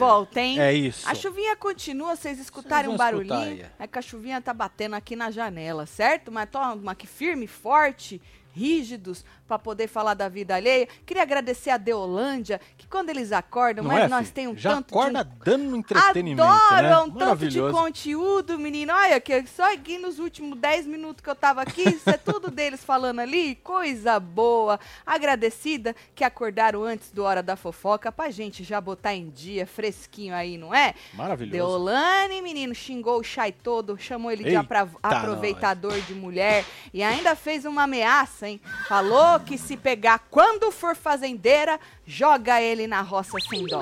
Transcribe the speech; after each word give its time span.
volta, 0.00 0.40
hein? 0.40 0.60
É 0.60 0.72
isso. 0.72 1.08
A 1.08 1.14
chuvinha 1.14 1.54
continua, 1.56 2.16
vocês 2.16 2.38
escutarem 2.38 2.90
um 2.90 2.96
barulhinho. 2.96 3.34
escutar 3.34 3.66
aí. 3.66 3.72
É 3.78 3.86
que 3.86 3.98
a 3.98 4.02
chuvinha 4.02 4.40
tá 4.40 4.52
batendo 4.52 4.94
aqui 4.94 5.14
na 5.14 5.30
janela, 5.30 5.86
certo? 5.86 6.32
Mas 6.32 6.48
toma 6.50 6.92
aqui 6.92 7.06
firme, 7.06 7.46
forte, 7.46 8.20
rígidos, 8.52 9.24
pra 9.50 9.58
poder 9.58 9.88
falar 9.88 10.14
da 10.14 10.28
vida 10.28 10.54
alheia. 10.54 10.86
Queria 11.04 11.24
agradecer 11.24 11.70
a 11.70 11.76
Deolândia, 11.76 12.60
que 12.78 12.86
quando 12.86 13.10
eles 13.10 13.32
acordam, 13.32 13.82
Não 13.82 13.90
mas 13.90 14.04
é, 14.04 14.08
nós 14.08 14.20
filho? 14.28 14.34
temos 14.34 14.54
um 14.54 14.58
Já 14.60 14.70
tanto 14.76 14.92
de 14.92 14.98
acorda 14.98 15.24
dando 15.44 15.74
entretenimento, 15.76 16.42
Adoro, 16.48 16.82
né? 16.82 16.90
é 16.92 16.98
um 16.98 17.10
tanto 17.10 17.48
de 17.48 17.60
conteúdo, 17.60 18.56
menino. 18.60 18.92
Olha, 18.94 19.20
que 19.20 19.44
só 19.48 19.72
aqui 19.74 19.98
nos 19.98 20.20
últimos 20.20 20.56
10 20.56 20.86
minutos 20.86 21.20
que 21.20 21.28
eu 21.28 21.34
tava 21.34 21.62
aqui, 21.62 21.82
isso 21.82 22.08
é 22.08 22.16
tudo 22.16 22.48
deles 22.52 22.84
falando 22.84 23.18
ali, 23.18 23.56
coisa 23.56 24.20
boa. 24.20 24.78
Agradecida 25.04 25.96
que 26.14 26.22
acordaram 26.22 26.84
antes 26.84 27.10
do 27.10 27.24
Hora 27.24 27.42
da 27.42 27.56
Fofoca 27.56 28.12
pra 28.12 28.30
gente 28.30 28.62
já 28.62 28.80
botar 28.80 29.14
em 29.14 29.28
dia, 29.30 29.66
fresquinho 29.66 30.32
aí, 30.32 30.56
não 30.56 30.72
é? 30.72 30.94
Maravilhoso. 31.14 31.50
Deolane, 31.52 32.40
menino, 32.40 32.72
xingou 32.72 33.18
o 33.18 33.24
Chai 33.24 33.50
todo, 33.50 33.98
chamou 33.98 34.30
ele 34.30 34.44
de 34.44 34.50
Eita, 34.50 34.60
apra- 34.60 34.88
aproveitador 35.02 36.00
de 36.02 36.14
mulher 36.14 36.64
e 36.94 37.02
ainda 37.02 37.34
fez 37.34 37.64
uma 37.64 37.82
ameaça, 37.82 38.48
hein? 38.48 38.60
Falou 38.86 39.39
que 39.40 39.58
se 39.58 39.76
pegar 39.76 40.18
quando 40.30 40.70
for 40.70 40.94
fazendeira, 40.94 41.78
joga 42.06 42.60
ele 42.60 42.86
na 42.86 43.00
roça 43.00 43.36
sem 43.48 43.64
dó. 43.66 43.80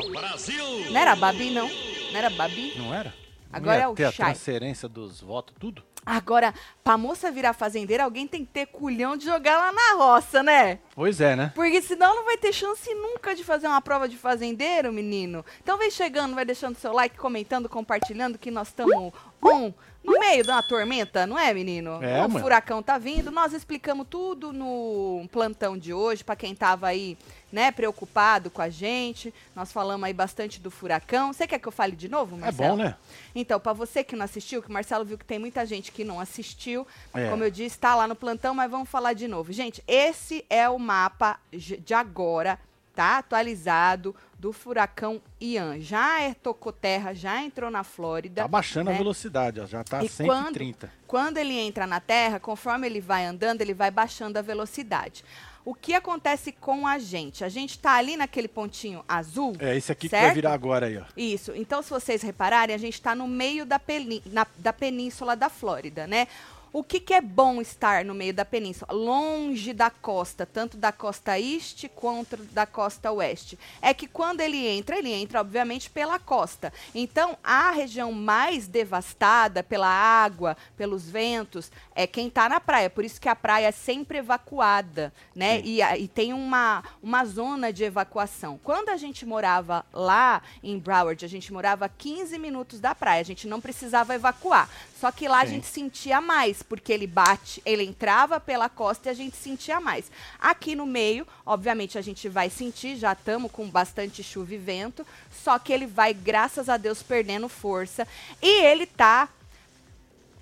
Não 0.90 1.00
era 1.00 1.14
Babi, 1.16 1.50
não? 1.50 1.68
Não 1.68 2.18
era 2.18 2.30
Babi? 2.30 2.74
Não 2.76 2.94
era? 2.94 3.14
Agora 3.52 3.82
é 3.82 3.88
o 3.88 3.94
ter 3.94 4.04
a 4.04 4.12
Chay. 4.12 4.26
transferência 4.26 4.88
dos 4.88 5.20
votos, 5.20 5.54
tudo? 5.58 5.82
Agora, 6.04 6.54
pra 6.82 6.96
moça 6.96 7.30
virar 7.30 7.52
fazendeira, 7.52 8.04
alguém 8.04 8.26
tem 8.26 8.42
que 8.42 8.50
ter 8.50 8.66
culhão 8.66 9.14
de 9.14 9.26
jogar 9.26 9.58
lá 9.58 9.72
na 9.72 10.02
roça, 10.02 10.42
né? 10.42 10.78
Pois 10.94 11.20
é, 11.20 11.36
né? 11.36 11.52
Porque 11.54 11.82
senão 11.82 12.14
não 12.14 12.24
vai 12.24 12.38
ter 12.38 12.50
chance 12.52 12.94
nunca 12.94 13.34
de 13.34 13.44
fazer 13.44 13.66
uma 13.66 13.80
prova 13.82 14.08
de 14.08 14.16
fazendeiro, 14.16 14.90
menino. 14.90 15.44
Então 15.62 15.76
vem 15.76 15.90
chegando, 15.90 16.34
vai 16.34 16.46
deixando 16.46 16.76
seu 16.76 16.94
like, 16.94 17.16
comentando, 17.18 17.68
compartilhando 17.68 18.38
que 18.38 18.50
nós 18.50 18.68
estamos 18.68 19.12
on 19.42 19.72
no 20.02 20.18
meio 20.18 20.42
uma 20.44 20.62
tormenta, 20.62 21.26
não 21.26 21.38
é, 21.38 21.52
menino? 21.52 22.02
É, 22.02 22.18
o 22.24 22.28
mano. 22.30 22.40
furacão 22.40 22.82
tá 22.82 22.96
vindo. 22.96 23.30
Nós 23.30 23.52
explicamos 23.52 24.06
tudo 24.08 24.54
no 24.54 25.28
plantão 25.30 25.76
de 25.76 25.92
hoje, 25.92 26.24
pra 26.24 26.34
quem 26.34 26.54
tava 26.54 26.86
aí, 26.86 27.18
né, 27.52 27.70
preocupado 27.70 28.48
com 28.50 28.62
a 28.62 28.70
gente. 28.70 29.34
Nós 29.54 29.70
falamos 29.70 30.04
aí 30.06 30.14
bastante 30.14 30.60
do 30.60 30.70
furacão. 30.70 31.30
Você 31.32 31.46
quer 31.46 31.58
que 31.58 31.68
eu 31.68 31.72
fale 31.72 31.94
de 31.94 32.08
novo, 32.08 32.36
É 32.36 32.40
Marcelo? 32.40 32.76
bom, 32.78 32.82
né? 32.84 32.96
Então, 33.34 33.60
pra 33.60 33.74
você 33.74 34.02
que 34.02 34.16
não 34.16 34.24
assistiu, 34.24 34.62
que 34.62 34.70
o 34.70 34.72
Marcelo 34.72 35.04
viu 35.04 35.18
que 35.18 35.26
tem 35.26 35.38
muita 35.38 35.66
gente 35.66 35.92
que 35.92 36.04
não 36.04 36.18
assistiu, 36.18 36.86
É. 37.12 37.28
como 37.28 37.44
eu 37.44 37.50
disse, 37.50 37.78
tá 37.78 37.94
lá 37.94 38.08
no 38.08 38.16
plantão, 38.16 38.54
mas 38.54 38.70
vamos 38.70 38.88
falar 38.88 39.12
de 39.12 39.28
novo. 39.28 39.52
Gente, 39.52 39.82
esse 39.86 40.42
é 40.48 40.70
o 40.70 40.78
mapa 40.78 41.38
de 41.52 41.92
agora, 41.92 42.58
tá? 42.94 43.18
Atualizado 43.18 44.16
do 44.38 44.52
furacão 44.52 45.20
Ian. 45.40 45.80
Já 45.80 46.20
é, 46.22 46.32
tocou 46.34 46.72
terra, 46.72 47.12
já 47.12 47.42
entrou 47.42 47.70
na 47.70 47.82
Flórida. 47.82 48.42
Tá 48.42 48.48
baixando 48.48 48.90
a 48.90 48.92
né? 48.92 48.98
velocidade, 48.98 49.60
ó. 49.60 49.66
Já 49.66 49.82
tá 49.82 50.02
E 50.04 50.08
130. 50.08 50.90
Quando 51.06 51.38
ele 51.38 51.58
entra 51.58 51.86
na 51.86 51.98
Terra, 52.00 52.38
conforme 52.38 52.86
ele 52.86 53.00
vai 53.00 53.24
andando, 53.24 53.60
ele 53.62 53.74
vai 53.74 53.90
baixando 53.90 54.38
a 54.38 54.42
velocidade. 54.42 55.24
O 55.64 55.74
que 55.74 55.92
acontece 55.92 56.52
com 56.52 56.86
a 56.86 56.98
gente? 56.98 57.44
A 57.44 57.48
gente 57.48 57.78
tá 57.78 57.92
ali 57.94 58.16
naquele 58.16 58.48
pontinho 58.48 59.04
azul. 59.08 59.54
É, 59.58 59.76
esse 59.76 59.92
aqui 59.92 60.08
que 60.08 60.12
vai 60.12 60.20
certo? 60.22 60.34
virar 60.34 60.52
agora 60.54 60.86
aí, 60.86 60.96
ó. 60.96 61.02
Isso. 61.16 61.52
Então, 61.54 61.82
se 61.82 61.90
vocês 61.90 62.22
repararem, 62.22 62.74
a 62.74 62.78
gente 62.78 62.94
está 62.94 63.14
no 63.14 63.26
meio 63.26 63.66
da, 63.66 63.78
peni- 63.78 64.22
na- 64.26 64.46
da 64.56 64.72
península 64.72 65.34
da 65.36 65.50
Flórida, 65.50 66.06
né? 66.06 66.26
O 66.72 66.82
que, 66.82 67.00
que 67.00 67.14
é 67.14 67.20
bom 67.20 67.60
estar 67.60 68.04
no 68.04 68.14
meio 68.14 68.34
da 68.34 68.44
península? 68.44 68.92
Longe 68.92 69.72
da 69.72 69.90
costa, 69.90 70.44
tanto 70.44 70.76
da 70.76 70.92
costa 70.92 71.38
este 71.38 71.88
quanto 71.88 72.36
da 72.36 72.66
costa 72.66 73.10
oeste. 73.10 73.58
É 73.80 73.94
que 73.94 74.06
quando 74.06 74.40
ele 74.40 74.66
entra, 74.66 74.98
ele 74.98 75.12
entra, 75.12 75.40
obviamente, 75.40 75.88
pela 75.88 76.18
costa. 76.18 76.72
Então, 76.94 77.38
a 77.42 77.70
região 77.70 78.12
mais 78.12 78.66
devastada 78.68 79.62
pela 79.62 79.88
água, 79.88 80.56
pelos 80.76 81.08
ventos, 81.08 81.70
é 81.94 82.06
quem 82.06 82.28
está 82.28 82.48
na 82.48 82.60
praia. 82.60 82.90
Por 82.90 83.04
isso 83.04 83.20
que 83.20 83.28
a 83.28 83.36
praia 83.36 83.66
é 83.68 83.72
sempre 83.72 84.18
evacuada, 84.18 85.12
né? 85.34 85.60
E, 85.64 85.80
a- 85.80 85.96
e 85.96 86.06
tem 86.06 86.32
uma, 86.32 86.84
uma 87.02 87.24
zona 87.24 87.72
de 87.72 87.84
evacuação. 87.84 88.60
Quando 88.62 88.90
a 88.90 88.96
gente 88.96 89.24
morava 89.24 89.84
lá 89.92 90.42
em 90.62 90.78
Broward, 90.78 91.24
a 91.24 91.28
gente 91.28 91.52
morava 91.52 91.86
a 91.86 91.88
15 91.88 92.38
minutos 92.38 92.78
da 92.78 92.94
praia. 92.94 93.20
A 93.20 93.24
gente 93.24 93.48
não 93.48 93.60
precisava 93.60 94.14
evacuar. 94.14 94.68
Só 94.98 95.12
que 95.12 95.28
lá 95.28 95.42
a 95.42 95.46
Sim. 95.46 95.52
gente 95.52 95.66
sentia 95.66 96.20
mais, 96.20 96.60
porque 96.60 96.92
ele 96.92 97.06
bate, 97.06 97.62
ele 97.64 97.84
entrava 97.84 98.40
pela 98.40 98.68
costa 98.68 99.08
e 99.08 99.10
a 99.10 99.14
gente 99.14 99.36
sentia 99.36 99.80
mais. 99.80 100.10
Aqui 100.40 100.74
no 100.74 100.84
meio, 100.84 101.24
obviamente, 101.46 101.96
a 101.96 102.00
gente 102.00 102.28
vai 102.28 102.50
sentir, 102.50 102.96
já 102.96 103.12
estamos 103.12 103.52
com 103.52 103.68
bastante 103.68 104.24
chuva 104.24 104.54
e 104.54 104.58
vento, 104.58 105.06
só 105.30 105.56
que 105.56 105.72
ele 105.72 105.86
vai, 105.86 106.12
graças 106.12 106.68
a 106.68 106.76
Deus, 106.76 107.00
perdendo 107.00 107.48
força. 107.48 108.08
E 108.42 108.64
ele 108.64 108.86
tá 108.86 109.28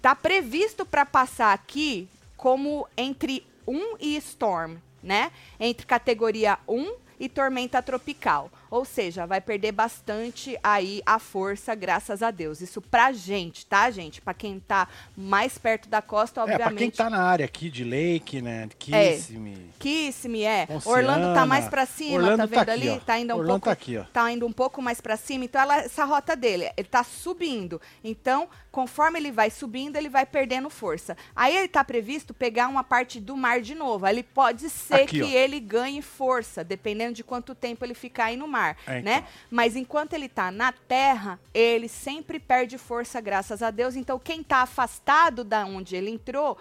tá 0.01 0.15
previsto 0.15 0.87
para 0.87 1.05
passar 1.05 1.53
aqui 1.53 2.09
como 2.37 2.87
entre 2.97 3.45
1 3.67 3.97
e 4.01 4.17
storm, 4.17 4.77
né? 5.03 5.33
Entre 5.59 5.85
categoria 5.85 6.59
1 6.69 6.95
e 7.19 7.29
tormenta 7.29 7.83
tropical. 7.83 8.51
Ou 8.71 8.85
seja, 8.85 9.27
vai 9.27 9.41
perder 9.41 9.73
bastante 9.73 10.59
aí 10.63 11.03
a 11.07 11.19
força, 11.19 11.75
graças 11.75 12.23
a 12.23 12.31
Deus. 12.31 12.61
Isso 12.61 12.81
pra 12.83 13.13
gente, 13.13 13.65
tá, 13.67 13.91
gente? 13.91 14.21
Pra 14.21 14.35
quem 14.35 14.59
tá 14.61 14.89
mais 15.17 15.57
perto 15.59 15.89
da 15.89 16.03
costa, 16.03 16.41
É, 16.41 16.45
obviamente. 16.45 16.69
pra 16.69 16.79
quem 16.79 16.91
tá 16.91 17.09
na 17.11 17.23
área 17.23 17.45
aqui 17.45 17.71
de 17.71 17.85
Lake, 17.85 18.43
né? 18.43 18.69
É. 18.93 19.13
Kissimmee. 19.13 19.71
Kissimmee, 19.79 20.45
é. 20.45 20.67
Ponciana. 20.67 20.97
Orlando 20.99 21.35
tá 21.35 21.47
mais 21.47 21.69
pra 21.69 21.87
cima, 21.87 22.17
Orlando 22.17 22.37
tá 22.39 22.43
tá 22.43 22.47
vendo 22.47 22.69
aqui, 22.71 22.89
ali? 22.89 22.91
ó. 22.91 23.05
Tá 23.05 23.19
indo 23.19 23.33
um 23.35 23.37
Orlando 23.37 23.51
pouco. 23.61 23.65
tá 23.67 23.73
aqui, 23.73 23.97
ó. 23.99 24.05
tá 24.05 24.31
indo 24.33 24.47
um 24.47 24.53
pouco 24.53 24.83
mais 24.83 25.01
pra 25.01 25.17
cima, 25.17 25.45
então 25.45 25.61
ela, 25.61 25.77
essa 25.79 26.05
rota 26.05 26.35
dele, 26.35 26.71
ele 26.77 26.89
tá 26.89 27.05
subindo. 27.05 27.81
Então, 28.03 28.49
conforme 28.73 29.19
ele 29.19 29.31
vai 29.31 29.51
subindo, 29.51 29.97
ele 29.97 30.09
vai 30.09 30.27
perdendo 30.27 30.69
força. 30.71 31.17
Aí 31.35 31.57
ele 31.57 31.69
tá 31.69 31.83
previsto 31.85 32.35
pegar 32.35 32.69
uma 32.69 32.83
parte 32.85 33.21
do 33.21 33.37
mar 33.37 33.61
de 33.61 33.75
novo. 33.75 34.07
Ele 34.07 34.23
pode 34.23 34.69
ser 34.71 35.03
Aqui, 35.03 35.19
que 35.21 35.23
ó. 35.23 35.27
ele 35.29 35.61
ganhe 35.61 36.03
força, 36.03 36.63
dependendo 36.65 37.15
de 37.15 37.23
quanto 37.25 37.55
tempo 37.55 37.85
ele 37.85 37.95
ficar 37.95 38.27
aí 38.27 38.37
no 38.37 38.47
mar, 38.47 38.56
É, 38.87 39.03
né? 39.03 39.17
então. 39.19 39.29
Mas 39.51 39.77
enquanto 39.77 40.13
ele 40.13 40.29
tá 40.29 40.51
na 40.51 40.73
terra, 40.73 41.39
ele 41.53 41.89
sempre 41.89 42.39
perde 42.39 42.79
força, 42.79 43.21
graças 43.21 43.63
a 43.63 43.71
Deus. 43.71 43.97
Então, 43.97 44.19
quem 44.19 44.43
tá 44.43 44.59
afastado 44.59 45.45
da 45.45 45.65
onde 45.65 45.97
ele 45.97 46.11
entrou, 46.11 46.57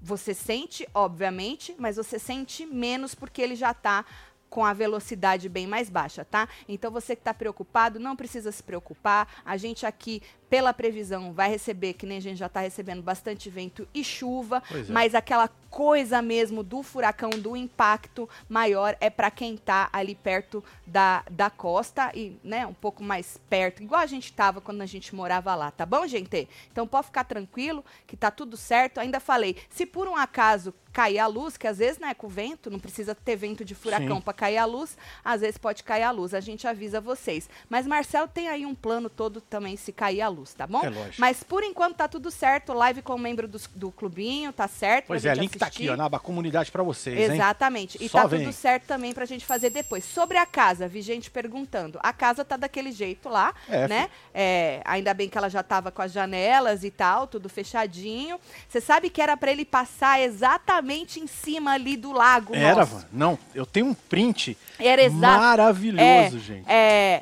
você 0.00 0.34
sente, 0.34 0.86
obviamente, 0.94 1.74
mas 1.78 1.96
você 1.96 2.18
sente 2.18 2.66
menos 2.66 3.14
porque 3.14 3.40
ele 3.40 3.54
já 3.54 3.72
tá 3.72 4.04
com 4.52 4.66
a 4.66 4.74
velocidade 4.74 5.48
bem 5.48 5.66
mais 5.66 5.88
baixa, 5.88 6.26
tá? 6.26 6.46
Então 6.68 6.90
você 6.90 7.16
que 7.16 7.22
está 7.22 7.32
preocupado, 7.32 7.98
não 7.98 8.14
precisa 8.14 8.52
se 8.52 8.62
preocupar. 8.62 9.26
A 9.46 9.56
gente 9.56 9.86
aqui, 9.86 10.22
pela 10.52 10.74
previsão, 10.74 11.32
vai 11.32 11.48
receber, 11.48 11.94
que 11.94 12.04
nem 12.04 12.18
a 12.18 12.20
gente 12.20 12.36
já 12.36 12.44
está 12.44 12.60
recebendo, 12.60 13.02
bastante 13.02 13.48
vento 13.48 13.88
e 13.94 14.04
chuva, 14.04 14.62
é. 14.70 14.84
mas 14.92 15.14
aquela 15.14 15.48
coisa 15.70 16.20
mesmo 16.20 16.62
do 16.62 16.82
furacão, 16.82 17.30
do 17.30 17.56
impacto 17.56 18.28
maior, 18.50 18.94
é 19.00 19.08
para 19.08 19.30
quem 19.30 19.56
tá 19.56 19.88
ali 19.90 20.14
perto 20.14 20.62
da, 20.86 21.24
da 21.30 21.48
costa 21.48 22.12
e, 22.14 22.36
né, 22.44 22.66
um 22.66 22.74
pouco 22.74 23.02
mais 23.02 23.40
perto, 23.48 23.82
igual 23.82 24.02
a 24.02 24.06
gente 24.06 24.30
tava 24.30 24.60
quando 24.60 24.82
a 24.82 24.86
gente 24.86 25.14
morava 25.14 25.54
lá, 25.54 25.70
tá 25.70 25.86
bom, 25.86 26.06
gente? 26.06 26.46
Então 26.70 26.86
pode 26.86 27.06
ficar 27.06 27.24
tranquilo 27.24 27.82
que 28.06 28.14
tá 28.14 28.30
tudo 28.30 28.54
certo. 28.54 28.98
Ainda 28.98 29.18
falei, 29.18 29.56
se 29.70 29.86
por 29.86 30.06
um 30.06 30.14
acaso 30.14 30.74
cair 30.92 31.18
a 31.18 31.26
luz, 31.26 31.56
que 31.56 31.66
às 31.66 31.78
vezes, 31.78 31.98
né, 31.98 32.12
com 32.12 32.26
o 32.26 32.30
vento, 32.30 32.70
não 32.70 32.78
precisa 32.78 33.14
ter 33.14 33.34
vento 33.34 33.64
de 33.64 33.74
furacão 33.74 34.20
para 34.20 34.34
cair 34.34 34.58
a 34.58 34.64
luz, 34.64 34.96
às 35.24 35.40
vezes 35.40 35.56
pode 35.56 35.82
cair 35.82 36.02
a 36.02 36.10
luz, 36.10 36.34
a 36.34 36.40
gente 36.40 36.68
avisa 36.68 37.00
vocês. 37.00 37.48
Mas 37.68 37.86
Marcel 37.86 38.28
tem 38.28 38.48
aí 38.48 38.66
um 38.66 38.74
plano 38.74 39.08
todo 39.08 39.40
também 39.40 39.76
se 39.76 39.92
cair 39.92 40.20
a 40.20 40.28
luz, 40.28 40.41
tá 40.54 40.66
bom? 40.66 40.80
É 40.84 40.88
lógico. 40.88 41.16
Mas 41.18 41.42
por 41.42 41.62
enquanto 41.62 41.96
tá 41.96 42.08
tudo 42.08 42.30
certo, 42.30 42.72
live 42.72 43.02
com 43.02 43.14
o 43.14 43.18
membro 43.18 43.46
dos- 43.48 43.68
do, 43.74 43.90
clubinho, 43.90 44.52
tá 44.52 44.66
certo? 44.68 45.06
Pois 45.06 45.24
é, 45.24 45.34
link 45.34 45.58
tá 45.58 45.66
aqui, 45.66 45.76
assistir. 45.82 45.90
ó, 45.90 45.96
na 45.96 46.04
aba 46.06 46.18
comunidade 46.18 46.70
pra 46.70 46.82
vocês, 46.82 47.16
hein? 47.18 47.34
Exatamente. 47.34 47.96
E 48.00 48.08
Só 48.08 48.22
tá 48.22 48.26
vem. 48.26 48.40
tudo 48.44 48.52
certo 48.52 48.84
também 48.84 49.12
pra 49.12 49.24
gente 49.24 49.44
fazer 49.44 49.70
depois. 49.70 50.04
Sobre 50.04 50.36
a 50.38 50.46
casa, 50.46 50.88
vi 50.88 51.00
gente 51.02 51.30
perguntando. 51.30 51.98
A 52.02 52.12
casa 52.12 52.44
tá 52.44 52.56
daquele 52.56 52.90
jeito 52.92 53.28
lá, 53.28 53.54
É, 53.68 53.86
né? 53.88 54.10
É, 54.34 54.80
ainda 54.84 55.12
bem 55.14 55.28
que 55.28 55.38
ela 55.38 55.48
já 55.48 55.62
tava 55.62 55.90
com 55.90 56.02
as 56.02 56.12
janelas 56.12 56.82
e 56.84 56.90
tal, 56.90 57.26
tudo 57.26 57.48
fechadinho. 57.48 58.38
Você 58.68 58.80
sabe 58.80 59.10
que 59.10 59.20
era 59.20 59.36
pra 59.36 59.52
ele 59.52 59.64
passar 59.64 60.20
exatamente 60.20 61.20
em 61.20 61.26
cima 61.26 61.72
ali 61.72 61.96
do 61.96 62.12
lago 62.12 62.54
Era, 62.54 62.76
nosso. 62.80 63.06
Não, 63.12 63.38
eu 63.54 63.64
tenho 63.66 63.86
um 63.86 63.94
print 63.94 64.56
Era 64.78 65.02
maravilhoso, 65.10 66.36
é, 66.36 66.40
gente. 66.40 66.64
É, 66.68 67.20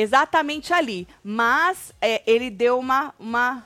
exatamente 0.00 0.72
ali. 0.72 1.06
Mas 1.22 1.92
é, 2.00 2.22
ele 2.30 2.50
deu 2.50 2.78
uma, 2.78 3.14
uma 3.18 3.64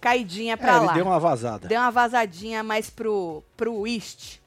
caidinha 0.00 0.56
pra 0.56 0.68
É, 0.72 0.78
lá. 0.78 0.84
ele 0.86 0.94
deu 0.94 1.06
uma 1.06 1.18
vazada. 1.20 1.68
Deu 1.68 1.80
uma 1.80 1.90
vazadinha 1.90 2.62
mais 2.62 2.90
pro, 2.90 3.42
pro 3.56 3.86
east. 3.86 4.38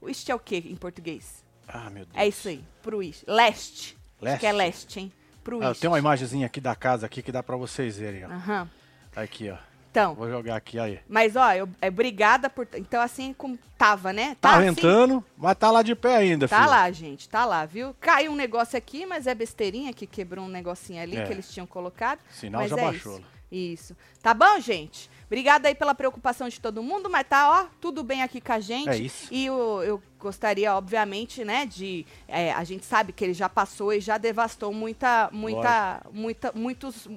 O 0.00 0.08
east 0.08 0.28
é 0.28 0.34
o 0.34 0.38
que 0.38 0.56
em 0.56 0.76
português? 0.76 1.44
Ah, 1.68 1.90
meu 1.90 2.04
Deus. 2.04 2.16
É 2.16 2.26
isso 2.28 2.48
aí, 2.48 2.64
pro 2.82 3.02
east. 3.02 3.24
Leste. 3.26 3.96
Acho 4.16 4.24
Leste? 4.24 4.40
que 4.40 4.46
é 4.46 4.52
leste, 4.52 5.00
hein? 5.00 5.12
Pro 5.44 5.62
Ah, 5.62 5.68
east. 5.70 5.80
tem 5.80 5.88
uma 5.90 5.98
imagenzinha 5.98 6.46
aqui 6.46 6.60
da 6.60 6.74
casa 6.74 7.06
aqui 7.06 7.22
que 7.22 7.30
dá 7.32 7.42
pra 7.42 7.56
vocês 7.56 7.96
verem, 7.98 8.24
ó. 8.24 8.28
Aham. 8.28 8.70
Aqui, 9.14 9.50
ó. 9.50 9.56
Então, 9.96 10.14
Vou 10.14 10.28
jogar 10.28 10.56
aqui 10.56 10.78
aí. 10.78 11.00
mas 11.08 11.36
ó, 11.36 11.52
eu, 11.54 11.66
é 11.80 11.88
obrigada 11.88 12.50
por. 12.50 12.68
Então, 12.74 13.00
assim 13.00 13.32
como 13.32 13.58
tava, 13.78 14.12
né? 14.12 14.36
Tá, 14.38 14.56
assim? 14.56 14.66
ventando, 14.66 15.24
mas 15.38 15.56
tá 15.56 15.70
lá 15.70 15.82
de 15.82 15.94
pé 15.94 16.16
ainda, 16.16 16.46
Tá 16.46 16.58
filho. 16.58 16.70
lá, 16.70 16.90
gente, 16.90 17.26
tá 17.26 17.46
lá, 17.46 17.64
viu? 17.64 17.96
Caiu 17.98 18.32
um 18.32 18.36
negócio 18.36 18.76
aqui, 18.76 19.06
mas 19.06 19.26
é 19.26 19.34
besteirinha 19.34 19.94
que 19.94 20.06
quebrou 20.06 20.44
um 20.44 20.48
negocinho 20.48 21.00
ali 21.02 21.16
É. 21.16 21.24
que 21.24 21.32
eles 21.32 21.50
tinham 21.50 21.66
colocado. 21.66 22.18
Sinal 22.30 22.68
já 22.68 22.76
é 22.76 22.80
baixou. 22.82 23.16
Isso. 23.16 23.22
isso. 23.50 23.96
Tá 24.22 24.34
bom, 24.34 24.60
gente? 24.60 25.08
Obrigada 25.24 25.66
aí 25.66 25.74
pela 25.74 25.94
preocupação 25.94 26.46
de 26.46 26.60
todo 26.60 26.82
mundo, 26.82 27.08
mas 27.08 27.26
tá, 27.26 27.62
ó, 27.62 27.66
tudo 27.80 28.04
bem 28.04 28.22
aqui 28.22 28.38
com 28.38 28.52
a 28.52 28.60
gente. 28.60 28.90
É 28.90 28.96
isso. 28.98 29.28
E 29.32 29.46
eu, 29.46 29.82
eu 29.82 30.02
gostaria, 30.20 30.74
obviamente, 30.74 31.42
né, 31.42 31.64
de. 31.64 32.04
é, 32.28 32.52
a 32.52 32.62
gente 32.64 32.84
sabe 32.84 33.14
que 33.14 33.24
ele 33.24 33.32
já 33.34 33.48
passou 33.48 33.94
e 33.94 34.00
já 34.00 34.18
devastou 34.18 34.74
muita, 34.74 35.30
muita, 35.32 36.02
muita, 36.12 36.52
muitos. 36.54 37.08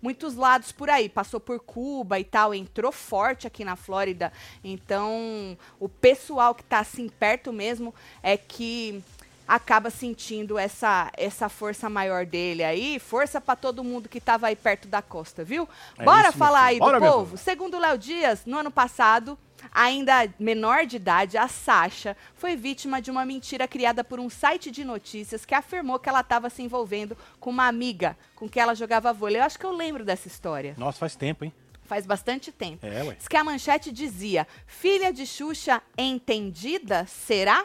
Muitos 0.00 0.36
lados 0.36 0.72
por 0.72 0.90
aí, 0.90 1.08
passou 1.08 1.40
por 1.40 1.60
Cuba 1.60 2.18
e 2.18 2.24
tal, 2.24 2.54
entrou 2.54 2.92
forte 2.92 3.46
aqui 3.46 3.64
na 3.64 3.76
Flórida. 3.76 4.32
Então, 4.62 5.56
o 5.80 5.88
pessoal 5.88 6.54
que 6.54 6.62
tá 6.62 6.80
assim 6.80 7.08
perto 7.08 7.52
mesmo 7.52 7.94
é 8.22 8.36
que 8.36 9.02
acaba 9.46 9.90
sentindo 9.90 10.58
essa 10.58 11.10
essa 11.16 11.48
força 11.48 11.88
maior 11.88 12.26
dele 12.26 12.64
aí, 12.64 12.98
força 12.98 13.40
pra 13.40 13.56
todo 13.56 13.84
mundo 13.84 14.08
que 14.08 14.20
tava 14.20 14.48
aí 14.48 14.56
perto 14.56 14.88
da 14.88 15.02
costa, 15.02 15.44
viu? 15.44 15.68
É 15.98 16.04
Bora 16.04 16.28
isso, 16.28 16.38
falar 16.38 16.64
aí. 16.64 16.78
Bora, 16.78 17.00
do 17.00 17.06
povo. 17.06 17.36
Segundo 17.36 17.74
o 17.74 17.80
Léo 17.80 17.98
Dias, 17.98 18.44
no 18.44 18.58
ano 18.58 18.70
passado, 18.70 19.38
ainda 19.72 20.28
menor 20.38 20.86
de 20.86 20.96
idade, 20.96 21.36
a 21.36 21.48
Sasha 21.48 22.16
foi 22.34 22.56
vítima 22.56 23.00
de 23.00 23.10
uma 23.10 23.24
mentira 23.24 23.66
criada 23.68 24.02
por 24.02 24.18
um 24.20 24.30
site 24.30 24.70
de 24.70 24.84
notícias 24.84 25.44
que 25.44 25.54
afirmou 25.54 25.98
que 25.98 26.08
ela 26.08 26.20
estava 26.20 26.50
se 26.50 26.62
envolvendo 26.62 27.16
com 27.38 27.50
uma 27.50 27.66
amiga 27.66 28.16
com 28.34 28.48
quem 28.48 28.62
ela 28.62 28.74
jogava 28.74 29.12
vôlei. 29.12 29.40
Eu 29.40 29.44
acho 29.44 29.58
que 29.58 29.66
eu 29.66 29.72
lembro 29.72 30.04
dessa 30.04 30.28
história. 30.28 30.74
Nossa, 30.76 30.98
faz 30.98 31.16
tempo, 31.16 31.44
hein? 31.44 31.52
Faz 31.84 32.04
bastante 32.04 32.50
tempo. 32.50 32.84
É, 32.84 33.02
ué. 33.04 33.14
Diz 33.14 33.28
que 33.28 33.36
a 33.36 33.44
manchete 33.44 33.92
dizia: 33.92 34.46
Filha 34.66 35.12
de 35.12 35.24
Xuxa 35.24 35.80
entendida? 35.96 37.06
Será? 37.06 37.64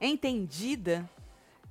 Entendida? 0.00 1.08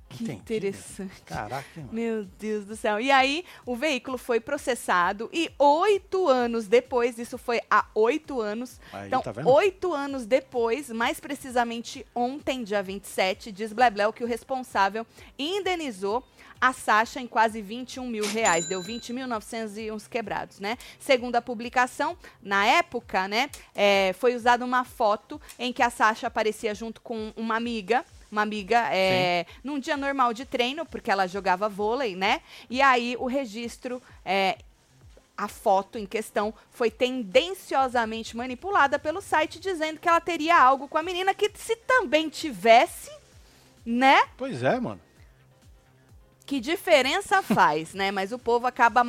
Que 0.08 0.24
Entendida? 0.24 0.42
interessante. 0.42 1.22
Caraca, 1.24 1.66
mano. 1.76 1.88
Meu 1.92 2.24
Deus 2.24 2.64
do 2.64 2.76
céu. 2.76 3.00
E 3.00 3.10
aí, 3.10 3.44
o 3.66 3.74
veículo 3.74 4.16
foi 4.16 4.38
processado 4.38 5.28
e 5.32 5.50
oito 5.58 6.28
anos 6.28 6.68
depois, 6.68 7.18
isso 7.18 7.36
foi 7.36 7.60
há 7.70 7.86
oito 7.94 8.40
anos. 8.40 8.80
Aí, 8.92 9.08
então, 9.08 9.22
tá 9.22 9.32
oito 9.44 9.92
anos 9.92 10.24
depois, 10.26 10.90
mais 10.90 11.18
precisamente 11.18 12.06
ontem, 12.14 12.62
dia 12.62 12.82
27, 12.82 13.50
diz 13.50 13.72
Blebleu 13.72 14.12
que 14.12 14.22
o 14.22 14.26
responsável 14.26 15.06
indenizou 15.38 16.24
a 16.60 16.72
Sasha 16.72 17.20
em 17.20 17.26
quase 17.26 17.60
21 17.60 18.06
mil 18.06 18.26
reais. 18.26 18.66
Deu 18.66 18.80
20.900 18.82 19.76
e 19.76 19.90
uns 19.90 20.06
quebrados, 20.06 20.60
né? 20.60 20.78
Segundo 20.98 21.36
a 21.36 21.42
publicação, 21.42 22.16
na 22.42 22.64
época, 22.66 23.28
né, 23.28 23.50
é, 23.74 24.14
foi 24.14 24.34
usada 24.34 24.64
uma 24.64 24.84
foto 24.84 25.40
em 25.58 25.72
que 25.72 25.82
a 25.82 25.90
Sasha 25.90 26.28
aparecia 26.28 26.74
junto 26.74 27.00
com 27.00 27.32
uma 27.36 27.56
amiga. 27.56 28.04
Uma 28.34 28.42
amiga 28.42 28.88
é, 28.92 29.46
num 29.62 29.78
dia 29.78 29.96
normal 29.96 30.34
de 30.34 30.44
treino, 30.44 30.84
porque 30.84 31.08
ela 31.08 31.28
jogava 31.28 31.68
vôlei, 31.68 32.16
né? 32.16 32.40
E 32.68 32.82
aí 32.82 33.16
o 33.16 33.26
registro 33.26 34.02
é, 34.24 34.58
a 35.38 35.46
foto 35.46 35.98
em 35.98 36.04
questão 36.04 36.52
foi 36.72 36.90
tendenciosamente 36.90 38.36
manipulada 38.36 38.98
pelo 38.98 39.20
site 39.20 39.60
dizendo 39.60 40.00
que 40.00 40.08
ela 40.08 40.20
teria 40.20 40.60
algo 40.60 40.88
com 40.88 40.98
a 40.98 41.02
menina 41.02 41.32
que 41.32 41.48
se 41.54 41.76
também 41.76 42.28
tivesse, 42.28 43.08
né? 43.86 44.22
Pois 44.36 44.64
é, 44.64 44.80
mano. 44.80 45.00
Que 46.44 46.58
diferença 46.58 47.40
faz, 47.40 47.94
né? 47.94 48.10
Mas 48.10 48.32
o 48.32 48.38
povo 48.38 48.66
acaba 48.66 49.06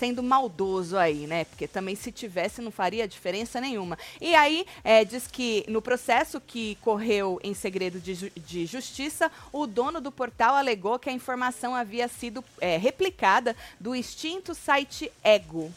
sendo 0.00 0.22
maldoso 0.22 0.96
aí, 0.96 1.26
né? 1.26 1.44
Porque 1.44 1.68
também 1.68 1.94
se 1.94 2.10
tivesse 2.10 2.62
não 2.62 2.70
faria 2.70 3.06
diferença 3.06 3.60
nenhuma. 3.60 3.98
E 4.18 4.34
aí 4.34 4.64
é, 4.82 5.04
diz 5.04 5.26
que 5.26 5.62
no 5.68 5.82
processo 5.82 6.40
que 6.40 6.76
correu 6.80 7.38
em 7.44 7.52
segredo 7.52 8.00
de, 8.00 8.14
ju- 8.14 8.30
de 8.34 8.64
justiça, 8.64 9.30
o 9.52 9.66
dono 9.66 10.00
do 10.00 10.10
portal 10.10 10.54
alegou 10.54 10.98
que 10.98 11.10
a 11.10 11.12
informação 11.12 11.74
havia 11.74 12.08
sido 12.08 12.42
é, 12.62 12.78
replicada 12.78 13.54
do 13.78 13.94
extinto 13.94 14.54
site 14.54 15.12
Ego. 15.22 15.70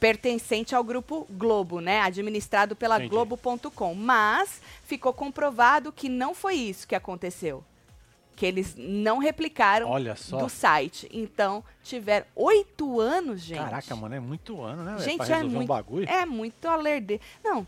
Pertencente 0.00 0.74
ao 0.74 0.82
grupo 0.82 1.24
Globo, 1.30 1.78
né? 1.80 2.00
Administrado 2.00 2.74
pela. 2.74 2.96
Globo.com. 3.08 3.94
Mas 3.94 4.60
ficou 4.84 5.12
comprovado 5.12 5.92
que 5.92 6.08
não 6.08 6.34
foi 6.34 6.56
isso 6.56 6.88
que 6.88 6.96
aconteceu. 6.96 7.62
Que 8.34 8.46
eles 8.46 8.74
não 8.76 9.18
replicaram 9.18 9.88
do 10.38 10.48
site. 10.48 11.08
Então, 11.12 11.62
tiveram 11.82 12.26
oito 12.34 13.00
anos, 13.00 13.40
gente. 13.40 13.58
Caraca, 13.58 13.94
mano, 13.94 14.14
é 14.14 14.20
muito 14.20 14.60
ano, 14.62 14.82
né? 14.82 14.98
Gente, 14.98 15.30
é 15.30 15.42
muito, 15.42 15.60
um 15.60 15.66
bagulho. 15.66 16.08
é 16.08 16.24
muito 16.24 16.66
alerde. 16.66 17.20
Não, 17.44 17.66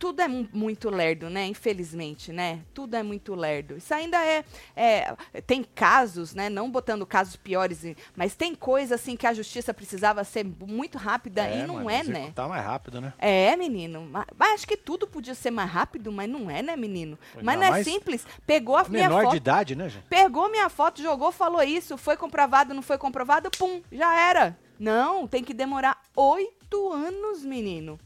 tudo 0.00 0.20
é 0.22 0.26
mu- 0.26 0.48
muito 0.52 0.88
lerdo, 0.90 1.28
né? 1.28 1.46
Infelizmente, 1.46 2.32
né? 2.32 2.60
Tudo 2.74 2.96
é 2.96 3.02
muito 3.02 3.34
lerdo. 3.34 3.76
Isso 3.76 3.92
ainda 3.94 4.16
é, 4.24 4.42
é- 4.74 5.14
Tem 5.46 5.62
casos, 5.62 6.34
né? 6.34 6.48
Não 6.48 6.70
botando 6.70 7.04
casos 7.06 7.36
piores, 7.36 7.84
mas 8.16 8.34
tem 8.34 8.54
coisa 8.54 8.94
assim 8.94 9.14
que 9.14 9.26
a 9.26 9.34
justiça 9.34 9.72
precisava 9.74 10.24
ser 10.24 10.44
muito 10.44 10.96
rápida 10.96 11.48
e 11.50 11.66
não 11.66 11.74
mano, 11.76 11.90
é, 11.90 12.02
né? 12.02 12.20
executar 12.20 12.48
mais 12.48 12.64
rápido, 12.64 13.00
né? 13.00 13.12
É, 13.18 13.54
menino. 13.56 14.00
Ma- 14.00 14.26
Mas 14.36 14.54
acho 14.54 14.66
que 14.66 14.76
tudo 14.76 15.06
podia 15.06 15.34
ser 15.34 15.50
mais 15.50 15.70
rápido, 15.70 16.10
mas 16.10 16.28
não 16.28 16.50
é, 16.50 16.62
né, 16.62 16.74
menino? 16.76 17.18
Pois 17.34 17.44
mas 17.44 17.60
não, 17.60 17.74
é 17.74 17.84
simples. 17.84 18.26
Pegou 18.46 18.76
a 18.76 18.84
minha 18.88 19.02
Menor 19.08 19.22
foto. 19.24 19.30
de 19.32 19.36
idade, 19.36 19.76
né, 19.76 19.88
gente? 19.90 20.04
Pegou 20.08 20.50
minha 20.50 20.70
foto, 20.70 21.02
jogou, 21.02 21.30
falou 21.30 21.62
isso, 21.62 21.98
foi 21.98 22.16
comprovado, 22.16 22.72
não 22.72 22.82
foi 22.82 22.96
comprovado, 22.96 23.50
pum, 23.50 23.82
já 23.92 24.18
era. 24.18 24.58
Não, 24.78 25.26
tem 25.28 25.44
que 25.44 25.52
demorar 25.52 26.00
oito 26.16 26.90
anos, 26.90 27.44
menino. 27.44 28.00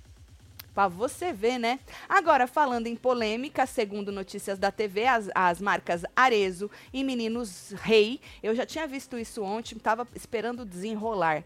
Pra 0.75 0.88
você 0.88 1.32
ver, 1.32 1.56
né? 1.59 1.79
Agora, 2.09 2.49
falando 2.49 2.88
em 2.88 2.97
polêmica, 2.97 3.65
segundo 3.65 4.11
notícias 4.11 4.59
da 4.59 4.73
TV, 4.73 5.06
as, 5.06 5.31
as 5.32 5.61
marcas 5.61 6.03
Arezo 6.17 6.69
e 6.93 7.05
Meninos 7.05 7.73
Rei, 7.81 8.21
eu 8.43 8.56
já 8.56 8.67
tinha 8.67 8.87
visto 8.87 9.17
isso 9.17 9.43
ontem, 9.43 9.79
tava 9.79 10.06
esperando 10.17 10.65
desenrolar. 10.65 11.44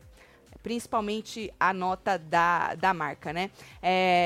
Principalmente 0.62 1.52
a 1.60 1.74
nota 1.74 2.18
da, 2.18 2.74
da 2.74 2.94
marca, 2.94 3.32
né? 3.32 3.50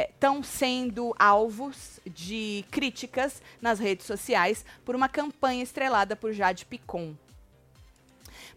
Estão 0.08 0.42
sendo 0.42 1.14
alvos 1.18 2.00
de 2.06 2.64
críticas 2.70 3.42
nas 3.60 3.78
redes 3.80 4.06
sociais 4.06 4.64
por 4.84 4.94
uma 4.94 5.08
campanha 5.08 5.62
estrelada 5.62 6.14
por 6.14 6.32
Jade 6.32 6.64
Picon. 6.64 7.14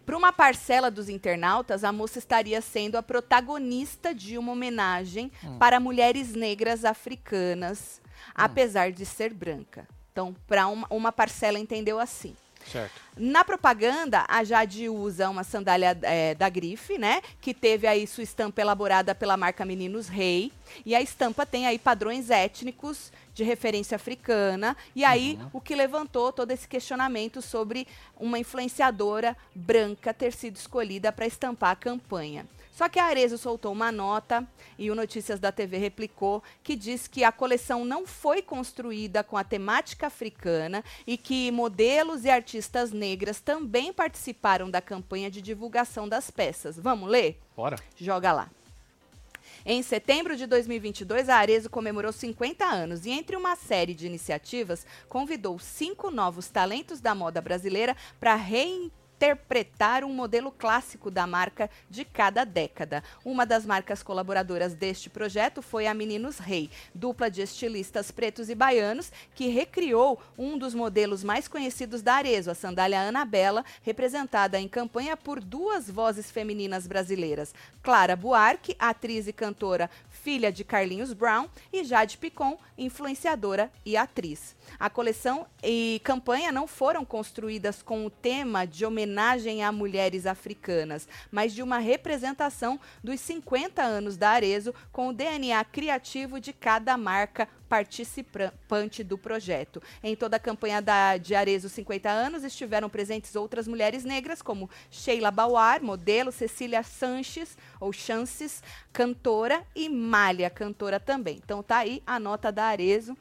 Para 0.05 0.17
uma 0.17 0.31
parcela 0.31 0.91
dos 0.91 1.09
internautas, 1.09 1.83
a 1.83 1.91
moça 1.91 2.19
estaria 2.19 2.61
sendo 2.61 2.95
a 2.95 3.03
protagonista 3.03 4.13
de 4.13 4.37
uma 4.37 4.51
homenagem 4.51 5.31
para 5.57 5.79
mulheres 5.79 6.33
negras 6.33 6.85
africanas, 6.85 7.99
apesar 8.33 8.91
de 8.91 9.05
ser 9.05 9.33
branca. 9.33 9.87
Então, 10.11 10.35
para 10.47 10.67
uma, 10.67 10.87
uma 10.91 11.11
parcela 11.11 11.57
entendeu 11.57 11.99
assim. 11.99 12.35
Certo. 12.71 13.01
Na 13.17 13.45
propaganda, 13.45 14.25
a 14.27 14.43
Jade 14.43 14.89
usa 14.89 15.29
uma 15.29 15.43
sandália 15.43 15.97
eh, 16.01 16.35
da 16.35 16.49
Grife, 16.49 16.97
né? 16.97 17.21
Que 17.39 17.53
teve 17.53 17.87
aí 17.87 18.05
sua 18.05 18.23
estampa 18.23 18.59
elaborada 18.59 19.15
pela 19.15 19.37
marca 19.37 19.63
Meninos 19.63 20.07
Rei. 20.07 20.51
E 20.85 20.93
a 20.93 21.01
estampa 21.01 21.45
tem 21.45 21.65
aí 21.65 21.79
padrões 21.79 22.29
étnicos 22.29 23.11
de 23.33 23.43
referência 23.43 23.95
africana. 23.95 24.75
E 24.95 25.05
aí, 25.05 25.39
o 25.53 25.61
que 25.61 25.75
levantou 25.75 26.33
todo 26.33 26.51
esse 26.51 26.67
questionamento 26.67 27.41
sobre 27.41 27.87
uma 28.17 28.39
influenciadora 28.39 29.37
branca 29.53 30.13
ter 30.13 30.33
sido 30.33 30.57
escolhida 30.57 31.11
para 31.11 31.25
estampar 31.25 31.71
a 31.71 31.75
campanha. 31.75 32.45
Só 32.75 32.89
que 32.89 32.99
a 32.99 33.05
Arezzo 33.05 33.37
soltou 33.37 33.71
uma 33.71 33.89
nota 33.89 34.45
e 34.77 34.91
o 34.91 34.95
Notícias 34.95 35.39
da 35.39 35.49
TV 35.49 35.77
replicou 35.77 36.43
que 36.61 36.75
diz 36.75 37.07
que 37.07 37.23
a 37.23 37.31
coleção 37.31 37.85
não 37.85 38.05
foi 38.05 38.41
construída 38.41 39.23
com 39.23 39.37
a 39.37 39.45
temática 39.45 40.07
africana 40.07 40.83
e 41.07 41.15
que 41.15 41.49
modelos 41.51 42.25
e 42.25 42.29
artistas 42.29 42.91
negras 42.91 43.39
também 43.39 43.93
participaram 43.93 44.69
da 44.69 44.81
campanha 44.81 45.31
de 45.31 45.41
divulgação 45.41 46.05
das 46.09 46.29
peças. 46.29 46.77
Vamos 46.77 47.09
ler? 47.09 47.39
Bora. 47.55 47.77
Joga 47.95 48.33
lá. 48.33 48.51
Em 49.65 49.81
setembro 49.81 50.35
de 50.35 50.45
2022, 50.45 51.29
a 51.29 51.37
Arezzo 51.37 51.69
comemorou 51.69 52.11
50 52.11 52.65
anos 52.65 53.05
e, 53.05 53.09
entre 53.09 53.37
uma 53.37 53.55
série 53.55 53.93
de 53.93 54.05
iniciativas, 54.05 54.85
convidou 55.07 55.57
cinco 55.59 56.11
novos 56.11 56.49
talentos 56.49 56.99
da 56.99 57.15
moda 57.15 57.39
brasileira 57.39 57.95
para 58.19 58.35
reinterpretar 59.15 60.03
um 60.03 60.13
modelo 60.13 60.51
clássico 60.51 61.09
da 61.09 61.25
marca 61.25 61.69
de 61.89 62.03
cada 62.03 62.43
década. 62.43 63.03
Uma 63.23 63.45
das 63.45 63.65
marcas 63.65 64.03
colaboradoras 64.03 64.73
deste 64.73 65.09
projeto 65.09 65.61
foi 65.61 65.87
a 65.87 65.93
Meninos 65.93 66.37
Rei, 66.37 66.69
dupla 66.93 67.29
de 67.29 67.41
estilistas 67.41 68.11
pretos 68.11 68.49
e 68.49 68.55
baianos, 68.55 69.11
que 69.33 69.47
recriou 69.47 70.21
um 70.37 70.57
dos 70.57 70.73
modelos 70.73 71.23
mais 71.23 71.47
conhecidos 71.47 72.01
da 72.01 72.15
Arezzo, 72.15 72.51
a 72.51 72.55
sandália 72.55 73.01
Anabela, 73.01 73.63
representada 73.81 74.59
em 74.59 74.67
campanha 74.67 75.15
por 75.15 75.39
duas 75.39 75.89
vozes 75.89 76.29
femininas 76.29 76.85
brasileiras. 76.85 77.53
Clara 77.81 78.15
Buarque, 78.15 78.75
atriz 78.77 79.27
e 79.27 79.33
cantora 79.33 79.89
filha 80.25 80.51
de 80.51 80.63
Carlinhos 80.63 81.13
Brown, 81.13 81.47
e 81.71 81.83
Jade 81.83 82.17
Picon, 82.17 82.57
influenciadora 82.75 83.71
e 83.85 83.95
atriz. 83.95 84.55
A 84.79 84.89
coleção 84.89 85.47
e 85.63 86.01
campanha 86.03 86.51
não 86.51 86.67
foram 86.67 87.05
construídas 87.05 87.81
com 87.81 88.05
o 88.05 88.09
tema 88.09 88.65
de 88.65 88.85
homenagem 88.85 89.63
a 89.63 89.71
mulheres 89.71 90.25
africanas, 90.25 91.07
mas 91.31 91.53
de 91.53 91.63
uma 91.63 91.77
representação 91.77 92.79
dos 93.03 93.19
50 93.21 93.81
anos 93.81 94.17
da 94.17 94.29
Arezo 94.29 94.73
com 94.91 95.09
o 95.09 95.13
DNA 95.13 95.63
criativo 95.65 96.39
de 96.39 96.53
cada 96.53 96.97
marca 96.97 97.47
participante 97.67 99.03
do 99.03 99.17
projeto. 99.17 99.81
Em 100.03 100.15
toda 100.15 100.37
a 100.37 100.39
campanha 100.39 100.81
da, 100.81 101.17
de 101.17 101.35
Arezo 101.35 101.67
50 101.67 102.09
anos 102.09 102.43
estiveram 102.43 102.89
presentes 102.89 103.35
outras 103.35 103.67
mulheres 103.67 104.03
negras, 104.03 104.41
como 104.41 104.69
Sheila 104.89 105.31
Bauar, 105.31 105.83
modelo, 105.83 106.31
Cecília 106.31 106.83
Sanches, 106.83 107.57
ou 107.79 107.91
Chances, 107.91 108.63
cantora, 108.93 109.65
e 109.75 109.89
Malha, 109.89 110.49
cantora 110.49 110.99
também. 110.99 111.39
Então 111.43 111.63
tá 111.63 111.77
aí 111.79 112.01
a 112.05 112.19
nota 112.19 112.51
da 112.51 112.65
Arezo. 112.65 113.17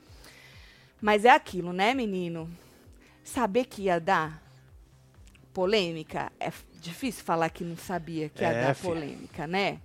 Mas 1.05 1.27
é 1.27 1.31
aquilo, 1.31 1.71
né, 1.71 1.93
menino? 1.93 2.51
Saber 3.23 3.67
que 3.67 3.83
ia 3.83 4.01
dar 4.01 4.43
polêmica, 5.53 6.33
é 6.41 6.51
difícil 6.81 7.23
falar 7.23 7.51
que 7.51 7.63
não 7.63 7.77
sabia 7.77 8.31
que 8.31 8.41
ia 8.41 8.49
é, 8.49 8.63
dar 8.69 8.75
polêmica, 8.75 9.47
né? 9.47 9.83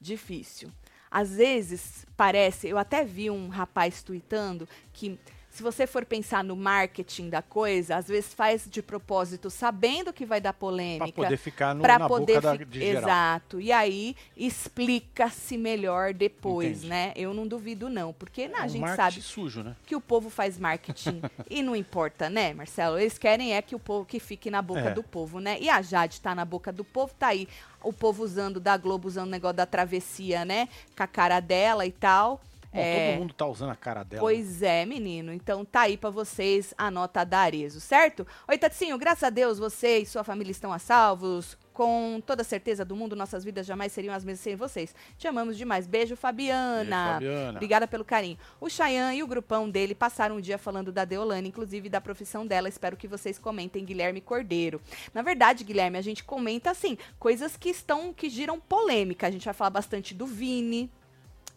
Difícil. 0.00 0.70
Às 1.10 1.34
vezes 1.34 2.06
parece, 2.16 2.68
eu 2.68 2.78
até 2.78 3.04
vi 3.04 3.28
um 3.28 3.48
rapaz 3.48 4.04
tweetando 4.04 4.68
que 4.92 5.18
se 5.56 5.62
você 5.62 5.86
for 5.86 6.04
pensar 6.04 6.44
no 6.44 6.54
marketing 6.54 7.30
da 7.30 7.40
coisa, 7.40 7.96
às 7.96 8.08
vezes 8.08 8.34
faz 8.34 8.68
de 8.68 8.82
propósito, 8.82 9.48
sabendo 9.48 10.12
que 10.12 10.26
vai 10.26 10.38
dar 10.38 10.52
polêmica. 10.52 11.06
Para 11.06 11.24
poder 11.24 11.36
ficar 11.38 11.74
no, 11.74 11.80
na 11.80 12.06
poder 12.06 12.34
boca 12.34 12.58
da, 12.58 12.64
de 12.64 12.78
geral. 12.78 13.02
Exato. 13.02 13.58
E 13.58 13.72
aí 13.72 14.14
explica-se 14.36 15.56
melhor 15.56 16.12
depois, 16.12 16.78
Entendi. 16.78 16.88
né? 16.88 17.12
Eu 17.16 17.32
não 17.32 17.46
duvido 17.46 17.88
não, 17.88 18.12
porque 18.12 18.48
né, 18.48 18.58
é 18.58 18.60
a 18.60 18.68
gente 18.68 18.94
sabe 18.94 19.22
sujo, 19.22 19.62
né? 19.62 19.74
que 19.86 19.96
o 19.96 20.00
povo 20.00 20.28
faz 20.28 20.58
marketing 20.58 21.22
e 21.48 21.62
não 21.62 21.74
importa, 21.74 22.28
né, 22.28 22.52
Marcelo? 22.52 22.98
Eles 22.98 23.16
querem 23.16 23.54
é 23.54 23.62
que 23.62 23.74
o 23.74 23.78
povo 23.78 24.04
que 24.04 24.20
fique 24.20 24.50
na 24.50 24.60
boca 24.60 24.90
é. 24.90 24.92
do 24.92 25.02
povo, 25.02 25.40
né? 25.40 25.56
E 25.58 25.70
a 25.70 25.80
Jade 25.80 26.20
tá 26.20 26.34
na 26.34 26.44
boca 26.44 26.70
do 26.70 26.84
povo, 26.84 27.14
tá 27.18 27.28
aí 27.28 27.48
o 27.82 27.94
povo 27.94 28.22
usando 28.22 28.60
da 28.60 28.76
Globo 28.76 29.08
usando 29.08 29.28
o 29.28 29.30
negócio 29.30 29.56
da 29.56 29.64
travessia, 29.64 30.44
né? 30.44 30.68
Com 30.94 31.02
a 31.02 31.06
cara 31.06 31.40
dela 31.40 31.86
e 31.86 31.92
tal. 31.92 32.42
Bom, 32.76 32.82
é, 32.82 33.10
todo 33.10 33.20
mundo 33.20 33.34
tá 33.34 33.46
usando 33.46 33.70
a 33.70 33.76
cara 33.76 34.02
dela. 34.02 34.20
Pois 34.20 34.62
é, 34.62 34.84
menino. 34.84 35.32
Então 35.32 35.64
tá 35.64 35.82
aí 35.82 35.96
para 35.96 36.10
vocês 36.10 36.74
a 36.76 36.90
nota 36.90 37.24
da 37.24 37.38
Arezo, 37.38 37.80
certo? 37.80 38.26
Oi, 38.46 38.58
Tatinho, 38.58 38.98
graças 38.98 39.22
a 39.24 39.30
Deus 39.30 39.58
você 39.58 39.98
e 39.98 40.06
sua 40.06 40.22
família 40.22 40.50
estão 40.50 40.72
a 40.72 40.78
salvos. 40.78 41.56
Com 41.72 42.22
toda 42.24 42.42
certeza 42.42 42.86
do 42.86 42.96
mundo, 42.96 43.14
nossas 43.14 43.44
vidas 43.44 43.66
jamais 43.66 43.92
seriam 43.92 44.14
as 44.14 44.24
mesmas 44.24 44.40
sem 44.40 44.56
vocês. 44.56 44.94
Te 45.18 45.28
amamos 45.28 45.58
demais. 45.58 45.86
Beijo, 45.86 46.16
Fabiana. 46.16 47.18
Beijo, 47.18 47.32
Fabiana. 47.32 47.56
Obrigada 47.56 47.86
pelo 47.86 48.04
carinho. 48.04 48.38
O 48.58 48.70
Chayan 48.70 49.14
e 49.14 49.22
o 49.22 49.26
grupão 49.26 49.68
dele 49.68 49.94
passaram 49.94 50.36
um 50.36 50.40
dia 50.40 50.56
falando 50.56 50.90
da 50.90 51.04
Deolane, 51.04 51.48
inclusive 51.48 51.90
da 51.90 52.00
profissão 52.00 52.46
dela. 52.46 52.68
Espero 52.68 52.96
que 52.96 53.06
vocês 53.06 53.38
comentem, 53.38 53.84
Guilherme 53.84 54.22
Cordeiro. 54.22 54.80
Na 55.12 55.20
verdade, 55.20 55.64
Guilherme, 55.64 55.98
a 55.98 56.02
gente 56.02 56.24
comenta 56.24 56.70
assim, 56.70 56.96
coisas 57.18 57.58
que 57.58 57.68
estão 57.68 58.12
que 58.12 58.30
giram 58.30 58.58
polêmica. 58.58 59.26
A 59.26 59.30
gente 59.30 59.44
vai 59.44 59.54
falar 59.54 59.70
bastante 59.70 60.14
do 60.14 60.26
Vini, 60.26 60.90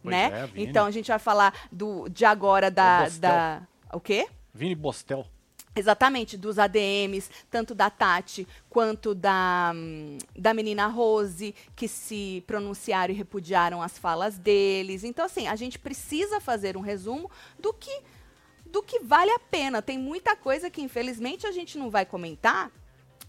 né? 0.04 0.50
É, 0.56 0.62
então 0.62 0.86
a 0.86 0.92
gente 0.92 1.08
vai 1.08 1.20
falar 1.20 1.54
do 1.72 2.08
de 2.10 2.26
agora 2.26 2.72
da 2.72 3.08
o, 3.08 3.20
da 3.20 3.62
o 3.94 4.00
quê? 4.00 4.28
Vini 4.54 4.76
Bostel. 4.76 5.26
Exatamente, 5.76 6.36
dos 6.36 6.58
ADMs, 6.58 7.30
tanto 7.50 7.76
da 7.76 7.90
Tati 7.90 8.48
quanto 8.70 9.14
da, 9.14 9.72
da 10.36 10.54
menina 10.54 10.88
Rose, 10.88 11.56
que 11.76 11.88
se 11.88 12.44
pronunciaram 12.48 13.14
e 13.14 13.18
repudiaram 13.18 13.82
as 13.82 13.98
falas 13.98 14.38
deles. 14.38 15.04
Então, 15.04 15.26
assim, 15.26 15.48
a 15.48 15.56
gente 15.56 15.78
precisa 15.78 16.42
fazer 16.42 16.76
um 16.76 16.82
resumo 16.82 17.30
do 17.58 17.72
que, 17.72 18.02
do 18.66 18.82
que 18.82 19.00
vale 19.00 19.32
a 19.32 19.40
pena. 19.40 19.82
Tem 19.82 19.98
muita 19.98 20.36
coisa 20.36 20.70
que, 20.70 20.82
infelizmente, 20.82 21.46
a 21.46 21.52
gente 21.52 21.78
não 21.78 21.90
vai 21.90 22.06
comentar, 22.06 22.72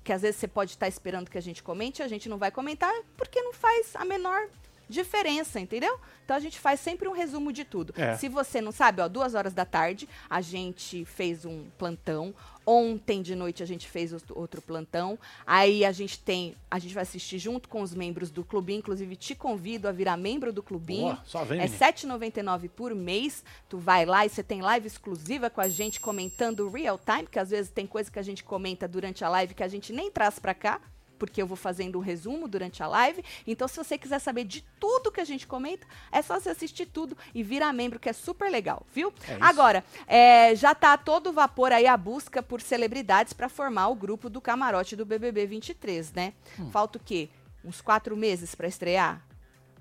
que 0.03 0.13
às 0.13 0.23
vezes 0.23 0.41
você 0.41 0.49
pode 0.49 0.73
estar 0.73 0.89
esperando 0.89 1.31
que 1.31 1.39
a 1.39 1.43
gente 1.43 1.63
comente, 1.63 2.03
a 2.03 2.09
gente 2.09 2.29
não 2.29 2.39
vai 2.39 2.51
comentar, 2.51 2.93
porque 3.19 3.41
não 3.43 3.53
faz 3.53 3.95
a 3.95 4.05
menor 4.05 4.49
diferença, 4.91 5.61
entendeu? 5.61 5.99
Então 6.25 6.37
a 6.37 6.41
gente 6.41 6.61
faz 6.61 6.81
sempre 6.81 7.09
um 7.09 7.13
resumo 7.13 7.53
de 7.53 7.65
tudo. 7.65 7.95
É. 7.97 8.17
Se 8.17 8.29
você 8.29 8.61
não 8.61 8.73
sabe, 8.73 9.01
ó, 9.01 9.09
duas 9.09 9.35
horas 9.35 9.55
da 9.55 9.65
tarde 9.65 10.09
a 10.29 10.41
gente 10.41 11.05
fez 11.05 11.45
um 11.45 11.65
plantão. 11.79 12.35
Ontem 12.67 13.23
de 13.23 13.35
noite 13.35 13.63
a 13.63 13.67
gente 13.67 13.89
fez 13.89 14.13
outro 14.31 14.63
plantão. 14.63 15.19
Aí 15.47 15.85
a 15.85 15.91
gente 15.91 16.19
tem, 16.19 16.55
a 16.71 16.79
gente 16.79 16.95
vai 16.95 17.03
assistir 17.03 17.39
junto 17.39 17.69
com 17.69 17.83
os 17.83 17.95
membros 17.95 18.31
do 18.31 18.45
clubinho. 18.45 18.79
Inclusive 18.79 19.17
te 19.17 19.35
convido 19.35 19.89
a 19.89 19.93
virar 19.93 20.17
membro 20.17 20.53
do 20.53 20.63
clubinho. 20.63 21.15
Boa, 21.15 21.23
só 21.25 21.43
vem, 21.45 21.61
é 21.61 21.65
R$ 21.65 21.69
7,99 21.69 22.69
por 22.69 22.95
mês. 22.95 23.43
Tu 23.69 23.79
vai 23.79 24.05
lá 24.05 24.27
e 24.27 24.29
você 24.29 24.43
tem 24.43 24.61
live 24.61 24.87
exclusiva 24.87 25.51
com 25.51 25.61
a 25.61 25.69
gente 25.69 25.99
comentando 26.01 26.69
real 26.69 26.99
time, 26.99 27.27
que 27.27 27.39
às 27.39 27.51
vezes 27.51 27.71
tem 27.71 27.87
coisa 27.87 28.11
que 28.11 28.19
a 28.19 28.23
gente 28.23 28.45
comenta 28.45 28.87
durante 28.87 29.25
a 29.25 29.29
live 29.29 29.55
que 29.55 29.63
a 29.63 29.69
gente 29.69 29.93
nem 29.93 30.11
traz 30.11 30.39
para 30.39 30.55
cá 30.55 30.81
porque 31.21 31.43
eu 31.43 31.47
vou 31.47 31.57
fazendo 31.57 31.99
um 31.99 32.01
resumo 32.01 32.49
durante 32.49 32.83
a 32.83 32.89
live. 32.89 33.23
Então, 33.47 33.69
se 33.69 33.77
você 33.77 33.99
quiser 33.99 34.19
saber 34.19 34.45
de 34.45 34.65
tudo 34.81 35.13
que 35.13 35.21
a 35.21 35.25
gente 35.25 35.47
comenta, 35.47 35.87
é 36.11 36.23
só 36.23 36.41
você 36.41 36.49
assistir 36.49 36.87
tudo 36.87 37.17
e 37.35 37.43
virar 37.43 37.75
membro, 37.75 38.01
que 38.01 38.09
é 38.09 38.13
super 38.15 38.51
legal, 38.51 38.87
viu? 38.95 39.13
É 39.29 39.37
Agora, 39.39 39.85
é, 40.07 40.57
já 40.57 40.75
tá 40.75 40.97
todo 40.97 41.31
vapor 41.31 41.73
aí 41.73 41.87
a 41.87 41.97
busca 41.97 42.43
por 42.43 42.63
celebridades 42.63 43.35
para 43.35 43.51
formar 43.51 43.89
o 43.89 43.95
grupo 43.95 44.31
do 44.31 44.41
camarote 44.41 44.97
do 44.97 45.05
BBB 45.05 45.47
23, 45.47 46.13
né? 46.15 46.33
Hum. 46.59 46.71
Falta 46.71 46.97
o 46.97 47.01
quê? 47.01 47.29
Uns 47.63 47.83
quatro 47.83 48.17
meses 48.17 48.55
para 48.55 48.67
estrear? 48.67 49.23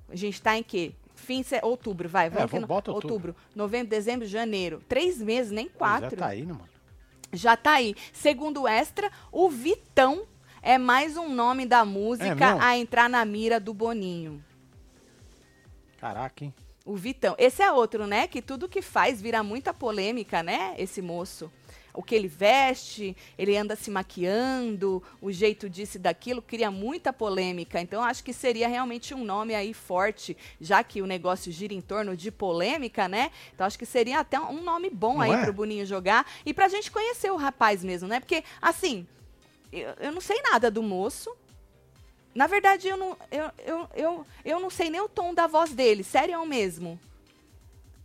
A 0.09 0.15
gente 0.15 0.41
tá 0.41 0.57
em 0.57 0.63
quê? 0.63 0.91
Fim 1.15 1.41
de 1.41 1.59
outubro, 1.61 2.09
vai. 2.09 2.29
Vamos 2.29 2.53
é, 2.53 2.59
bota 2.59 2.91
outubro. 2.91 3.13
outubro. 3.13 3.35
Novembro, 3.55 3.89
dezembro, 3.89 4.27
janeiro. 4.27 4.83
Três 4.89 5.21
meses, 5.21 5.51
nem 5.51 5.69
quatro. 5.69 6.11
Já 6.11 6.17
tá 6.17 6.27
aí, 6.27 6.45
né, 6.45 6.53
mano? 6.53 6.69
Já 7.31 7.57
tá 7.57 7.71
aí. 7.73 7.95
Segundo 8.11 8.63
o 8.63 8.67
Extra, 8.67 9.11
o 9.31 9.49
Vitão 9.49 10.25
é 10.61 10.77
mais 10.77 11.17
um 11.17 11.29
nome 11.29 11.65
da 11.65 11.85
música 11.85 12.45
é 12.45 12.59
a 12.59 12.77
entrar 12.77 13.09
na 13.09 13.23
mira 13.25 13.59
do 13.59 13.73
Boninho. 13.73 14.43
Caraca, 15.99 16.45
hein? 16.45 16.53
O 16.85 16.95
Vitão. 16.95 17.35
Esse 17.37 17.61
é 17.61 17.71
outro, 17.71 18.07
né? 18.07 18.27
Que 18.27 18.41
tudo 18.41 18.69
que 18.69 18.81
faz 18.81 19.21
vira 19.21 19.43
muita 19.43 19.73
polêmica, 19.73 20.41
né? 20.41 20.73
Esse 20.77 21.01
moço. 21.01 21.51
O 21.93 22.03
que 22.03 22.15
ele 22.15 22.27
veste, 22.27 23.15
ele 23.37 23.57
anda 23.57 23.75
se 23.75 23.91
maquiando, 23.91 25.03
o 25.21 25.31
jeito 25.31 25.69
disso 25.69 25.97
e 25.97 25.99
daquilo, 25.99 26.41
cria 26.41 26.71
muita 26.71 27.11
polêmica. 27.11 27.81
Então, 27.81 28.01
acho 28.03 28.23
que 28.23 28.31
seria 28.31 28.67
realmente 28.67 29.13
um 29.13 29.25
nome 29.25 29.53
aí 29.53 29.73
forte, 29.73 30.37
já 30.61 30.83
que 30.83 31.01
o 31.01 31.07
negócio 31.07 31.51
gira 31.51 31.73
em 31.73 31.81
torno 31.81 32.15
de 32.15 32.31
polêmica, 32.31 33.07
né? 33.07 33.31
Então, 33.53 33.65
acho 33.67 33.77
que 33.77 33.85
seria 33.85 34.19
até 34.19 34.39
um 34.39 34.63
nome 34.63 34.89
bom 34.89 35.15
Não 35.15 35.21
aí 35.21 35.31
é? 35.31 35.43
pro 35.43 35.53
Boninho 35.53 35.85
jogar 35.85 36.25
e 36.45 36.53
pra 36.53 36.67
gente 36.69 36.89
conhecer 36.91 37.31
o 37.31 37.35
rapaz 37.35 37.83
mesmo, 37.83 38.07
né? 38.07 38.19
Porque, 38.19 38.43
assim, 38.61 39.05
eu, 39.71 39.93
eu 39.99 40.11
não 40.11 40.21
sei 40.21 40.41
nada 40.41 40.69
do 40.69 40.83
moço. 40.83 41.35
Na 42.33 42.47
verdade, 42.47 42.87
eu 42.87 42.97
não, 42.97 43.17
eu, 43.31 43.51
eu, 43.65 43.89
eu, 43.95 44.25
eu 44.45 44.59
não 44.59 44.69
sei 44.69 44.89
nem 44.89 45.01
o 45.01 45.09
tom 45.09 45.33
da 45.33 45.47
voz 45.47 45.71
dele, 45.73 46.03
sério 46.03 46.45
mesmo. 46.45 46.99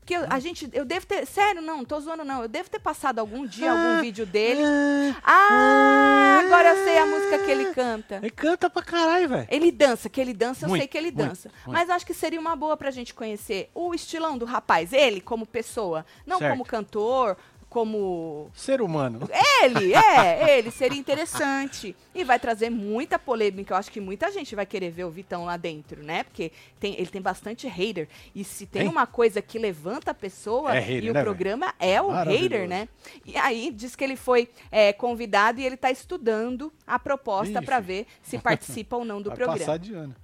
Porque 0.04 0.14
a 0.14 0.38
gente, 0.38 0.68
eu 0.75 0.85
devo 0.85 1.06
ter. 1.06 1.26
Sério, 1.26 1.62
não, 1.62 1.83
tô 1.83 1.99
zoando, 1.99 2.26
não. 2.26 2.42
Eu 2.42 2.49
devo 2.49 2.68
ter 2.68 2.78
passado 2.78 3.21
algum 3.21 3.47
dia 3.47 3.71
algum 3.71 3.99
ah, 3.99 4.00
vídeo 4.02 4.26
dele. 4.26 4.61
Ah, 4.62 5.23
ah, 5.25 6.40
agora 6.44 6.68
eu 6.75 6.85
sei 6.85 6.99
a 6.99 7.06
música 7.06 7.38
que 7.38 7.50
ele 7.50 7.73
canta. 7.73 8.16
Ele 8.16 8.30
canta 8.30 8.68
pra 8.68 8.83
caralho, 8.83 9.30
velho. 9.30 9.49
Ele 9.50 9.73
dança, 9.73 10.11
que 10.11 10.21
ele 10.21 10.35
dança, 10.35 10.66
eu 10.66 10.68
muito, 10.68 10.83
sei 10.83 10.88
que 10.88 10.99
ele 10.99 11.11
muito, 11.11 11.26
dança. 11.28 11.50
Muito. 11.64 11.73
Mas 11.73 11.88
acho 11.88 12.04
que 12.04 12.12
seria 12.12 12.38
uma 12.38 12.54
boa 12.54 12.76
pra 12.76 12.90
gente 12.90 13.14
conhecer 13.14 13.71
o 13.75 13.94
estilão 13.94 14.37
do 14.37 14.44
rapaz, 14.44 14.92
ele 14.92 15.23
como 15.23 15.47
pessoa. 15.47 16.04
Não 16.26 16.38
certo. 16.38 16.50
como 16.50 16.66
cantor, 16.66 17.38
como 17.75 18.52
ser 18.54 18.81
humano. 18.81 19.28
Ele, 19.64 19.93
é, 19.99 20.59
ele 20.59 20.71
seria 20.71 20.97
interessante 20.97 21.97
e 22.14 22.23
vai 22.23 22.38
trazer 22.38 22.71
muita 22.71 23.19
polêmica. 23.19 23.75
Eu 23.75 23.78
acho 23.78 23.90
que 23.90 24.00
muita 24.00 24.31
gente 24.31 24.54
vai 24.54 24.64
querer 24.64 24.93
ver 24.93 25.02
o 25.02 25.11
Vitão 25.11 25.45
lá 25.45 25.57
dentro, 25.57 26.00
né? 26.00 26.23
Porque 26.23 26.52
tem, 26.78 26.95
ele 26.95 27.09
tem 27.09 27.21
bastante 27.21 27.66
hater 27.66 28.09
e 28.33 28.45
se 28.45 28.64
tem 28.64 28.83
hein? 28.83 28.88
uma 28.88 29.09
coisa 29.09 29.43
que 29.43 29.59
levanta 29.59 30.12
a 30.12 30.14
pessoa 30.14 30.73
é 30.73 30.78
hater, 30.78 31.04
e 31.04 31.11
o 31.11 31.14
né, 31.14 31.23
programa 31.25 31.75
véio? 31.81 31.93
é 31.95 32.00
o 32.00 32.11
hater, 32.11 32.69
né? 32.69 32.88
E 33.26 33.37
aí 33.37 33.73
diz 33.73 33.97
que 33.97 34.04
ele 34.04 34.14
foi 34.14 34.49
é, 34.71 34.93
convidado 34.93 35.61
e 35.61 35.66
ele 35.66 35.75
está 35.75 35.90
estudando 35.90 36.73
a 36.87 36.97
proposta 36.97 37.61
para 37.61 37.81
ver 37.81 38.07
se 38.23 38.38
participa 38.38 38.97
ou 38.97 39.04
não 39.04 39.21
do 39.21 39.31
vai 39.35 39.37
programa. 39.37 39.59
Passar 39.59 39.78
de 39.81 39.95
ano. 39.95 40.14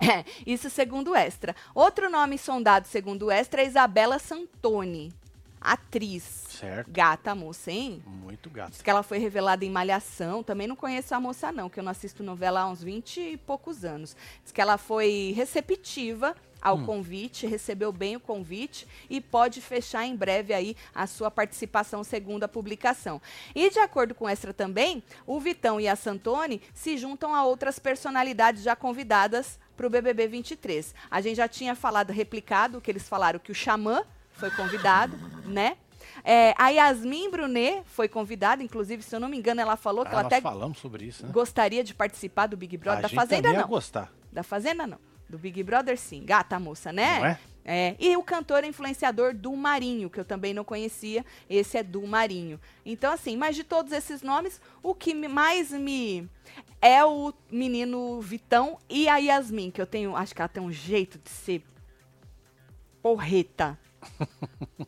É, 0.00 0.24
isso 0.46 0.70
segundo 0.70 1.10
o 1.10 1.14
Extra. 1.14 1.54
Outro 1.74 2.08
nome 2.08 2.38
sondado 2.38 2.86
segundo 2.86 3.26
o 3.26 3.30
Extra 3.30 3.60
é 3.60 3.66
Isabela 3.66 4.18
Santoni 4.18 5.12
atriz. 5.64 6.44
Certo. 6.50 6.90
Gata 6.90 7.34
moça, 7.34 7.70
hein? 7.70 8.02
Muito 8.06 8.50
gata. 8.50 8.70
Diz 8.70 8.82
que 8.82 8.90
ela 8.90 9.02
foi 9.02 9.18
revelada 9.18 9.64
em 9.64 9.70
Malhação. 9.70 10.42
Também 10.42 10.66
não 10.66 10.76
conheço 10.76 11.14
a 11.14 11.20
moça, 11.20 11.50
não, 11.50 11.70
que 11.70 11.80
eu 11.80 11.84
não 11.84 11.90
assisto 11.90 12.22
novela 12.22 12.60
há 12.60 12.68
uns 12.68 12.82
20 12.82 13.20
e 13.20 13.36
poucos 13.38 13.84
anos. 13.84 14.14
Diz 14.42 14.52
que 14.52 14.60
ela 14.60 14.76
foi 14.76 15.32
receptiva 15.34 16.36
ao 16.64 16.78
hum. 16.78 16.86
convite, 16.86 17.46
recebeu 17.46 17.92
bem 17.92 18.16
o 18.16 18.20
convite 18.20 18.88
e 19.10 19.20
pode 19.20 19.60
fechar 19.60 20.06
em 20.06 20.16
breve 20.16 20.54
aí 20.54 20.74
a 20.94 21.06
sua 21.06 21.30
participação 21.30 22.02
segundo 22.02 22.44
a 22.44 22.48
publicação. 22.48 23.20
E 23.54 23.68
de 23.68 23.78
acordo 23.78 24.14
com 24.14 24.28
Extra 24.28 24.54
também, 24.54 25.02
o 25.26 25.38
Vitão 25.38 25.78
e 25.78 25.86
a 25.86 25.94
Santoni 25.94 26.62
se 26.72 26.96
juntam 26.96 27.34
a 27.34 27.44
outras 27.44 27.78
personalidades 27.78 28.62
já 28.62 28.74
convidadas 28.74 29.58
pro 29.76 29.90
BBB 29.90 30.26
23. 30.28 30.94
A 31.10 31.20
gente 31.20 31.36
já 31.36 31.48
tinha 31.48 31.74
falado, 31.74 32.10
replicado, 32.10 32.80
que 32.80 32.90
eles 32.90 33.06
falaram 33.06 33.38
que 33.38 33.52
o 33.52 33.54
Xamã 33.54 34.02
foi 34.34 34.50
convidado, 34.50 35.16
né? 35.46 35.76
É, 36.22 36.54
a 36.56 36.68
Yasmin 36.68 37.30
Brunet 37.30 37.82
foi 37.86 38.08
convidada, 38.08 38.62
inclusive, 38.62 39.02
se 39.02 39.14
eu 39.14 39.20
não 39.20 39.28
me 39.28 39.36
engano, 39.36 39.60
ela 39.60 39.76
falou 39.76 40.04
que 40.04 40.10
Ah, 40.10 40.14
ela 40.14 40.22
nós 40.24 40.32
até 40.32 40.40
falamos 40.40 40.78
sobre 40.78 41.04
isso, 41.06 41.26
né? 41.26 41.32
gostaria 41.32 41.82
de 41.82 41.94
participar 41.94 42.46
do 42.46 42.56
Big 42.56 42.76
Brother. 42.76 42.98
a 43.00 43.02
da 43.02 43.08
Fazenda, 43.08 43.52
não. 43.52 43.68
gostar. 43.68 44.12
Da 44.32 44.42
Fazenda, 44.42 44.86
não. 44.86 44.98
Do 45.28 45.38
Big 45.38 45.62
Brother, 45.62 45.98
sim. 45.98 46.24
Gata 46.24 46.58
moça, 46.58 46.92
né? 46.92 47.18
Não 47.18 47.26
é? 47.26 47.38
É, 47.66 47.96
e 47.98 48.14
o 48.14 48.22
cantor 48.22 48.62
influenciador 48.62 49.32
do 49.34 49.56
Marinho, 49.56 50.10
que 50.10 50.20
eu 50.20 50.24
também 50.24 50.52
não 50.52 50.64
conhecia, 50.64 51.24
esse 51.48 51.78
é 51.78 51.82
do 51.82 52.06
Marinho. 52.06 52.60
Então, 52.84 53.10
assim, 53.10 53.38
mas 53.38 53.56
de 53.56 53.64
todos 53.64 53.90
esses 53.90 54.20
nomes, 54.20 54.60
o 54.82 54.94
que 54.94 55.14
mais 55.26 55.70
me. 55.70 56.28
É 56.80 57.02
o 57.02 57.32
menino 57.50 58.20
Vitão 58.20 58.78
e 58.88 59.08
a 59.08 59.16
Yasmin, 59.16 59.70
que 59.70 59.80
eu 59.80 59.86
tenho. 59.86 60.14
Acho 60.14 60.34
que 60.34 60.42
ela 60.42 60.48
tem 60.48 60.62
um 60.62 60.70
jeito 60.72 61.18
de 61.18 61.30
ser. 61.30 61.64
Porreta. 63.02 63.78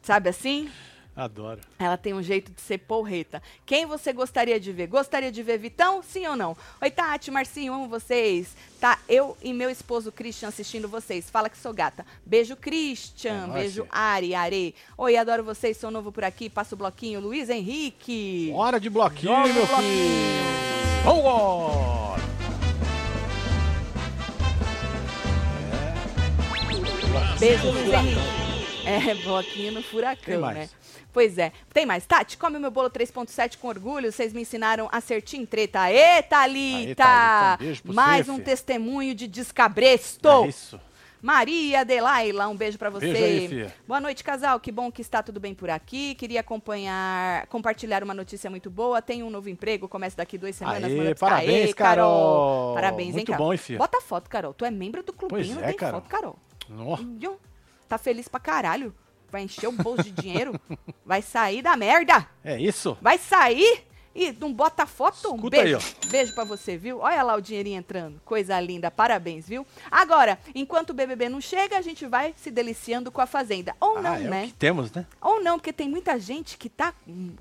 Sabe 0.02 0.28
assim? 0.28 0.70
Adoro. 1.16 1.62
Ela 1.78 1.96
tem 1.96 2.12
um 2.12 2.22
jeito 2.22 2.52
de 2.52 2.60
ser 2.60 2.76
porreta. 2.76 3.42
Quem 3.64 3.86
você 3.86 4.12
gostaria 4.12 4.60
de 4.60 4.70
ver? 4.70 4.86
Gostaria 4.86 5.32
de 5.32 5.42
ver 5.42 5.56
Vitão? 5.56 6.02
Sim 6.02 6.26
ou 6.26 6.36
não? 6.36 6.54
Oi, 6.78 6.90
Tati, 6.90 7.30
Marcinho, 7.30 7.72
amo 7.72 7.88
vocês. 7.88 8.54
Tá, 8.78 8.98
eu 9.08 9.34
e 9.42 9.54
meu 9.54 9.70
esposo 9.70 10.12
Christian 10.12 10.48
assistindo 10.48 10.86
vocês. 10.86 11.30
Fala 11.30 11.48
que 11.48 11.56
sou 11.56 11.72
gata. 11.72 12.04
Beijo, 12.24 12.54
Christian. 12.54 13.48
É 13.48 13.52
Beijo, 13.54 13.84
filha. 13.84 13.88
Ari, 13.90 14.34
Are. 14.34 14.74
Oi, 14.98 15.16
adoro 15.16 15.42
vocês. 15.42 15.78
Sou 15.78 15.90
novo 15.90 16.12
por 16.12 16.22
aqui. 16.22 16.50
Passa 16.50 16.74
o 16.74 16.78
bloquinho. 16.78 17.18
Luiz 17.18 17.48
Henrique. 17.48 18.52
Hora 18.54 18.78
de 18.78 18.90
bloquinho, 18.90 19.54
meu 19.54 19.66
filho. 19.66 20.66
Vambora! 21.02 22.20
Beijo, 27.40 27.70
Luiz 27.70 27.90
Henrique. 27.90 28.45
É, 28.86 29.14
bloquinho 29.22 29.72
no 29.72 29.82
furacão, 29.82 30.24
Tem 30.24 30.54
né? 30.54 30.68
Pois 31.12 31.38
é. 31.38 31.52
Tem 31.72 31.86
mais. 31.86 32.04
Tati, 32.06 32.36
come 32.36 32.56
o 32.56 32.60
meu 32.60 32.70
bolo 32.70 32.90
3.7 32.90 33.56
com 33.58 33.68
orgulho. 33.68 34.12
Vocês 34.12 34.32
me 34.32 34.42
ensinaram 34.42 34.88
a 34.92 35.00
ser 35.00 35.22
treta. 35.22 35.80
Aê, 35.80 36.22
Thalita! 36.22 37.56
Thalita, 37.56 37.90
um 37.90 37.92
Mais 37.94 38.28
um 38.28 38.38
testemunho 38.38 39.14
de 39.14 39.26
descabresto. 39.26 40.28
É 40.28 40.48
isso. 40.48 40.80
Maria 41.22 41.80
Adelaila, 41.80 42.46
um 42.46 42.54
beijo 42.54 42.78
pra 42.78 42.90
você. 42.90 43.12
Beijo 43.12 43.56
aí. 43.56 43.72
Boa 43.88 43.98
noite, 44.00 44.22
casal. 44.22 44.60
Que 44.60 44.70
bom 44.70 44.92
que 44.92 45.00
está 45.00 45.22
tudo 45.22 45.40
bem 45.40 45.54
por 45.54 45.70
aqui. 45.70 46.14
Queria 46.14 46.40
acompanhar, 46.40 47.46
compartilhar 47.46 48.04
uma 48.04 48.14
notícia 48.14 48.48
muito 48.50 48.70
boa. 48.70 49.00
Tenho 49.02 49.26
um 49.26 49.30
novo 49.30 49.48
emprego, 49.48 49.88
começa 49.88 50.16
daqui 50.16 50.36
duas 50.38 50.54
semanas. 50.54 50.84
Aê, 50.84 51.14
parabéns, 51.14 51.68
Aê, 51.68 51.72
Carol. 51.74 52.74
Parabéns, 52.74 53.08
hein, 53.08 53.14
Muito 53.14 53.32
Carol. 53.32 53.46
bom, 53.46 53.52
hein, 53.52 53.58
fia? 53.58 53.78
Bota 53.78 54.00
foto, 54.00 54.28
Carol. 54.28 54.52
Tu 54.54 54.64
é 54.64 54.70
membro 54.70 55.02
do 55.02 55.12
clubinho, 55.12 55.40
Pois 55.46 55.56
não 55.56 55.62
é, 55.64 55.68
tem 55.68 55.76
Carol. 55.76 56.00
foto, 56.00 56.08
Carol. 56.10 56.38
Nó. 56.68 56.98
Tá 57.88 57.98
feliz 57.98 58.28
pra 58.28 58.40
caralho. 58.40 58.94
Vai 59.30 59.42
encher 59.42 59.66
o 59.66 59.72
bolso 59.72 60.02
de 60.04 60.12
dinheiro. 60.12 60.58
Vai 61.04 61.22
sair 61.22 61.62
da 61.62 61.76
merda. 61.76 62.26
É 62.42 62.60
isso? 62.60 62.96
Vai 63.00 63.18
sair 63.18 63.86
e 64.16 64.32
não 64.40 64.52
bota 64.52 64.86
foto. 64.86 65.32
Um 65.32 65.36
Escuta 65.36 65.56
aí, 65.56 65.62
beijo. 65.64 65.94
Beijo 66.08 66.34
pra 66.34 66.44
você, 66.44 66.76
viu? 66.76 67.00
Olha 67.00 67.22
lá 67.22 67.34
o 67.36 67.40
dinheirinho 67.40 67.78
entrando. 67.78 68.20
Coisa 68.24 68.58
linda. 68.60 68.90
Parabéns, 68.90 69.46
viu? 69.48 69.66
Agora, 69.90 70.38
enquanto 70.54 70.90
o 70.90 70.94
BBB 70.94 71.28
não 71.28 71.40
chega, 71.40 71.76
a 71.76 71.82
gente 71.82 72.06
vai 72.06 72.32
se 72.36 72.50
deliciando 72.50 73.10
com 73.12 73.20
a 73.20 73.26
Fazenda. 73.26 73.74
Ou 73.80 74.00
não, 74.02 74.12
ah, 74.12 74.20
é 74.20 74.24
né? 74.28 74.52
temos, 74.58 74.90
né? 74.92 75.06
Ou 75.20 75.42
não, 75.42 75.58
porque 75.58 75.72
tem 75.72 75.88
muita 75.88 76.18
gente 76.18 76.56
que 76.56 76.68
tá 76.68 76.94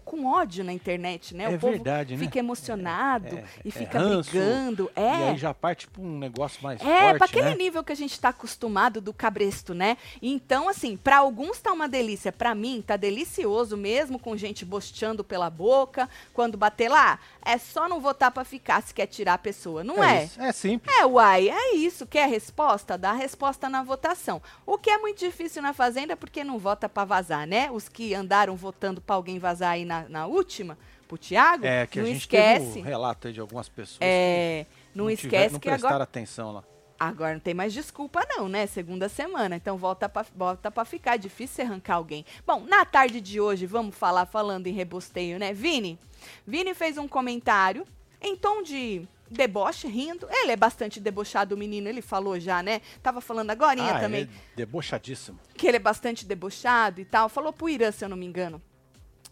com 0.03 0.25
ódio 0.25 0.63
na 0.63 0.73
internet, 0.73 1.33
né? 1.33 1.45
É 1.45 1.49
o 1.49 1.59
povo 1.59 1.73
verdade, 1.73 2.15
né? 2.15 2.23
fica 2.23 2.39
emocionado 2.39 3.37
É, 3.37 3.43
e 3.63 3.69
é 3.69 3.71
fica 3.71 3.99
ranço, 3.99 4.29
brigando. 4.31 4.91
E 4.95 4.99
É. 4.99 5.29
aí 5.29 5.37
já 5.37 5.53
parte 5.53 5.87
pra 5.87 6.01
um 6.01 6.17
negócio 6.17 6.61
mais 6.61 6.81
É, 6.81 6.83
forte, 6.83 7.17
pra 7.17 7.25
aquele 7.25 7.49
né? 7.49 7.55
nível 7.55 7.83
que 7.83 7.91
a 7.91 7.95
gente 7.95 8.19
tá 8.19 8.29
acostumado 8.29 8.99
do 8.99 9.13
cabresto, 9.13 9.73
né? 9.73 9.97
Então, 10.21 10.67
assim, 10.67 10.97
pra 10.97 11.17
alguns 11.17 11.59
tá 11.59 11.71
uma 11.71 11.87
delícia, 11.87 12.31
pra 12.31 12.53
mim 12.53 12.83
tá 12.85 12.97
delicioso 12.97 13.77
mesmo, 13.77 14.19
com 14.19 14.35
gente 14.35 14.65
bosteando 14.65 15.23
pela 15.23 15.49
boca. 15.49 16.09
Quando 16.33 16.57
bater 16.65 16.89
lá, 16.89 17.19
é 17.43 17.57
só 17.57 17.87
não 17.87 17.99
votar 18.01 18.31
pra 18.31 18.43
ficar 18.43 18.81
se 18.81 18.93
quer 18.93 19.05
tirar 19.05 19.35
a 19.35 19.37
pessoa, 19.37 19.83
não 19.83 20.03
é? 20.03 20.23
isso. 20.25 20.41
É 20.41 20.51
simples. 20.51 20.95
É, 20.95 21.05
uai, 21.05 21.49
é 21.49 21.75
isso. 21.75 22.05
Quer 22.07 22.27
resposta? 22.27 22.97
Dá 22.97 23.11
a 23.11 23.13
resposta 23.13 23.69
na 23.69 23.83
votação. 23.83 24.41
O 24.65 24.77
que 24.77 24.89
é 24.89 24.97
muito 24.97 25.19
difícil 25.19 25.61
na 25.61 25.73
Fazenda, 25.73 26.15
porque 26.17 26.43
não 26.43 26.57
vota 26.57 26.89
pra 26.89 27.05
vazar, 27.05 27.45
né? 27.47 27.69
Os 27.71 27.87
que 27.87 28.13
andaram 28.13 28.55
votando 28.55 28.99
pra 29.01 29.15
alguém 29.15 29.37
vazar 29.39 29.71
aí 29.71 29.85
na, 29.85 30.07
na 30.09 30.25
última, 30.25 30.77
pro 31.07 31.17
Tiago, 31.17 31.65
É, 31.65 31.85
que 31.85 31.99
a 31.99 32.01
não 32.01 32.09
gente 32.09 32.21
esquece. 32.21 32.65
teve 32.65 32.79
um 32.79 32.83
relato 32.83 33.27
aí 33.27 33.33
de 33.33 33.39
algumas 33.39 33.69
pessoas 33.69 33.99
É, 34.01 34.65
não, 34.93 35.05
tiveram- 35.07 35.13
esquece 35.13 35.53
não 35.53 35.59
que 35.59 35.69
agora 35.69 36.03
atenção 36.03 36.51
lá. 36.51 36.63
Agora 36.99 37.33
não 37.33 37.39
tem 37.39 37.53
mais 37.53 37.73
desculpa, 37.73 38.25
não, 38.29 38.47
né? 38.47 38.65
Segunda 38.67 39.09
semana. 39.09 39.55
Então 39.55 39.77
volta 39.77 40.07
pra, 40.07 40.25
volta 40.35 40.71
pra 40.71 40.85
ficar. 40.85 41.15
É 41.15 41.17
difícil 41.17 41.65
arrancar 41.65 41.95
alguém. 41.95 42.25
Bom, 42.45 42.65
na 42.65 42.85
tarde 42.85 43.19
de 43.19 43.39
hoje, 43.39 43.65
vamos 43.65 43.95
falar 43.95 44.25
falando 44.25 44.67
em 44.67 44.73
rebosteio, 44.73 45.37
né? 45.37 45.53
Vini. 45.53 45.99
Vini 46.47 46.73
fez 46.73 46.97
um 46.97 47.07
comentário 47.07 47.85
em 48.21 48.35
tom 48.35 48.63
de 48.63 49.07
deboche, 49.29 49.87
rindo. 49.87 50.27
Ele 50.29 50.51
é 50.51 50.55
bastante 50.55 50.99
debochado, 50.99 51.55
o 51.55 51.57
menino. 51.57 51.89
Ele 51.89 52.01
falou 52.01 52.39
já, 52.39 52.63
né? 52.63 52.81
Tava 53.03 53.19
falando 53.19 53.51
agora 53.51 53.81
ah, 53.83 53.99
também 53.99 54.21
ele 54.21 54.29
é 54.53 54.55
debochadíssimo. 54.55 55.39
que 55.55 55.67
ele 55.67 55.77
é 55.77 55.79
bastante 55.79 56.25
debochado 56.25 57.01
e 57.01 57.05
tal. 57.05 57.27
Falou 57.27 57.51
pro 57.51 57.69
Irã, 57.69 57.91
se 57.91 58.05
eu 58.05 58.09
não 58.09 58.17
me 58.17 58.25
engano. 58.25 58.61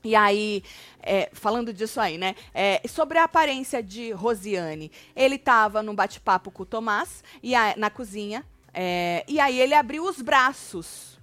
E 0.04 0.16
aí, 0.16 0.64
é, 1.02 1.30
falando 1.34 1.72
disso 1.74 2.00
aí, 2.02 2.18
né? 2.18 2.36
é, 2.54 2.82
sobre 2.88 3.18
a 3.18 3.24
aparência 3.24 3.82
de 3.82 4.12
Rosiane. 4.12 4.92
Ele 5.16 5.38
tava 5.38 5.82
num 5.82 5.96
bate-papo 5.96 6.52
com 6.52 6.64
o 6.64 6.66
Tomás 6.66 7.24
e 7.42 7.56
a- 7.56 7.74
na 7.78 7.90
cozinha. 7.90 8.46
é, 8.74 9.24
e 9.28 9.40
aí 9.40 9.60
ele 9.60 9.74
abriu 9.76 10.04
os 10.04 10.20
braços 10.22 11.20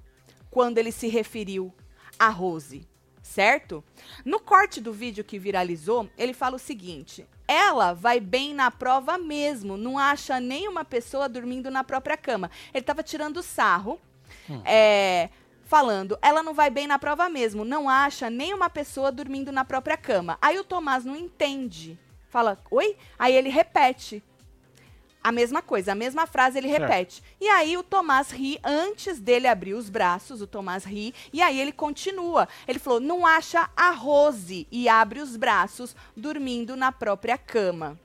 quando 0.50 0.78
ele 0.78 0.92
se 0.92 1.08
referiu 1.08 1.74
a 2.18 2.28
Rose, 2.28 2.86
certo? 3.22 3.82
No 4.24 4.38
corte 4.40 4.80
do 4.80 4.92
vídeo 4.92 5.24
que 5.24 5.38
viralizou, 5.38 6.08
ele 6.16 6.32
fala 6.32 6.56
o 6.56 6.60
seguinte: 6.60 7.26
ela 7.48 7.92
vai 7.92 8.18
bem 8.20 8.54
na 8.54 8.70
prova 8.70 9.18
mesmo, 9.18 9.76
não 9.76 9.98
acha 9.98 10.38
nenhuma 10.40 10.84
pessoa 10.84 11.28
dormindo 11.28 11.70
na 11.70 11.82
própria 11.84 12.16
cama. 12.16 12.50
Ele 12.72 12.84
tava 12.84 13.02
tirando 13.02 13.42
sarro, 13.42 14.00
é, 14.64 15.28
falando, 15.70 16.18
ela 16.20 16.42
não 16.42 16.52
vai 16.52 16.68
bem 16.68 16.88
na 16.88 16.98
prova 16.98 17.28
mesmo, 17.28 17.64
não 17.64 17.88
acha 17.88 18.28
nenhuma 18.28 18.68
pessoa 18.68 19.12
dormindo 19.12 19.52
na 19.52 19.64
própria 19.64 19.96
cama. 19.96 20.36
Aí 20.42 20.58
o 20.58 20.64
Tomás 20.64 21.04
não 21.04 21.14
entende. 21.14 21.96
Fala, 22.28 22.58
oi? 22.72 22.96
Aí 23.16 23.36
ele 23.36 23.48
repete. 23.48 24.20
A 25.22 25.30
mesma 25.30 25.62
coisa, 25.62 25.92
a 25.92 25.94
mesma 25.94 26.26
frase 26.26 26.58
ele 26.58 26.66
repete. 26.66 27.22
E 27.40 27.46
aí 27.46 27.76
o 27.76 27.84
Tomás 27.84 28.32
ri 28.32 28.58
antes 28.64 29.20
dele 29.20 29.46
abrir 29.46 29.74
os 29.74 29.88
braços, 29.88 30.42
o 30.42 30.46
Tomás 30.46 30.84
ri, 30.84 31.14
e 31.32 31.40
aí 31.40 31.60
ele 31.60 31.72
continua. 31.72 32.48
Ele 32.66 32.80
falou: 32.80 32.98
"Não 32.98 33.24
acha 33.24 33.70
a 33.76 33.90
Rose" 33.90 34.66
e 34.72 34.88
abre 34.88 35.20
os 35.20 35.36
braços, 35.36 35.94
dormindo 36.16 36.74
na 36.74 36.90
própria 36.90 37.38
cama. 37.38 37.96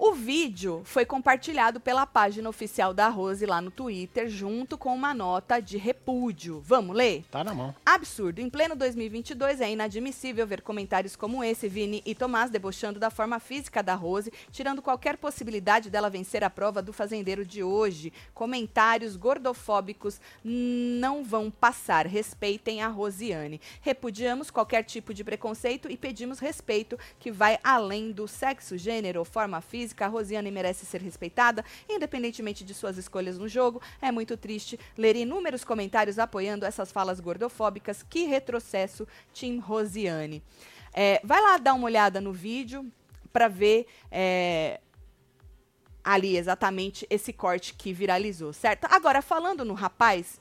O 0.00 0.12
vídeo 0.12 0.82
foi 0.84 1.04
compartilhado 1.04 1.80
pela 1.80 2.06
página 2.06 2.48
oficial 2.48 2.94
da 2.94 3.08
Rose 3.08 3.44
lá 3.44 3.60
no 3.60 3.68
Twitter, 3.68 4.28
junto 4.28 4.78
com 4.78 4.94
uma 4.94 5.12
nota 5.12 5.58
de 5.58 5.76
repúdio. 5.76 6.62
Vamos 6.64 6.94
ler? 6.94 7.24
Tá 7.28 7.42
na 7.42 7.52
mão. 7.52 7.74
Absurdo. 7.84 8.40
Em 8.40 8.48
pleno 8.48 8.76
2022 8.76 9.60
é 9.60 9.72
inadmissível 9.72 10.46
ver 10.46 10.62
comentários 10.62 11.16
como 11.16 11.42
esse, 11.42 11.66
Vini 11.66 12.00
e 12.06 12.14
Tomás 12.14 12.48
debochando 12.48 13.00
da 13.00 13.10
forma 13.10 13.40
física 13.40 13.82
da 13.82 13.96
Rose, 13.96 14.32
tirando 14.52 14.80
qualquer 14.80 15.16
possibilidade 15.16 15.90
dela 15.90 16.08
vencer 16.08 16.44
a 16.44 16.50
prova 16.50 16.80
do 16.80 16.92
fazendeiro 16.92 17.44
de 17.44 17.64
hoje. 17.64 18.12
Comentários 18.32 19.16
gordofóbicos 19.16 20.20
não 20.44 21.24
vão 21.24 21.50
passar. 21.50 22.06
Respeitem 22.06 22.82
a 22.82 22.86
Rosiane. 22.86 23.60
Repudiamos 23.80 24.48
qualquer 24.48 24.84
tipo 24.84 25.12
de 25.12 25.24
preconceito 25.24 25.90
e 25.90 25.96
pedimos 25.96 26.38
respeito 26.38 26.96
que 27.18 27.32
vai 27.32 27.58
além 27.64 28.12
do 28.12 28.28
sexo, 28.28 28.78
gênero 28.78 29.18
ou 29.18 29.24
forma 29.24 29.60
física. 29.60 29.87
A 29.96 30.06
Rosiane 30.06 30.50
merece 30.50 30.86
ser 30.86 31.02
respeitada, 31.02 31.64
independentemente 31.88 32.64
de 32.64 32.74
suas 32.74 32.96
escolhas 32.96 33.38
no 33.38 33.48
jogo. 33.48 33.80
É 34.00 34.10
muito 34.10 34.36
triste 34.36 34.78
ler 34.96 35.16
inúmeros 35.16 35.64
comentários 35.64 36.18
apoiando 36.18 36.64
essas 36.64 36.92
falas 36.92 37.20
gordofóbicas. 37.20 38.02
Que 38.02 38.24
retrocesso, 38.24 39.06
Tim 39.32 39.58
Rosiane. 39.58 40.42
É, 40.92 41.20
vai 41.24 41.40
lá 41.40 41.56
dar 41.58 41.74
uma 41.74 41.84
olhada 41.86 42.20
no 42.20 42.32
vídeo 42.32 42.90
para 43.32 43.48
ver 43.48 43.86
é, 44.10 44.80
ali 46.02 46.36
exatamente 46.36 47.06
esse 47.10 47.32
corte 47.32 47.74
que 47.74 47.92
viralizou, 47.92 48.52
certo? 48.52 48.86
Agora, 48.90 49.20
falando 49.20 49.64
no 49.64 49.74
rapaz, 49.74 50.40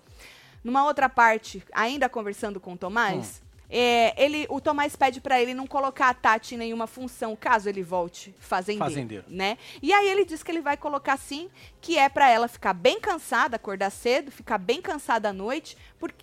numa 0.63 0.85
outra 0.85 1.09
parte, 1.09 1.63
ainda 1.73 2.09
conversando 2.09 2.59
com 2.59 2.73
o 2.73 2.77
Tomás, 2.77 3.41
é, 3.69 4.13
ele, 4.23 4.45
o 4.49 4.61
Tomás 4.61 4.95
pede 4.95 5.19
para 5.19 5.41
ele 5.41 5.53
não 5.53 5.67
colocar 5.67 6.09
a 6.09 6.13
Tati 6.13 6.55
em 6.55 6.57
nenhuma 6.57 6.87
função, 6.87 7.35
caso 7.35 7.67
ele 7.67 7.83
volte 7.83 8.33
fazendeiro, 8.39 8.85
Fazendeiro. 8.85 9.25
né? 9.27 9.57
E 9.81 9.91
aí 9.91 10.07
ele 10.07 10.23
diz 10.23 10.41
que 10.41 10.49
ele 10.51 10.61
vai 10.61 10.77
colocar 10.77 11.17
sim, 11.17 11.49
que 11.81 11.97
é 11.97 12.07
para 12.07 12.29
ela 12.29 12.47
ficar 12.47 12.73
bem 12.73 12.99
cansada, 12.99 13.55
acordar 13.57 13.89
cedo, 13.89 14.31
ficar 14.31 14.57
bem 14.57 14.81
cansada 14.81 15.29
à 15.29 15.33
noite, 15.33 15.77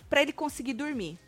para 0.09 0.21
ele 0.21 0.33
conseguir 0.33 0.73
dormir. 0.73 1.19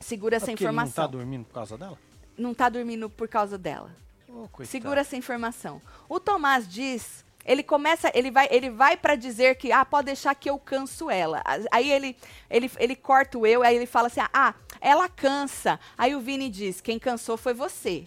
Segura 0.00 0.34
É 0.34 0.38
essa 0.38 0.46
porque 0.46 0.64
ele 0.64 0.72
não 0.72 0.72
informação 0.82 1.04
tá 1.04 1.10
dormindo 1.10 1.44
por 1.44 1.52
causa 1.54 1.78
dela? 1.78 1.98
não 2.36 2.54
tá 2.54 2.68
dormindo 2.68 3.10
por 3.10 3.28
causa 3.28 3.58
dela. 3.58 3.94
Coitado. 4.26 4.66
Segura 4.66 5.00
essa 5.00 5.16
informação. 5.16 5.82
O 6.08 6.18
Tomás 6.18 6.66
diz, 6.66 7.24
ele 7.44 7.62
começa, 7.62 8.10
ele 8.14 8.30
vai, 8.30 8.48
ele 8.50 8.70
vai 8.70 8.96
para 8.96 9.14
dizer 9.14 9.56
que 9.56 9.72
ah, 9.72 9.84
pode 9.84 10.06
deixar 10.06 10.34
que 10.34 10.50
eu 10.50 10.58
canso 10.58 11.10
ela. 11.10 11.42
Aí 11.70 11.90
ele, 11.90 12.16
ele, 12.48 12.70
ele 12.78 12.94
corta 12.96 13.38
o 13.38 13.46
eu, 13.46 13.62
aí 13.62 13.74
ele 13.76 13.86
fala 13.86 14.06
assim: 14.08 14.20
"Ah, 14.32 14.54
ela 14.80 15.08
cansa". 15.08 15.78
Aí 15.96 16.14
o 16.14 16.20
Vini 16.20 16.48
diz: 16.48 16.80
"Quem 16.80 16.98
cansou 16.98 17.36
foi 17.36 17.54
você". 17.54 18.04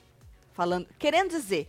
Falando, 0.53 0.87
querendo 0.99 1.29
dizer 1.31 1.67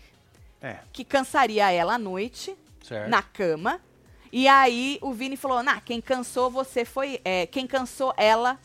É, 0.63 0.77
que 0.93 1.05
cansaria 1.05 1.71
ela 1.71 1.95
à 1.95 1.99
noite 1.99 2.57
certo. 2.83 3.09
na 3.09 3.23
cama. 3.23 3.81
E 4.31 4.47
aí 4.49 4.99
o 5.01 5.13
Vini 5.13 5.37
falou: 5.37 5.63
"Nah, 5.63 5.81
quem 5.81 6.01
cansou 6.01 6.51
você 6.51 6.85
foi, 6.85 7.21
é, 7.25 7.47
quem 7.47 7.67
cansou 7.67 8.13
ela, 8.17 8.59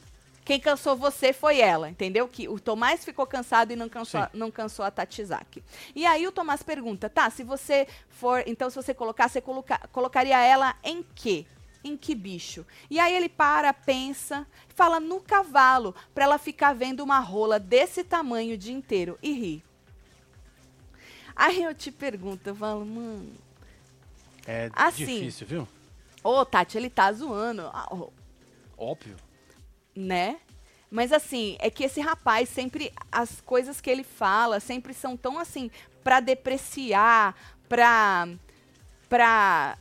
quem 0.50 0.60
cansou 0.60 0.96
você 0.96 1.32
foi 1.32 1.60
ela", 1.60 1.88
entendeu? 1.92 2.28
Que 2.28 2.48
o 2.50 2.60
Tomás 2.60 3.06
ficou 3.06 3.28
cansado 3.28 3.72
e 3.72 3.76
não 3.76 3.88
cansou, 3.88 4.24
Sim. 4.24 4.30
não 4.34 4.50
cansou 4.50 4.84
a 4.84 4.90
Tatizaki. 4.90 5.64
E 5.96 6.08
aí 6.08 6.26
o 6.26 6.32
Tomás 6.32 6.64
pergunta: 6.64 7.08
"Tá, 7.08 7.30
se 7.30 7.44
você 7.44 7.88
for, 8.10 8.44
então 8.48 8.68
se 8.68 8.76
você 8.76 8.92
colocar, 8.92 9.30
você 9.30 9.40
coloca- 9.40 9.88
colocaria 9.92 10.40
ela 10.40 10.76
em 10.84 11.04
quê?" 11.14 11.46
Em 11.84 11.96
que 11.96 12.16
bicho? 12.16 12.66
E 12.90 13.00
aí 13.00 13.16
ele 13.16 13.30
para, 13.30 13.72
pensa, 13.74 14.46
fala 14.70 15.00
no 15.00 15.22
cavalo, 15.22 15.94
pra 16.16 16.24
ela 16.26 16.40
ficar 16.40 16.74
vendo 16.74 17.02
uma 17.02 17.20
rola 17.20 17.60
desse 17.60 18.04
tamanho 18.04 18.56
o 18.56 18.58
dia 18.58 18.74
inteiro 18.74 19.18
e 19.22 19.32
ri. 19.32 19.64
Aí 21.36 21.62
eu 21.64 21.74
te 21.76 21.92
pergunto, 21.92 22.50
eu 22.50 22.56
falo, 22.56 22.84
mano, 22.86 23.32
É 24.48 24.70
Assim. 24.74 25.06
difícil, 25.06 25.46
viu? 25.48 25.68
Ô, 26.24 26.44
Tati, 26.44 26.76
ele 26.76 26.90
tá 26.90 27.14
zoando. 27.14 27.62
Ah, 27.72 27.88
Óbvio. 28.78 29.16
Né? 29.96 30.38
Mas 30.92 31.12
assim, 31.12 31.56
é 31.60 31.70
que 31.70 31.84
esse 31.84 32.02
rapaz 32.02 32.50
sempre 32.50 32.92
as 33.12 33.42
coisas 33.42 33.80
que 33.80 33.90
ele 33.90 34.04
fala 34.04 34.60
sempre 34.60 34.94
são 34.94 35.16
tão 35.16 35.38
assim 35.38 35.70
pra 36.04 36.20
depreciar, 36.20 37.36
pra 37.68 38.28
pra 39.08 39.78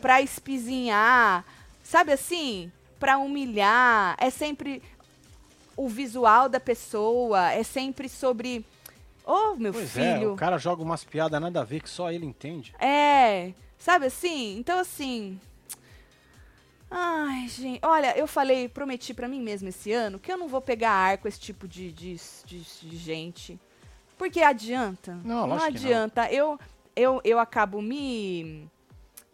para 0.00 0.20
espizinhar, 0.20 1.44
sabe 1.82 2.12
assim? 2.12 2.70
Pra 3.00 3.16
humilhar, 3.16 4.16
é 4.18 4.28
sempre 4.28 4.82
o 5.76 5.88
visual 5.88 6.48
da 6.48 6.60
pessoa, 6.60 7.50
é 7.50 7.62
sempre 7.62 8.08
sobre 8.08 8.64
Ô, 9.24 9.54
meu 9.56 9.72
Pois 9.72 9.96
é, 9.96 10.14
filho. 10.18 10.34
o 10.34 10.36
cara 10.36 10.58
joga 10.58 10.82
umas 10.82 11.02
piadas 11.02 11.40
nada 11.40 11.62
a 11.62 11.64
ver 11.64 11.80
que 11.80 11.88
só 11.88 12.12
ele 12.12 12.26
entende. 12.26 12.74
É, 12.78 13.52
sabe 13.78 14.06
assim? 14.06 14.58
Então 14.58 14.78
assim. 14.78 15.40
Ai, 16.96 17.48
gente. 17.48 17.80
Olha, 17.82 18.16
eu 18.16 18.24
falei, 18.24 18.68
prometi 18.68 19.12
pra 19.12 19.26
mim 19.26 19.42
mesma 19.42 19.70
esse 19.70 19.92
ano 19.92 20.16
que 20.16 20.30
eu 20.30 20.38
não 20.38 20.46
vou 20.46 20.60
pegar 20.60 20.92
ar 20.92 21.18
com 21.18 21.26
esse 21.26 21.40
tipo 21.40 21.66
de, 21.66 21.90
de, 21.90 22.16
de, 22.46 22.60
de 22.60 22.96
gente. 22.96 23.58
Porque 24.16 24.40
adianta. 24.40 25.18
Não, 25.24 25.44
não. 25.44 25.60
adianta. 25.60 26.30
Eu, 26.30 26.56
eu, 26.94 27.20
eu 27.24 27.40
acabo 27.40 27.82
me, 27.82 28.70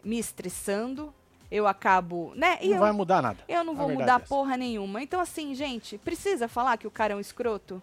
me 0.03 0.17
estressando. 0.17 1.13
Eu 1.51 1.67
acabo. 1.67 2.33
Né? 2.35 2.57
E 2.61 2.69
não 2.69 2.77
eu, 2.77 2.79
vai 2.79 2.91
mudar 2.91 3.21
nada. 3.21 3.43
eu 3.47 3.63
não 3.63 3.75
vou 3.75 3.89
mudar 3.89 4.19
é 4.19 4.25
porra 4.25 4.57
nenhuma. 4.57 5.03
Então, 5.03 5.19
assim, 5.19 5.53
gente, 5.53 5.99
precisa 5.99 6.47
falar 6.47 6.77
que 6.77 6.87
o 6.87 6.91
cara 6.91 7.13
é 7.13 7.15
um 7.15 7.19
escroto? 7.19 7.79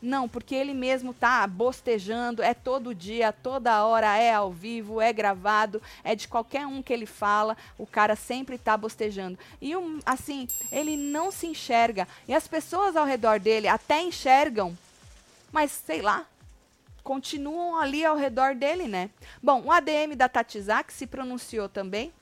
Não, 0.00 0.28
porque 0.28 0.54
ele 0.54 0.74
mesmo 0.74 1.14
tá 1.14 1.46
bostejando, 1.46 2.42
é 2.42 2.52
todo 2.52 2.94
dia, 2.94 3.32
toda 3.32 3.84
hora, 3.84 4.16
é 4.18 4.32
ao 4.32 4.52
vivo, 4.52 5.00
é 5.00 5.12
gravado, 5.12 5.82
é 6.04 6.14
de 6.14 6.28
qualquer 6.28 6.66
um 6.66 6.82
que 6.82 6.92
ele 6.92 7.06
fala, 7.06 7.56
o 7.78 7.86
cara 7.86 8.14
sempre 8.14 8.58
tá 8.58 8.76
bostejando. 8.76 9.38
E 9.60 9.72
assim, 10.04 10.46
ele 10.70 10.96
não 10.96 11.30
se 11.30 11.46
enxerga. 11.46 12.06
E 12.28 12.34
as 12.34 12.46
pessoas 12.46 12.94
ao 12.94 13.06
redor 13.06 13.40
dele 13.40 13.68
até 13.68 14.02
enxergam, 14.02 14.76
mas 15.50 15.70
sei 15.70 16.02
lá, 16.02 16.26
continuam 17.02 17.78
ali 17.78 18.04
ao 18.04 18.16
redor 18.16 18.54
dele, 18.54 18.86
né? 18.86 19.10
Bom, 19.42 19.62
o 19.62 19.72
ADM 19.72 20.14
da 20.14 20.28
Tatizak 20.28 20.92
se 20.92 21.06
pronunciou 21.06 21.68
também 21.68 22.12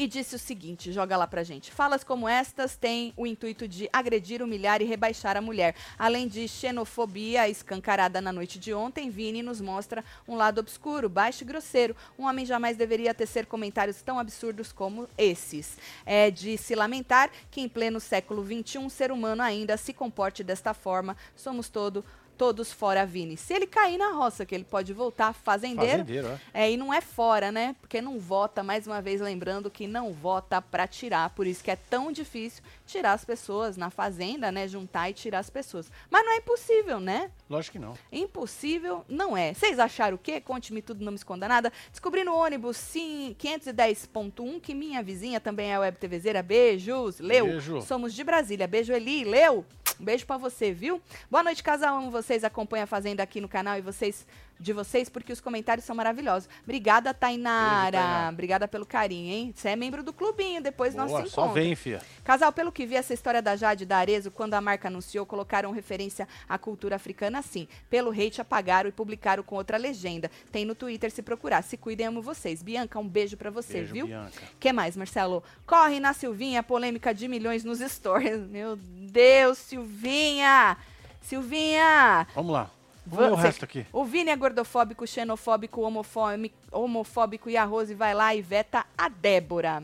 e 0.00 0.06
disse 0.06 0.34
o 0.34 0.38
seguinte: 0.38 0.90
joga 0.92 1.14
lá 1.14 1.26
pra 1.26 1.42
gente. 1.42 1.70
Falas 1.70 2.02
como 2.02 2.26
estas 2.26 2.74
têm 2.74 3.12
o 3.18 3.26
intuito 3.26 3.68
de 3.68 3.86
agredir, 3.92 4.42
humilhar 4.42 4.80
e 4.80 4.86
rebaixar 4.86 5.36
a 5.36 5.42
mulher. 5.42 5.74
Além 5.98 6.26
de 6.26 6.48
xenofobia 6.48 7.46
escancarada 7.50 8.18
na 8.18 8.32
noite 8.32 8.58
de 8.58 8.72
ontem, 8.72 9.10
Vini 9.10 9.42
nos 9.42 9.60
mostra 9.60 10.02
um 10.26 10.36
lado 10.36 10.58
obscuro, 10.58 11.06
baixo 11.06 11.44
e 11.44 11.46
grosseiro. 11.46 11.94
Um 12.18 12.24
homem 12.24 12.46
jamais 12.46 12.78
deveria 12.78 13.12
tecer 13.12 13.44
comentários 13.44 14.00
tão 14.00 14.18
absurdos 14.18 14.72
como 14.72 15.06
esses. 15.18 15.76
É 16.06 16.30
de 16.30 16.56
se 16.56 16.74
lamentar 16.74 17.30
que 17.50 17.60
em 17.60 17.68
pleno 17.68 18.00
século 18.00 18.42
XXI 18.42 18.78
um 18.78 18.88
ser 18.88 19.12
humano 19.12 19.42
ainda 19.42 19.76
se 19.76 19.92
comporte 19.92 20.42
desta 20.42 20.72
forma. 20.72 21.14
Somos 21.36 21.68
todo, 21.68 22.02
todos 22.40 22.72
fora 22.72 23.04
Vini. 23.04 23.36
Se 23.36 23.52
ele 23.52 23.66
cair 23.66 23.98
na 23.98 24.12
roça, 24.12 24.46
que 24.46 24.54
ele 24.54 24.64
pode 24.64 24.94
voltar 24.94 25.34
fazendeiro, 25.34 25.98
Fazendeiro, 25.98 26.40
é. 26.54 26.64
é, 26.64 26.72
e 26.72 26.76
não 26.78 26.90
é 26.90 27.02
fora, 27.02 27.52
né? 27.52 27.76
Porque 27.82 28.00
não 28.00 28.18
vota, 28.18 28.62
mais 28.62 28.86
uma 28.86 29.02
vez 29.02 29.20
lembrando 29.20 29.70
que 29.70 29.86
não 29.86 30.10
vota 30.10 30.62
pra 30.62 30.86
tirar. 30.86 31.28
Por 31.28 31.46
isso 31.46 31.62
que 31.62 31.70
é 31.70 31.76
tão 31.76 32.10
difícil 32.10 32.62
tirar 32.86 33.12
as 33.12 33.26
pessoas 33.26 33.76
na 33.76 33.90
fazenda, 33.90 34.50
né? 34.50 34.66
Juntar 34.66 35.10
e 35.10 35.12
tirar 35.12 35.40
as 35.40 35.50
pessoas. 35.50 35.92
Mas 36.08 36.24
não 36.24 36.32
é 36.32 36.36
impossível, 36.38 36.98
né? 36.98 37.30
Lógico 37.46 37.72
que 37.72 37.78
não. 37.78 37.92
Impossível 38.10 39.04
não 39.06 39.36
é. 39.36 39.52
Vocês 39.52 39.78
acharam 39.78 40.14
o 40.14 40.18
quê? 40.18 40.40
Conte-me 40.40 40.80
tudo, 40.80 41.04
não 41.04 41.12
me 41.12 41.18
esconda 41.18 41.46
nada. 41.46 41.70
Descobri 41.90 42.24
no 42.24 42.34
ônibus 42.34 42.78
sim, 42.78 43.36
510.1 43.38 44.62
que 44.62 44.72
minha 44.72 45.02
vizinha 45.02 45.40
também 45.40 45.72
é 45.72 45.78
web 45.78 45.98
TVzeira. 45.98 46.42
Beijos, 46.42 47.20
Leu. 47.20 47.44
Beijo. 47.44 47.82
Somos 47.82 48.14
de 48.14 48.24
Brasília. 48.24 48.66
Beijo, 48.66 48.94
Eli. 48.94 49.24
Leu. 49.24 49.66
Um 50.00 50.04
beijo 50.04 50.24
pra 50.24 50.38
você, 50.38 50.72
viu? 50.72 50.98
Boa 51.30 51.42
noite, 51.42 51.62
casal. 51.62 51.98
Amo 51.98 52.10
vocês. 52.30 52.44
Acompanha 52.44 52.84
a 52.84 52.86
Fazenda 52.86 53.22
aqui 53.22 53.40
no 53.40 53.48
canal 53.48 53.76
e 53.76 53.80
vocês 53.80 54.24
de 54.58 54.74
vocês, 54.74 55.08
porque 55.08 55.32
os 55.32 55.40
comentários 55.40 55.86
são 55.86 55.96
maravilhosos. 55.96 56.48
Obrigada, 56.62 57.14
Tainara. 57.14 57.98
Beijo. 57.98 58.28
Obrigada 58.32 58.68
pelo 58.68 58.84
carinho, 58.84 59.32
hein? 59.32 59.52
Você 59.56 59.70
é 59.70 59.76
membro 59.76 60.02
do 60.02 60.12
clubinho, 60.12 60.62
depois 60.62 60.94
nós 60.94 61.10
se 61.10 61.30
só 61.30 61.48
vem, 61.48 61.74
fia. 61.74 62.00
Casal, 62.22 62.52
pelo 62.52 62.70
que 62.70 62.84
vi, 62.84 62.94
essa 62.94 63.14
história 63.14 63.40
da 63.40 63.56
Jade 63.56 63.84
e 63.84 63.86
da 63.86 63.96
Arezo, 63.96 64.30
quando 64.30 64.52
a 64.52 64.60
marca 64.60 64.88
anunciou, 64.88 65.24
colocaram 65.24 65.72
referência 65.72 66.28
à 66.46 66.58
cultura 66.58 66.96
africana 66.96 67.38
assim. 67.38 67.66
Pelo 67.88 68.10
hate, 68.10 68.42
apagaram 68.42 68.90
e 68.90 68.92
publicaram 68.92 69.42
com 69.42 69.56
outra 69.56 69.78
legenda. 69.78 70.30
Tem 70.52 70.66
no 70.66 70.74
Twitter 70.74 71.10
se 71.10 71.22
procurar. 71.22 71.62
Se 71.62 71.78
cuidem, 71.78 72.06
amo 72.06 72.20
vocês. 72.20 72.62
Bianca, 72.62 72.98
um 72.98 73.08
beijo 73.08 73.38
pra 73.38 73.50
você, 73.50 73.78
Beijo, 73.78 73.94
viu? 73.94 74.06
Bianca. 74.06 74.42
que 74.60 74.72
mais, 74.74 74.94
Marcelo? 74.94 75.42
Corre 75.66 75.98
na 75.98 76.12
Silvinha, 76.12 76.62
polêmica 76.62 77.14
de 77.14 77.26
milhões 77.26 77.64
nos 77.64 77.80
stories. 77.80 78.46
Meu 78.46 78.76
Deus, 78.76 79.56
Silvinha! 79.56 80.76
Silvinha! 81.22 82.26
Vamos 82.34 82.52
lá. 82.52 82.70
Vamos 83.06 83.32
o 83.32 83.34
resto 83.34 83.64
aqui. 83.64 83.86
O 83.92 84.04
Vini 84.04 84.30
é 84.30 84.36
gordofóbico, 84.36 85.06
xenofóbico, 85.06 85.80
homofóbico, 85.80 86.54
homofóbico 86.70 87.50
e 87.50 87.56
a 87.56 87.64
Rose 87.64 87.94
vai 87.94 88.14
lá 88.14 88.34
e 88.34 88.42
veta 88.42 88.84
a 88.96 89.08
Débora. 89.08 89.82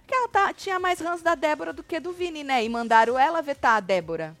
Porque 0.00 0.14
ela 0.14 0.28
tá- 0.28 0.52
tinha 0.52 0.78
mais 0.78 1.00
ranço 1.00 1.24
da 1.24 1.34
Débora 1.34 1.72
do 1.72 1.82
que 1.82 1.98
do 1.98 2.12
Vini, 2.12 2.44
né? 2.44 2.62
E 2.64 2.68
mandaram 2.68 3.18
ela 3.18 3.40
vetar 3.42 3.76
a 3.76 3.80
Débora. 3.80 4.36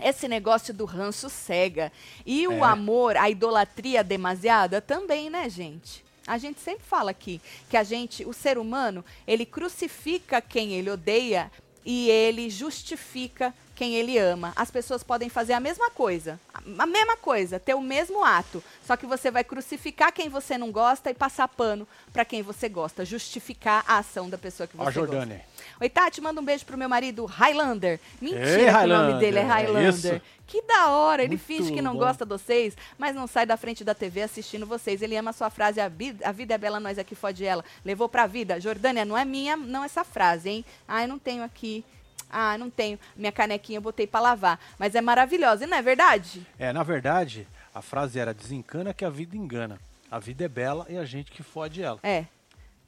Esse 0.00 0.26
negócio 0.28 0.74
do 0.74 0.84
ranço 0.84 1.28
cega. 1.30 1.92
E 2.24 2.46
o 2.48 2.52
É. 2.52 2.60
amor, 2.62 3.16
a 3.16 3.30
idolatria 3.30 4.02
demasiada 4.02 4.80
também, 4.80 5.30
né, 5.30 5.48
gente? 5.48 6.04
A 6.26 6.38
gente 6.38 6.60
sempre 6.60 6.84
fala 6.84 7.12
aqui 7.12 7.40
que 7.70 7.76
a 7.76 7.82
gente, 7.84 8.24
o 8.24 8.32
ser 8.32 8.58
humano, 8.58 9.04
ele 9.26 9.46
crucifica 9.46 10.40
quem 10.40 10.72
ele 10.72 10.90
odeia 10.90 11.50
e 11.84 12.10
ele 12.10 12.50
justifica 12.50 13.54
quem 13.76 13.94
ele 13.94 14.18
ama. 14.18 14.52
As 14.56 14.70
pessoas 14.70 15.04
podem 15.04 15.28
fazer 15.28 15.52
a 15.52 15.60
mesma 15.60 15.90
coisa, 15.90 16.40
a 16.78 16.86
mesma 16.86 17.16
coisa, 17.16 17.60
ter 17.60 17.74
o 17.74 17.80
mesmo 17.80 18.24
ato, 18.24 18.64
só 18.84 18.96
que 18.96 19.06
você 19.06 19.30
vai 19.30 19.44
crucificar 19.44 20.12
quem 20.12 20.28
você 20.28 20.58
não 20.58 20.72
gosta 20.72 21.10
e 21.10 21.14
passar 21.14 21.46
pano 21.46 21.86
para 22.12 22.24
quem 22.24 22.42
você 22.42 22.68
gosta, 22.68 23.04
justificar 23.04 23.84
a 23.86 23.98
ação 23.98 24.28
da 24.28 24.38
pessoa 24.38 24.66
que 24.66 24.76
você 24.76 24.88
a 24.88 24.90
Jordânia. 24.90 25.36
gosta. 25.36 25.74
Oi, 25.80 25.88
Tati, 25.90 26.20
manda 26.20 26.40
um 26.40 26.44
beijo 26.44 26.64
pro 26.64 26.78
meu 26.78 26.88
marido 26.88 27.24
Highlander. 27.26 28.00
Mentira 28.20 28.46
Ei, 28.48 28.56
que 28.56 28.62
o 28.62 28.66
nome 28.66 28.72
Highlander, 28.88 29.18
dele 29.18 29.38
é 29.38 29.42
é 29.42 29.44
Highlander. 29.44 30.14
isso. 30.16 30.22
que 30.46 30.62
da 30.62 30.88
hora, 30.90 31.22
ele 31.22 31.30
Muito 31.34 31.44
finge 31.44 31.72
que 31.72 31.82
não 31.82 31.92
bom. 31.92 31.98
gosta 31.98 32.24
de 32.24 32.30
vocês, 32.30 32.74
mas 32.96 33.14
não 33.14 33.26
sai 33.26 33.44
da 33.44 33.56
frente 33.56 33.84
da 33.84 33.94
TV 33.94 34.22
assistindo 34.22 34.64
vocês. 34.64 35.02
Ele 35.02 35.16
ama 35.16 35.30
a 35.30 35.34
sua 35.34 35.50
frase, 35.50 35.80
a 35.80 35.88
vida, 35.88 36.54
é 36.54 36.58
bela, 36.58 36.80
nós 36.80 36.98
aqui 36.98 37.14
fode 37.14 37.44
ela. 37.44 37.64
Levou 37.84 38.08
pra 38.08 38.26
vida. 38.26 38.58
Jordânia, 38.58 39.04
não 39.04 39.18
é 39.18 39.24
minha, 39.24 39.56
não 39.56 39.84
essa 39.84 40.02
frase, 40.04 40.48
hein? 40.48 40.64
Ai, 40.88 41.06
não 41.06 41.18
tenho 41.18 41.42
aqui. 41.44 41.84
Ah, 42.30 42.56
não 42.58 42.68
tenho. 42.70 42.98
Minha 43.16 43.32
canequinha 43.32 43.78
eu 43.78 43.82
botei 43.82 44.06
pra 44.06 44.20
lavar. 44.20 44.60
Mas 44.78 44.94
é 44.94 45.00
maravilhosa, 45.00 45.64
e 45.64 45.66
não 45.66 45.76
é 45.76 45.82
verdade? 45.82 46.46
É, 46.58 46.72
na 46.72 46.82
verdade, 46.82 47.46
a 47.74 47.80
frase 47.82 48.18
era 48.18 48.34
desencana 48.34 48.92
que 48.94 49.04
a 49.04 49.10
vida 49.10 49.36
engana. 49.36 49.78
A 50.10 50.18
vida 50.18 50.44
é 50.44 50.48
bela 50.48 50.86
e 50.88 50.96
a 50.96 51.04
gente 51.04 51.30
que 51.30 51.42
fode 51.42 51.82
ela. 51.82 51.98
É. 52.02 52.24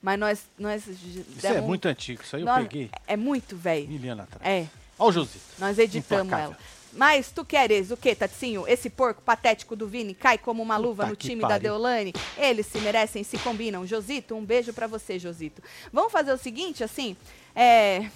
Mas 0.00 0.18
nós. 0.18 0.46
nós 0.58 0.86
Isso 0.86 1.46
é 1.46 1.60
muito 1.60 1.86
antigo, 1.86 2.22
isso 2.22 2.36
aí 2.36 2.42
eu 2.42 2.54
peguei 2.54 2.90
É 3.06 3.16
muito, 3.16 3.56
velho. 3.56 3.88
mil 3.88 4.12
anos 4.12 4.24
atrás. 4.24 4.46
É. 4.46 4.66
Ó 4.98 5.08
o 5.08 5.12
Josito. 5.12 5.44
Nós 5.58 5.78
editamos 5.78 6.26
Implacável. 6.26 6.54
ela. 6.54 6.78
Mas 6.92 7.30
tu 7.30 7.44
queres 7.44 7.90
o 7.90 7.96
quê, 7.96 8.14
Tatinho? 8.14 8.66
Esse 8.66 8.88
porco 8.88 9.20
patético 9.20 9.76
do 9.76 9.86
Vini 9.86 10.14
cai 10.14 10.38
como 10.38 10.62
uma 10.62 10.76
luva 10.76 11.02
Puta 11.04 11.10
no 11.10 11.16
time 11.16 11.42
da. 11.42 11.58
Deolane? 11.58 12.14
Eles 12.36 12.66
se 12.66 12.78
merecem, 12.80 13.22
se 13.22 13.36
combinam. 13.38 13.86
Josito, 13.86 14.34
um 14.34 14.44
beijo 14.44 14.72
pra 14.72 14.86
você, 14.86 15.18
Josito. 15.18 15.62
Vamos 15.92 16.10
fazer 16.10 16.32
o 16.32 16.38
seguinte, 16.38 16.82
assim, 16.82 17.16
é... 17.54 18.08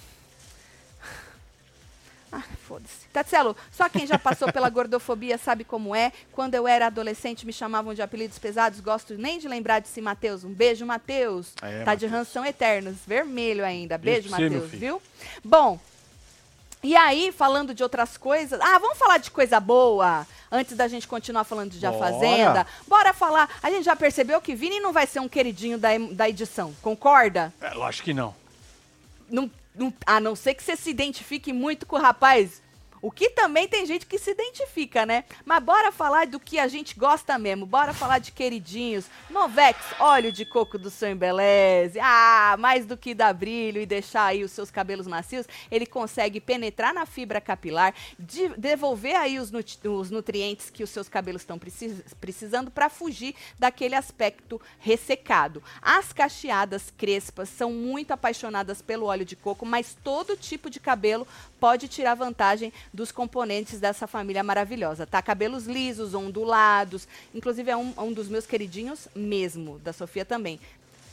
Ah, 2.35 2.41
foda-se. 2.67 3.07
Tatselo, 3.13 3.55
só 3.71 3.87
quem 3.87 4.07
já 4.07 4.17
passou 4.17 4.51
pela 4.51 4.67
gordofobia 4.67 5.37
sabe 5.37 5.63
como 5.63 5.95
é. 5.95 6.11
Quando 6.31 6.55
eu 6.55 6.67
era 6.67 6.87
adolescente, 6.87 7.45
me 7.45 7.53
chamavam 7.53 7.93
de 7.93 8.01
apelidos 8.01 8.39
pesados. 8.39 8.79
Gosto 8.79 9.13
nem 9.15 9.37
de 9.37 9.47
lembrar 9.47 9.79
de 9.79 9.87
si, 9.87 10.01
Matheus. 10.01 10.43
Um 10.43 10.51
beijo, 10.51 10.83
Matheus. 10.83 11.53
É, 11.61 11.83
tá 11.83 11.93
de 11.93 12.07
ranção 12.07 12.43
eternos. 12.43 12.97
Vermelho 13.05 13.63
ainda. 13.63 13.99
Beijo 13.99 14.31
Matheus, 14.31 14.71
viu? 14.71 14.99
Bom, 15.43 15.79
e 16.83 16.97
aí, 16.97 17.31
falando 17.31 17.73
de 17.73 17.83
outras 17.83 18.17
coisas. 18.17 18.59
Ah, 18.59 18.79
vamos 18.79 18.97
falar 18.97 19.19
de 19.19 19.29
coisa 19.29 19.59
boa. 19.59 20.27
Antes 20.51 20.75
da 20.75 20.87
gente 20.87 21.07
continuar 21.07 21.43
falando 21.43 21.71
de 21.71 21.85
A 21.85 21.91
Bora. 21.91 22.11
Fazenda. 22.11 22.67
Bora 22.87 23.13
falar. 23.13 23.49
A 23.61 23.69
gente 23.69 23.85
já 23.85 23.95
percebeu 23.95 24.41
que 24.41 24.53
Vini 24.53 24.79
não 24.79 24.91
vai 24.91 25.07
ser 25.07 25.19
um 25.19 25.29
queridinho 25.29 25.77
da, 25.77 25.89
da 26.11 26.27
edição. 26.27 26.73
Concorda? 26.81 27.53
É, 27.61 27.69
lógico 27.73 28.05
que 28.05 28.13
não. 28.13 28.35
Não, 29.29 29.49
a 30.05 30.19
não 30.19 30.35
ser 30.35 30.53
que 30.53 30.63
você 30.63 30.75
se 30.75 30.89
identifique 30.89 31.51
muito 31.51 31.85
com 31.85 31.95
o 31.95 32.01
rapaz. 32.01 32.61
O 33.03 33.11
que 33.11 33.29
também 33.31 33.67
tem 33.67 33.85
gente 33.85 34.05
que 34.05 34.17
se 34.17 34.31
identifica, 34.31 35.05
né? 35.05 35.25
Mas 35.43 35.61
bora 35.61 35.91
falar 35.91 36.25
do 36.25 36.39
que 36.39 36.57
a 36.57 36.69
gente 36.69 36.97
gosta 36.97 37.37
mesmo. 37.37 37.65
Bora 37.65 37.93
falar 37.93 38.17
de 38.19 38.31
queridinhos. 38.31 39.07
Novex, 39.29 39.77
óleo 39.99 40.31
de 40.31 40.45
coco 40.45 40.77
do 40.79 40.89
seu 40.89 41.09
embeleze. 41.09 41.99
Ah, 42.01 42.55
mais 42.57 42.85
do 42.85 42.95
que 42.95 43.13
dar 43.13 43.33
brilho 43.33 43.81
e 43.81 43.85
deixar 43.85 44.27
aí 44.27 44.41
os 44.41 44.51
seus 44.51 44.71
cabelos 44.71 45.05
macios, 45.05 45.45
ele 45.69 45.85
consegue 45.85 46.39
penetrar 46.39 46.93
na 46.93 47.05
fibra 47.05 47.41
capilar, 47.41 47.93
de- 48.17 48.47
devolver 48.57 49.17
aí 49.17 49.37
os, 49.37 49.51
nut- 49.51 49.85
os 49.85 50.09
nutrientes 50.09 50.69
que 50.69 50.81
os 50.81 50.89
seus 50.89 51.09
cabelos 51.09 51.41
estão 51.41 51.59
precis- 51.59 52.01
precisando 52.21 52.71
para 52.71 52.89
fugir 52.89 53.35
daquele 53.59 53.95
aspecto 53.95 54.61
ressecado. 54.79 55.61
As 55.81 56.13
cacheadas 56.13 56.93
crespas 56.97 57.49
são 57.49 57.69
muito 57.73 58.11
apaixonadas 58.11 58.81
pelo 58.81 59.07
óleo 59.07 59.25
de 59.25 59.35
coco, 59.35 59.65
mas 59.65 59.97
todo 60.01 60.37
tipo 60.37 60.69
de 60.69 60.79
cabelo 60.79 61.27
pode 61.59 61.89
tirar 61.89 62.13
vantagem 62.15 62.71
dos 62.93 63.11
componentes 63.11 63.79
dessa 63.79 64.05
família 64.05 64.43
maravilhosa, 64.43 65.07
tá? 65.07 65.21
Cabelos 65.21 65.65
lisos, 65.65 66.13
ondulados, 66.13 67.07
inclusive 67.33 67.71
é 67.71 67.75
um, 67.75 67.93
um 67.97 68.13
dos 68.13 68.27
meus 68.29 68.45
queridinhos 68.45 69.07
mesmo, 69.15 69.79
da 69.79 69.91
Sofia 69.91 70.23
também. 70.23 70.59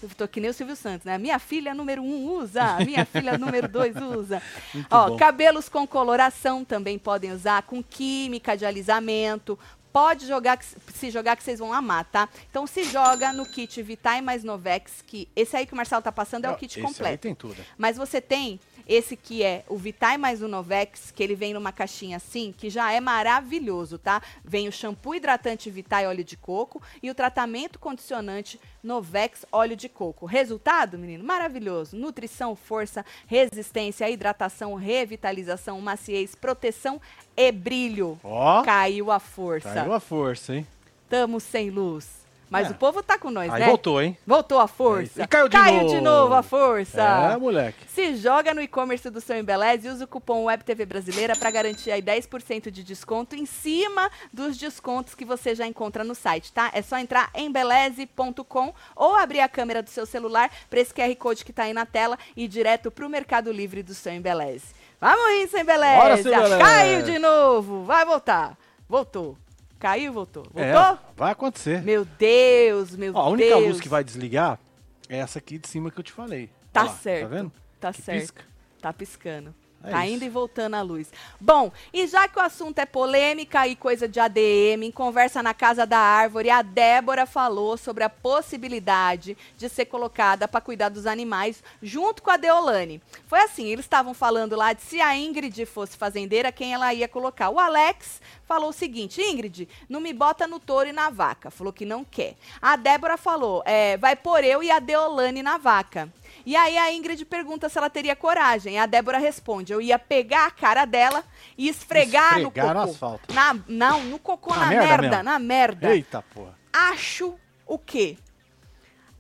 Eu 0.02 0.08
tô 0.16 0.26
que 0.26 0.40
nem 0.40 0.50
o 0.50 0.54
Silvio 0.54 0.76
Santos, 0.76 1.04
né? 1.04 1.18
Minha 1.18 1.38
filha 1.38 1.74
número 1.74 2.02
um 2.02 2.30
usa, 2.32 2.78
minha 2.84 3.04
filha 3.04 3.36
número 3.36 3.68
dois 3.68 3.94
usa. 3.96 4.42
Muito 4.72 4.86
Ó, 4.90 5.10
bom. 5.10 5.16
cabelos 5.16 5.68
com 5.68 5.86
coloração 5.86 6.64
também 6.64 6.98
podem 6.98 7.32
usar, 7.32 7.62
com 7.62 7.82
química 7.82 8.56
de 8.56 8.64
alisamento. 8.64 9.58
Pode 9.92 10.26
jogar, 10.26 10.58
se 10.94 11.10
jogar 11.10 11.36
que 11.36 11.42
vocês 11.42 11.58
vão 11.58 11.72
amar, 11.72 12.04
tá? 12.04 12.28
Então 12.48 12.64
se 12.66 12.84
joga 12.84 13.32
no 13.32 13.44
kit 13.44 13.82
Vitae 13.82 14.22
mais 14.22 14.44
Novex, 14.44 15.02
que 15.06 15.28
esse 15.34 15.56
aí 15.56 15.66
que 15.66 15.72
o 15.72 15.76
Marcelo 15.76 16.00
tá 16.00 16.12
passando 16.12 16.44
é 16.44 16.50
o 16.50 16.56
kit 16.56 16.70
Esse 16.70 16.78
aí 16.80 16.86
completo. 16.86 17.22
tem 17.22 17.34
tudo. 17.34 17.56
Mas 17.76 17.96
você 17.96 18.20
tem 18.20 18.58
esse 18.90 19.16
que 19.16 19.44
é 19.44 19.64
o 19.68 19.76
Vitae 19.76 20.18
mais 20.18 20.42
o 20.42 20.48
Novex, 20.48 21.12
que 21.12 21.22
ele 21.22 21.36
vem 21.36 21.54
numa 21.54 21.70
caixinha 21.70 22.16
assim, 22.16 22.52
que 22.56 22.68
já 22.68 22.90
é 22.90 22.98
maravilhoso, 22.98 23.98
tá? 23.98 24.20
Vem 24.44 24.66
o 24.66 24.72
shampoo 24.72 25.14
hidratante 25.14 25.70
Vitae 25.70 26.06
óleo 26.08 26.24
de 26.24 26.36
coco 26.36 26.82
e 27.00 27.08
o 27.08 27.14
tratamento 27.14 27.78
condicionante 27.78 28.60
Novex 28.82 29.46
óleo 29.52 29.76
de 29.76 29.88
coco. 29.88 30.26
Resultado, 30.26 30.98
menino? 30.98 31.22
Maravilhoso. 31.22 31.96
Nutrição, 31.96 32.56
força, 32.56 33.04
resistência, 33.28 34.10
hidratação, 34.10 34.74
revitalização, 34.74 35.80
maciez, 35.80 36.34
proteção 36.34 37.00
e 37.36 37.52
brilho. 37.52 38.18
Ó, 38.24 38.62
Caiu 38.62 39.12
a 39.12 39.20
força. 39.20 39.72
caiu 39.72 39.92
a 39.92 40.00
força, 40.00 40.56
hein? 40.56 40.66
Tamo 41.08 41.38
sem 41.38 41.70
luz. 41.70 42.19
Mas 42.50 42.66
É. 42.66 42.70
o 42.72 42.74
povo 42.74 43.00
tá 43.00 43.16
com 43.16 43.30
nós, 43.30 43.50
Aí 43.52 43.60
né? 43.60 43.66
voltou, 43.66 44.02
hein? 44.02 44.18
Voltou 44.26 44.58
a 44.58 44.66
força. 44.66 45.22
É, 45.22 45.24
e 45.24 45.28
caiu 45.28 45.48
de 45.86 46.00
novo. 46.00 46.02
novo 46.02 46.34
a 46.34 46.42
força. 46.42 47.00
É, 47.00 47.36
moleque. 47.36 47.78
Se 47.88 48.16
joga 48.16 48.52
no 48.52 48.60
e-commerce 48.60 49.08
do 49.08 49.20
seu 49.20 49.36
Embeleze 49.38 49.86
e 49.86 49.90
usa 49.90 50.04
o 50.04 50.08
cupom 50.08 50.44
WebTV 50.46 50.84
Brasileira 50.84 51.36
para 51.36 51.48
garantir 51.50 51.92
aí 51.92 52.02
10% 52.02 52.68
de 52.70 52.82
desconto 52.82 53.36
em 53.36 53.46
cima 53.46 54.10
dos 54.32 54.56
descontos 54.58 55.14
que 55.14 55.24
você 55.24 55.54
já 55.54 55.64
encontra 55.64 56.02
no 56.02 56.14
site, 56.14 56.52
tá? 56.52 56.70
É 56.74 56.82
só 56.82 56.98
entrar 56.98 57.30
em 57.34 57.46
embeleze.com 57.46 58.74
ou 58.96 59.14
abrir 59.14 59.40
a 59.40 59.48
câmera 59.48 59.80
do 59.82 59.90
seu 59.90 60.04
celular 60.04 60.50
para 60.68 60.80
esse 60.80 60.92
QR 60.92 61.14
Code 61.16 61.44
que 61.44 61.52
tá 61.52 61.62
aí 61.64 61.72
na 61.72 61.86
tela 61.86 62.18
e 62.36 62.44
ir 62.44 62.48
direto 62.48 62.90
pro 62.90 63.08
Mercado 63.08 63.52
Livre 63.52 63.82
do 63.82 63.94
seu 63.94 64.12
Embeleze. 64.12 64.66
Vamos 65.00 65.24
rir! 65.30 65.48
Bora, 65.48 66.16
seu 66.22 66.32
Embeleze! 66.32 66.58
Caiu 66.58 67.02
de 67.02 67.18
novo! 67.18 67.84
Vai 67.84 68.04
voltar! 68.04 68.56
Voltou. 68.88 69.36
Caiu, 69.80 70.12
voltou. 70.12 70.44
Voltou? 70.44 70.62
É, 70.62 70.98
vai 71.16 71.32
acontecer. 71.32 71.82
Meu 71.82 72.04
Deus, 72.04 72.94
meu 72.94 73.12
Ó, 73.16 73.20
a 73.22 73.28
única 73.30 73.48
Deus. 73.56 73.66
luz 73.68 73.80
que 73.80 73.88
vai 73.88 74.04
desligar 74.04 74.60
é 75.08 75.16
essa 75.18 75.38
aqui 75.38 75.58
de 75.58 75.66
cima 75.66 75.90
que 75.90 75.98
eu 75.98 76.04
te 76.04 76.12
falei. 76.12 76.50
Tá 76.72 76.84
lá, 76.84 76.88
certo. 76.90 77.22
Tá 77.22 77.34
vendo? 77.34 77.52
Tá 77.80 77.92
Que 77.92 78.02
certo. 78.02 78.20
pisca. 78.20 78.44
Tá 78.80 78.92
piscando. 78.92 79.54
É 79.82 79.90
tá 79.90 80.06
indo 80.06 80.24
e 80.24 80.28
voltando 80.28 80.74
a 80.74 80.82
luz. 80.82 81.10
Bom, 81.40 81.72
e 81.92 82.06
já 82.06 82.28
que 82.28 82.38
o 82.38 82.42
assunto 82.42 82.78
é 82.78 82.84
polêmica 82.84 83.66
e 83.66 83.74
coisa 83.74 84.06
de 84.06 84.20
ADM, 84.20 84.84
em 84.84 84.90
conversa 84.90 85.42
na 85.42 85.54
Casa 85.54 85.86
da 85.86 85.98
Árvore, 85.98 86.50
a 86.50 86.60
Débora 86.60 87.24
falou 87.24 87.78
sobre 87.78 88.04
a 88.04 88.10
possibilidade 88.10 89.36
de 89.56 89.68
ser 89.70 89.86
colocada 89.86 90.46
para 90.46 90.60
cuidar 90.60 90.90
dos 90.90 91.06
animais 91.06 91.64
junto 91.82 92.22
com 92.22 92.30
a 92.30 92.36
Deolane. 92.36 93.00
Foi 93.26 93.40
assim, 93.40 93.68
eles 93.68 93.86
estavam 93.86 94.12
falando 94.12 94.54
lá 94.54 94.74
de 94.74 94.82
se 94.82 95.00
a 95.00 95.16
Ingrid 95.16 95.64
fosse 95.64 95.96
fazendeira, 95.96 96.52
quem 96.52 96.74
ela 96.74 96.92
ia 96.92 97.08
colocar. 97.08 97.48
O 97.48 97.58
Alex 97.58 98.20
falou 98.46 98.68
o 98.70 98.74
seguinte, 98.74 99.22
Ingrid, 99.22 99.66
não 99.88 100.00
me 100.00 100.12
bota 100.12 100.46
no 100.46 100.60
touro 100.60 100.90
e 100.90 100.92
na 100.92 101.08
vaca. 101.08 101.50
Falou 101.50 101.72
que 101.72 101.86
não 101.86 102.04
quer. 102.04 102.36
A 102.60 102.76
Débora 102.76 103.16
falou, 103.16 103.62
é, 103.64 103.96
vai 103.96 104.14
pôr 104.14 104.44
eu 104.44 104.62
e 104.62 104.70
a 104.70 104.78
Deolane 104.78 105.42
na 105.42 105.56
vaca. 105.56 106.12
E 106.50 106.56
aí 106.56 106.76
a 106.76 106.92
Ingrid 106.92 107.24
pergunta 107.26 107.68
se 107.68 107.78
ela 107.78 107.88
teria 107.88 108.16
coragem. 108.16 108.76
A 108.76 108.84
Débora 108.84 109.18
responde: 109.18 109.72
eu 109.72 109.80
ia 109.80 109.96
pegar 110.00 110.46
a 110.46 110.50
cara 110.50 110.84
dela 110.84 111.22
e 111.56 111.68
esfregar, 111.68 112.40
no 112.40 112.48
Esfregar 112.48 112.66
cocô. 112.66 112.74
no 112.74 112.90
asfalto. 112.90 113.32
Na, 113.32 113.56
não, 113.68 114.02
no 114.02 114.18
cocô, 114.18 114.52
Na 114.52 114.62
na, 114.62 114.66
merda 114.66 114.86
merda, 114.98 115.22
na 115.22 115.38
merda. 115.38 115.94
Eita, 115.94 116.20
porra. 116.34 116.58
Acho 116.72 117.38
o 117.64 117.78
quê? 117.78 118.18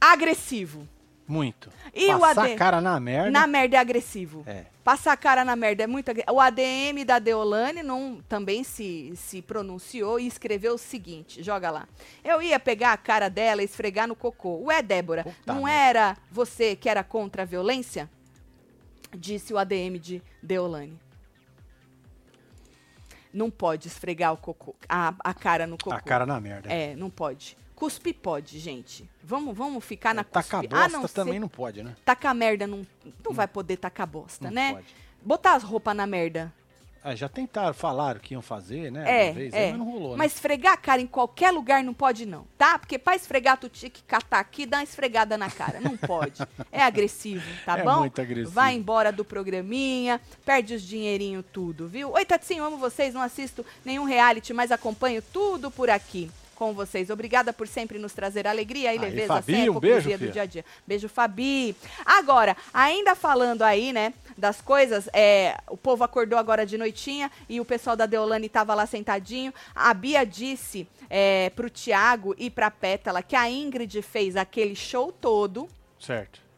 Agressivo. 0.00 0.88
Muito. 1.30 1.70
E 1.94 2.12
o 2.12 2.18
Passar 2.18 2.42
AD? 2.42 2.52
a 2.54 2.56
cara 2.56 2.80
na 2.80 2.98
merda. 2.98 3.30
Na 3.30 3.46
merda 3.46 3.76
é 3.76 3.78
agressivo. 3.78 4.42
É. 4.48 4.64
Passar 4.82 5.12
a 5.12 5.16
cara 5.16 5.44
na 5.44 5.54
merda 5.54 5.84
é 5.84 5.86
muito 5.86 6.10
agressivo. 6.10 6.34
O 6.34 6.40
ADM 6.40 7.04
da 7.06 7.20
Deolane 7.20 7.84
não, 7.84 8.20
também 8.28 8.64
se, 8.64 9.12
se 9.14 9.40
pronunciou 9.40 10.18
e 10.18 10.26
escreveu 10.26 10.74
o 10.74 10.78
seguinte: 10.78 11.40
joga 11.40 11.70
lá. 11.70 11.88
Eu 12.24 12.42
ia 12.42 12.58
pegar 12.58 12.92
a 12.92 12.96
cara 12.96 13.28
dela 13.28 13.62
e 13.62 13.64
esfregar 13.64 14.08
no 14.08 14.16
cocô. 14.16 14.58
Ué, 14.64 14.82
Débora, 14.82 15.22
Puta 15.22 15.36
não 15.46 15.62
merda. 15.62 16.00
era 16.00 16.16
você 16.32 16.74
que 16.74 16.88
era 16.88 17.04
contra 17.04 17.42
a 17.42 17.46
violência? 17.46 18.10
Disse 19.16 19.54
o 19.54 19.58
ADM 19.58 20.00
de 20.00 20.20
Deolane. 20.42 20.98
Não 23.32 23.52
pode 23.52 23.86
esfregar 23.86 24.32
o 24.32 24.36
cocô, 24.36 24.74
a, 24.88 25.14
a 25.20 25.32
cara 25.32 25.64
no 25.64 25.78
cocô. 25.78 25.94
A 25.94 26.00
cara 26.00 26.26
na 26.26 26.40
merda. 26.40 26.68
É, 26.72 26.96
não 26.96 27.08
pode. 27.08 27.56
Cuspe 27.80 28.12
pode, 28.12 28.58
gente. 28.58 29.08
Vamos, 29.24 29.56
vamos 29.56 29.82
ficar 29.82 30.14
na 30.14 30.22
Tacar 30.22 30.60
cuspe. 30.60 30.68
bosta 30.68 30.84
Ah, 30.84 30.88
não 31.00 31.08
também 31.08 31.40
não 31.40 31.48
pode, 31.48 31.82
né? 31.82 31.96
Tacar 32.04 32.34
merda 32.34 32.66
não, 32.66 32.86
não 33.24 33.32
vai 33.32 33.48
poder 33.48 33.78
tacar 33.78 34.06
bosta, 34.06 34.44
Não 34.44 34.52
né? 34.52 34.74
pode. 34.74 34.94
Botar 35.22 35.54
as 35.54 35.62
roupas 35.62 35.96
na 35.96 36.06
merda. 36.06 36.52
Ah, 37.02 37.14
já 37.14 37.26
tentaram, 37.26 37.72
falaram 37.72 38.20
que 38.20 38.34
iam 38.34 38.42
fazer, 38.42 38.92
né? 38.92 39.28
É, 39.28 39.32
vez, 39.32 39.54
é. 39.54 39.70
mas 39.70 39.78
não 39.78 39.90
rolou, 39.90 40.10
né? 40.10 40.16
Mas 40.18 40.34
esfregar 40.34 40.74
a 40.74 40.76
cara 40.76 41.00
em 41.00 41.06
qualquer 41.06 41.50
lugar 41.50 41.82
não 41.82 41.94
pode, 41.94 42.26
não, 42.26 42.44
tá? 42.58 42.78
Porque 42.78 42.98
pra 42.98 43.16
esfregar, 43.16 43.56
tu 43.56 43.70
tinha 43.70 43.88
que 43.88 44.02
catar 44.02 44.40
aqui 44.40 44.64
e 44.64 44.66
dar 44.66 44.76
uma 44.76 44.84
esfregada 44.84 45.38
na 45.38 45.50
cara. 45.50 45.80
Não 45.80 45.96
pode. 45.96 46.42
É 46.70 46.82
agressivo, 46.82 47.42
tá 47.64 47.78
É 47.78 47.82
bom? 47.82 48.00
muito 48.00 48.20
agressivo. 48.20 48.50
Vai 48.50 48.74
embora 48.74 49.10
do 49.10 49.24
programinha, 49.24 50.20
perde 50.44 50.74
os 50.74 50.82
dinheirinho 50.82 51.42
tudo, 51.42 51.88
viu? 51.88 52.12
Oi, 52.12 52.24
Tatinho, 52.26 52.62
amo 52.62 52.76
vocês, 52.76 53.14
não 53.14 53.22
assisto 53.22 53.64
nenhum 53.84 54.04
reality, 54.04 54.52
mas 54.52 54.70
acompanho 54.70 55.22
tudo 55.22 55.70
por 55.70 55.88
aqui. 55.88 56.30
Com 56.60 56.74
vocês. 56.74 57.08
Obrigada 57.08 57.54
por 57.54 57.66
sempre 57.66 57.98
nos 57.98 58.12
trazer 58.12 58.46
alegria 58.46 58.92
e 58.94 58.98
Aí, 58.98 58.98
leveza 58.98 59.28
Fabi, 59.28 59.54
sem 59.54 59.70
um 59.70 59.80
beijo, 59.80 60.10
do 60.18 60.30
dia 60.30 60.42
a 60.42 60.44
dia. 60.44 60.62
Beijo, 60.86 61.08
Fabi. 61.08 61.74
Agora, 62.04 62.54
ainda 62.74 63.14
falando 63.14 63.62
aí, 63.62 63.94
né, 63.94 64.12
das 64.36 64.60
coisas, 64.60 65.08
é, 65.14 65.56
o 65.70 65.76
povo 65.78 66.04
acordou 66.04 66.38
agora 66.38 66.66
de 66.66 66.76
noitinha 66.76 67.32
e 67.48 67.62
o 67.62 67.64
pessoal 67.64 67.96
da 67.96 68.04
Deolane 68.04 68.44
estava 68.44 68.74
lá 68.74 68.84
sentadinho. 68.84 69.54
A 69.74 69.94
Bia 69.94 70.22
disse 70.26 70.86
é, 71.08 71.48
pro 71.56 71.70
Tiago 71.70 72.34
e 72.36 72.50
pra 72.50 72.70
Pétala 72.70 73.22
que 73.22 73.34
a 73.34 73.48
Ingrid 73.48 74.02
fez 74.02 74.36
aquele 74.36 74.76
show 74.76 75.10
todo 75.10 75.66
Certo. 75.98 76.49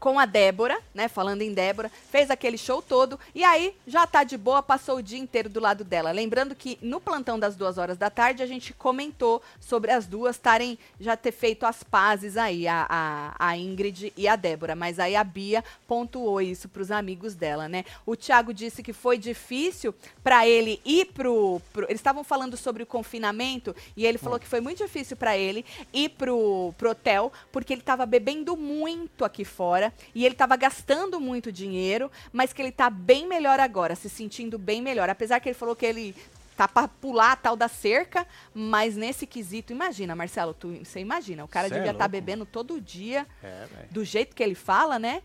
Com 0.00 0.18
a 0.18 0.24
Débora, 0.24 0.80
né? 0.94 1.06
Falando 1.08 1.42
em 1.42 1.52
Débora, 1.52 1.90
fez 2.10 2.30
aquele 2.30 2.56
show 2.56 2.80
todo 2.80 3.20
e 3.34 3.44
aí 3.44 3.76
já 3.86 4.06
tá 4.06 4.24
de 4.24 4.36
boa, 4.38 4.62
passou 4.62 4.96
o 4.96 5.02
dia 5.02 5.18
inteiro 5.18 5.48
do 5.50 5.60
lado 5.60 5.84
dela. 5.84 6.10
Lembrando 6.10 6.54
que 6.54 6.78
no 6.80 6.98
plantão 7.00 7.38
das 7.38 7.54
duas 7.54 7.76
horas 7.76 7.98
da 7.98 8.08
tarde 8.08 8.42
a 8.42 8.46
gente 8.46 8.72
comentou 8.72 9.42
sobre 9.60 9.92
as 9.92 10.06
duas 10.06 10.36
estarem 10.36 10.78
já 10.98 11.18
ter 11.18 11.32
feito 11.32 11.66
as 11.66 11.82
pazes 11.82 12.38
aí, 12.38 12.66
a, 12.66 12.86
a, 12.88 13.34
a 13.50 13.56
Ingrid 13.58 14.10
e 14.16 14.26
a 14.26 14.36
Débora. 14.36 14.74
Mas 14.74 14.98
aí 14.98 15.14
a 15.14 15.22
Bia 15.22 15.62
pontuou 15.86 16.40
isso 16.40 16.66
pros 16.66 16.90
amigos 16.90 17.34
dela, 17.34 17.68
né? 17.68 17.84
O 18.06 18.16
Thiago 18.16 18.54
disse 18.54 18.82
que 18.82 18.94
foi 18.94 19.18
difícil 19.18 19.94
para 20.24 20.48
ele 20.48 20.80
ir 20.82 21.06
pro, 21.12 21.60
pro- 21.74 21.84
eles 21.84 22.00
estavam 22.00 22.24
falando 22.24 22.56
sobre 22.56 22.82
o 22.82 22.86
confinamento 22.86 23.76
e 23.94 24.06
ele 24.06 24.16
falou 24.16 24.38
que 24.40 24.46
foi 24.48 24.62
muito 24.62 24.82
difícil 24.82 25.14
para 25.14 25.36
ele 25.36 25.62
ir 25.92 26.08
pro, 26.10 26.72
pro 26.78 26.90
hotel 26.92 27.30
porque 27.52 27.74
ele 27.74 27.82
tava 27.82 28.06
bebendo 28.06 28.56
muito 28.56 29.26
aqui 29.26 29.44
fora 29.44 29.89
e 30.14 30.24
ele 30.24 30.34
estava 30.34 30.56
gastando 30.56 31.20
muito 31.20 31.52
dinheiro, 31.52 32.10
mas 32.32 32.52
que 32.52 32.62
ele 32.62 32.72
tá 32.72 32.90
bem 32.90 33.26
melhor 33.26 33.60
agora, 33.60 33.94
se 33.94 34.08
sentindo 34.08 34.58
bem 34.58 34.82
melhor. 34.82 35.08
Apesar 35.08 35.40
que 35.40 35.48
ele 35.48 35.54
falou 35.58 35.76
que 35.76 35.86
ele 35.86 36.14
tá 36.56 36.68
para 36.68 36.88
pular 36.88 37.32
a 37.32 37.36
tal 37.36 37.56
da 37.56 37.68
cerca, 37.68 38.26
mas 38.54 38.96
nesse 38.96 39.26
quesito, 39.26 39.72
imagina, 39.72 40.14
Marcelo, 40.14 40.52
tu, 40.52 40.68
você 40.84 41.00
imagina, 41.00 41.42
o 41.42 41.48
cara 41.48 41.68
Cê 41.68 41.74
é 41.74 41.76
devia 41.78 41.92
estar 41.92 42.04
louco, 42.04 42.12
bebendo 42.12 42.44
todo 42.44 42.80
dia, 42.80 43.26
É, 43.42 43.66
do 43.90 44.04
jeito 44.04 44.36
que 44.36 44.42
ele 44.42 44.54
fala, 44.54 44.98
né? 44.98 45.22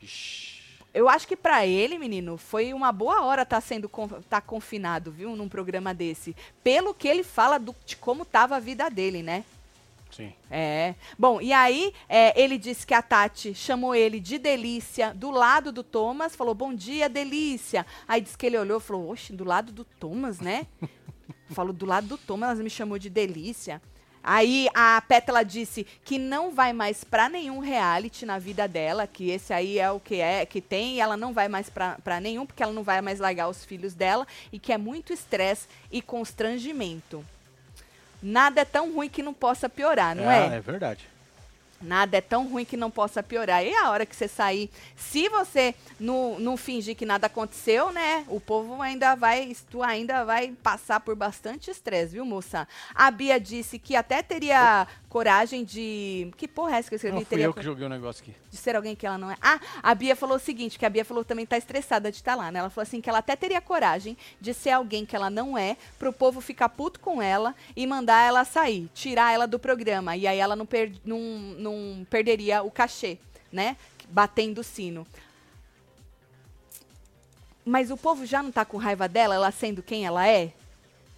Ixi. 0.00 0.58
Eu 0.94 1.08
acho 1.08 1.28
que 1.28 1.36
pra 1.36 1.66
ele, 1.66 1.98
menino, 1.98 2.38
foi 2.38 2.72
uma 2.72 2.90
boa 2.90 3.22
hora 3.22 3.44
tá 3.44 3.60
sendo 3.60 3.90
tá 4.28 4.40
confinado, 4.40 5.12
viu, 5.12 5.36
num 5.36 5.48
programa 5.48 5.92
desse. 5.92 6.34
Pelo 6.64 6.94
que 6.94 7.06
ele 7.06 7.22
fala 7.22 7.58
do, 7.58 7.76
de 7.84 7.96
como 7.96 8.24
tava 8.24 8.56
a 8.56 8.60
vida 8.60 8.88
dele, 8.88 9.22
né? 9.22 9.44
Sim. 10.18 10.32
É. 10.50 10.96
Bom, 11.16 11.40
e 11.40 11.52
aí 11.52 11.94
é, 12.08 12.38
ele 12.40 12.58
disse 12.58 12.84
que 12.84 12.92
a 12.92 13.00
Tati 13.00 13.54
chamou 13.54 13.94
ele 13.94 14.18
de 14.18 14.36
Delícia 14.36 15.14
do 15.14 15.30
lado 15.30 15.70
do 15.70 15.84
Thomas, 15.84 16.34
falou 16.34 16.54
bom 16.54 16.74
dia, 16.74 17.08
Delícia. 17.08 17.86
Aí 18.06 18.20
disse 18.20 18.36
que 18.36 18.44
ele 18.44 18.58
olhou 18.58 18.78
e 18.78 18.82
falou, 18.82 19.08
oxe, 19.10 19.32
do 19.32 19.44
lado 19.44 19.70
do 19.70 19.84
Thomas, 19.84 20.40
né? 20.40 20.66
falou 21.54 21.72
do 21.72 21.86
lado 21.86 22.08
do 22.08 22.18
Thomas, 22.18 22.50
ela 22.50 22.64
me 22.64 22.68
chamou 22.68 22.98
de 22.98 23.08
Delícia. 23.08 23.80
Aí 24.20 24.68
a 24.74 25.00
Pétala 25.00 25.44
disse 25.44 25.86
que 26.04 26.18
não 26.18 26.50
vai 26.50 26.72
mais 26.72 27.04
pra 27.04 27.28
nenhum 27.28 27.60
reality 27.60 28.26
na 28.26 28.40
vida 28.40 28.66
dela, 28.66 29.06
que 29.06 29.30
esse 29.30 29.52
aí 29.52 29.78
é 29.78 29.88
o 29.88 30.00
que 30.00 30.16
é, 30.16 30.44
que 30.44 30.60
tem, 30.60 30.96
e 30.96 31.00
ela 31.00 31.16
não 31.16 31.32
vai 31.32 31.46
mais 31.46 31.70
pra 31.70 32.20
nenhum, 32.20 32.44
porque 32.44 32.60
ela 32.60 32.72
não 32.72 32.82
vai 32.82 33.00
mais 33.00 33.20
largar 33.20 33.48
os 33.48 33.64
filhos 33.64 33.94
dela, 33.94 34.26
e 34.52 34.58
que 34.58 34.72
é 34.72 34.76
muito 34.76 35.12
estresse 35.12 35.68
e 35.92 36.02
constrangimento. 36.02 37.24
Nada 38.22 38.62
é 38.62 38.64
tão 38.64 38.92
ruim 38.92 39.08
que 39.08 39.22
não 39.22 39.32
possa 39.32 39.68
piorar, 39.68 40.14
não 40.14 40.30
é? 40.30 40.56
É 40.56 40.60
verdade. 40.60 41.08
Nada 41.80 42.16
é 42.16 42.20
tão 42.20 42.48
ruim 42.48 42.64
que 42.64 42.76
não 42.76 42.90
possa 42.90 43.22
piorar. 43.22 43.64
E 43.64 43.72
a 43.72 43.90
hora 43.90 44.04
que 44.04 44.14
você 44.14 44.26
sair, 44.26 44.68
se 44.96 45.28
você 45.28 45.74
não, 45.98 46.38
não 46.40 46.56
fingir 46.56 46.96
que 46.96 47.06
nada 47.06 47.28
aconteceu, 47.28 47.92
né? 47.92 48.24
O 48.26 48.40
povo 48.40 48.82
ainda 48.82 49.14
vai, 49.14 49.56
tu 49.70 49.80
ainda 49.80 50.24
vai 50.24 50.52
passar 50.60 50.98
por 50.98 51.14
bastante 51.14 51.70
estresse, 51.70 52.14
viu, 52.14 52.24
moça? 52.24 52.66
A 52.92 53.08
Bia 53.12 53.38
disse 53.38 53.78
que 53.78 53.94
até 53.94 54.22
teria 54.22 54.88
coragem 55.08 55.64
de. 55.64 56.30
Que 56.36 56.46
porra 56.46 56.76
é 56.76 56.78
essa 56.78 56.88
que 56.88 56.94
eu 56.94 56.96
escrevi? 56.96 57.14
Não 57.16 57.22
fui 57.22 57.30
teria 57.30 57.46
eu 57.46 57.54
que 57.54 57.62
joguei 57.62 57.86
o 57.86 57.88
negócio 57.88 58.22
aqui. 58.22 58.34
de 58.50 58.56
ser 58.56 58.76
alguém 58.76 58.94
que 58.94 59.06
ela 59.06 59.18
não 59.18 59.30
é. 59.30 59.36
Ah, 59.40 59.58
a 59.82 59.94
Bia 59.94 60.14
falou 60.14 60.36
o 60.36 60.40
seguinte, 60.40 60.78
que 60.78 60.84
a 60.84 60.90
Bia 60.90 61.04
falou 61.04 61.24
também 61.24 61.46
tá 61.46 61.56
estressada 61.56 62.10
de 62.10 62.18
estar 62.18 62.34
lá, 62.34 62.50
né? 62.50 62.60
Ela 62.60 62.70
falou 62.70 62.82
assim 62.82 63.00
que 63.00 63.08
ela 63.08 63.18
até 63.18 63.34
teria 63.34 63.60
coragem 63.60 64.16
de 64.40 64.52
ser 64.52 64.70
alguém 64.70 65.06
que 65.06 65.16
ela 65.16 65.30
não 65.30 65.56
é, 65.56 65.76
pro 65.98 66.12
povo 66.12 66.40
ficar 66.40 66.68
puto 66.68 67.00
com 67.00 67.22
ela 67.22 67.54
e 67.74 67.86
mandar 67.86 68.20
ela 68.26 68.44
sair, 68.44 68.88
tirar 68.94 69.32
ela 69.32 69.46
do 69.46 69.58
programa. 69.58 70.16
E 70.16 70.26
aí 70.26 70.38
ela 70.38 70.54
não, 70.54 70.66
per 70.66 70.92
não, 71.04 71.18
não 71.58 72.06
perderia 72.08 72.62
o 72.62 72.70
cachê, 72.70 73.18
né? 73.50 73.76
Batendo 74.08 74.60
o 74.60 74.64
sino. 74.64 75.06
Mas 77.64 77.90
o 77.90 77.96
povo 77.96 78.24
já 78.24 78.42
não 78.42 78.50
tá 78.50 78.64
com 78.64 78.78
raiva 78.78 79.06
dela, 79.06 79.34
ela 79.34 79.50
sendo 79.50 79.82
quem 79.82 80.06
ela 80.06 80.26
é? 80.26 80.52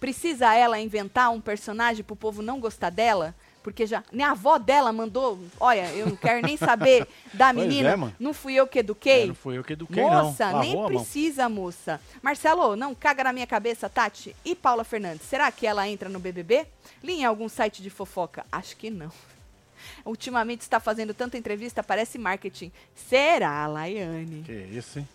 Precisa 0.01 0.53
ela 0.53 0.79
inventar 0.79 1.31
um 1.31 1.39
personagem 1.39 2.03
pro 2.03 2.15
povo 2.15 2.41
não 2.41 2.59
gostar 2.59 2.89
dela? 2.89 3.33
Porque 3.63 3.85
já. 3.85 4.03
Nem 4.11 4.25
a 4.25 4.31
avó 4.31 4.57
dela 4.57 4.91
mandou. 4.91 5.39
Olha, 5.59 5.91
eu 5.93 6.07
não 6.07 6.15
quero 6.15 6.45
nem 6.45 6.57
saber 6.57 7.07
da 7.33 7.53
Pois 7.53 7.67
menina. 7.67 7.91
é, 7.93 8.13
não 8.19 8.33
fui 8.33 8.53
eu 8.55 8.65
que 8.65 8.79
eduquei. 8.79 9.23
É, 9.23 9.27
não 9.27 9.35
fui 9.35 9.57
eu 9.57 9.63
que 9.63 9.73
eduquei, 9.73 10.03
não. 10.03 10.25
Moça, 10.25 10.47
nem 10.59 10.69
Lavou 10.75 10.85
a 10.87 10.89
mão. 10.89 10.99
precisa, 11.01 11.47
moça. 11.47 12.01
Marcelo, 12.23 12.75
não 12.75 12.95
caga 12.95 13.23
na 13.23 13.31
minha 13.33 13.45
cabeça, 13.45 13.87
Tati. 13.87 14.35
E 14.43 14.55
Paula 14.55 14.83
Fernandes, 14.83 15.27
será 15.27 15.51
que 15.51 15.67
ela 15.67 15.87
entra 15.87 16.09
no 16.09 16.19
BBB? 16.19 16.65
Li 17.03 17.13
em 17.21 17.25
algum 17.25 17.47
site 17.47 17.83
de 17.83 17.89
fofoca? 17.91 18.43
Acho 18.51 18.75
que 18.75 18.89
não. 18.89 19.11
Ultimamente 20.05 20.61
está 20.61 20.79
fazendo 20.79 21.13
tanta 21.13 21.37
entrevista, 21.37 21.83
parece 21.83 22.17
marketing. 22.17 22.71
Será, 22.95 23.67
Laiane? 23.67 24.41
Que 24.43 24.53
isso, 24.53 24.99
hein? 24.99 25.07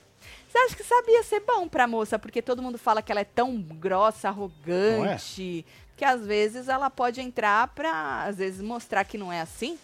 Você 0.49 0.59
acha 0.59 0.77
que 0.77 0.85
sabia 0.85 1.23
ser 1.23 1.41
bom 1.41 1.69
pra 1.69 1.87
moça? 1.87 2.19
Porque 2.19 2.41
todo 2.41 2.63
mundo 2.63 2.79
fala 2.79 3.03
que 3.03 3.13
ela 3.13 3.21
é 3.21 3.25
tão 3.25 3.57
grossa, 3.61 4.29
arrogante, 4.29 5.65
que 5.97 6.05
às 6.05 6.25
vezes 6.27 6.69
ela 6.69 6.91
pode 6.91 7.21
entrar 7.21 7.69
pra, 7.69 8.25
às 8.25 8.37
vezes, 8.37 8.61
mostrar 8.61 9.05
que 9.05 9.17
não 9.19 9.33
é 9.33 9.41
assim. 9.41 9.79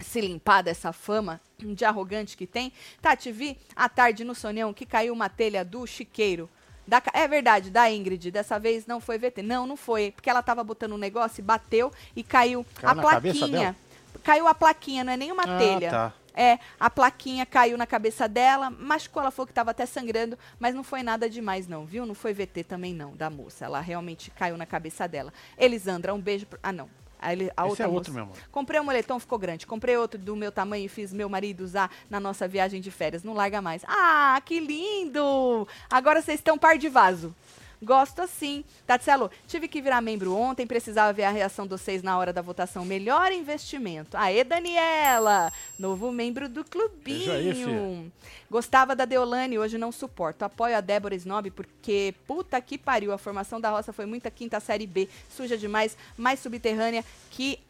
Se 0.00 0.20
limpar 0.20 0.62
dessa 0.62 0.92
fama 0.92 1.40
de 1.58 1.84
arrogante 1.84 2.36
que 2.36 2.46
tem. 2.46 2.72
Tati, 3.02 3.32
vi 3.32 3.58
à 3.74 3.88
tarde 3.88 4.22
no 4.24 4.34
Sonhão 4.34 4.72
que 4.72 4.86
caiu 4.86 5.12
uma 5.12 5.28
telha 5.28 5.64
do 5.64 5.86
chiqueiro. 5.86 6.48
Da 6.86 7.02
é 7.12 7.26
verdade, 7.28 7.68
da 7.68 7.90
Ingrid. 7.90 8.30
Dessa 8.30 8.58
vez 8.58 8.86
não 8.86 9.00
foi 9.00 9.18
VT. 9.18 9.42
Não, 9.42 9.66
não 9.66 9.76
foi. 9.76 10.12
Porque 10.12 10.30
ela 10.30 10.42
tava 10.42 10.62
botando 10.64 10.92
um 10.92 10.98
negócio 10.98 11.40
e 11.40 11.44
bateu 11.44 11.92
e 12.16 12.22
caiu, 12.22 12.64
Caiu 12.76 12.90
a 12.90 12.94
plaquinha. 13.02 13.76
Caiu 14.22 14.46
a 14.46 14.54
plaquinha, 14.54 15.04
não 15.04 15.12
é 15.12 15.16
nenhuma 15.16 15.42
Ah, 15.42 15.58
telha. 15.58 15.90
tá. 15.90 16.12
É, 16.40 16.60
a 16.78 16.88
plaquinha 16.88 17.44
caiu 17.44 17.76
na 17.76 17.84
cabeça 17.84 18.28
dela, 18.28 18.70
machucou, 18.70 19.20
ela 19.20 19.32
falou 19.32 19.44
que 19.44 19.50
estava 19.50 19.72
até 19.72 19.84
sangrando, 19.84 20.38
mas 20.60 20.72
não 20.72 20.84
foi 20.84 21.02
nada 21.02 21.28
demais 21.28 21.66
não, 21.66 21.84
viu? 21.84 22.06
Não 22.06 22.14
foi 22.14 22.32
VT 22.32 22.62
também 22.62 22.94
não, 22.94 23.16
da 23.16 23.28
moça. 23.28 23.64
Ela 23.64 23.80
realmente 23.80 24.30
caiu 24.30 24.56
na 24.56 24.64
cabeça 24.64 25.08
dela. 25.08 25.32
Elisandra, 25.58 26.14
um 26.14 26.20
beijo. 26.20 26.46
Pro... 26.46 26.56
Ah, 26.62 26.70
não. 26.70 26.88
A, 27.20 27.32
ele- 27.32 27.50
a 27.56 27.62
Esse 27.62 27.70
outra 27.70 27.84
é 27.86 27.88
outro, 27.88 28.14
meu 28.14 28.22
amor. 28.22 28.36
Comprei 28.52 28.78
um 28.80 28.84
moletom, 28.84 29.18
ficou 29.18 29.36
grande. 29.36 29.66
Comprei 29.66 29.96
outro 29.96 30.16
do 30.16 30.36
meu 30.36 30.52
tamanho 30.52 30.84
e 30.84 30.88
fiz 30.88 31.12
meu 31.12 31.28
marido 31.28 31.64
usar 31.64 31.90
na 32.08 32.20
nossa 32.20 32.46
viagem 32.46 32.80
de 32.80 32.92
férias. 32.92 33.24
Não 33.24 33.34
larga 33.34 33.60
mais. 33.60 33.82
Ah, 33.88 34.40
que 34.44 34.60
lindo! 34.60 35.66
Agora 35.90 36.22
vocês 36.22 36.38
estão 36.38 36.56
par 36.56 36.78
de 36.78 36.88
vaso. 36.88 37.34
Gosto 37.82 38.22
assim. 38.22 38.64
Tatselo, 38.86 39.30
tive 39.46 39.68
que 39.68 39.80
virar 39.80 40.00
membro 40.00 40.34
ontem, 40.34 40.66
precisava 40.66 41.12
ver 41.12 41.24
a 41.24 41.30
reação 41.30 41.64
de 41.64 41.70
vocês 41.70 42.02
na 42.02 42.18
hora 42.18 42.32
da 42.32 42.42
votação. 42.42 42.84
Melhor 42.84 43.30
investimento. 43.32 44.16
Aê, 44.16 44.42
Daniela! 44.42 45.52
Novo 45.78 46.10
membro 46.10 46.48
do 46.48 46.64
Beijo 47.04 47.30
aí, 47.30 47.52
clubinho. 47.52 48.12
Gostava 48.50 48.96
da 48.96 49.04
Deolane, 49.04 49.58
hoje 49.58 49.78
não 49.78 49.92
suporto. 49.92 50.44
Apoio 50.44 50.76
a 50.76 50.80
Débora 50.80 51.14
Snob 51.14 51.50
porque, 51.50 52.14
puta 52.26 52.60
que 52.60 52.76
pariu, 52.76 53.12
a 53.12 53.18
formação 53.18 53.60
da 53.60 53.70
roça 53.70 53.92
foi 53.92 54.06
muita 54.06 54.30
quinta 54.30 54.58
série 54.58 54.86
B. 54.86 55.08
Suja 55.30 55.56
demais, 55.56 55.96
mais 56.16 56.40
subterrânea 56.40 57.04
que 57.30 57.60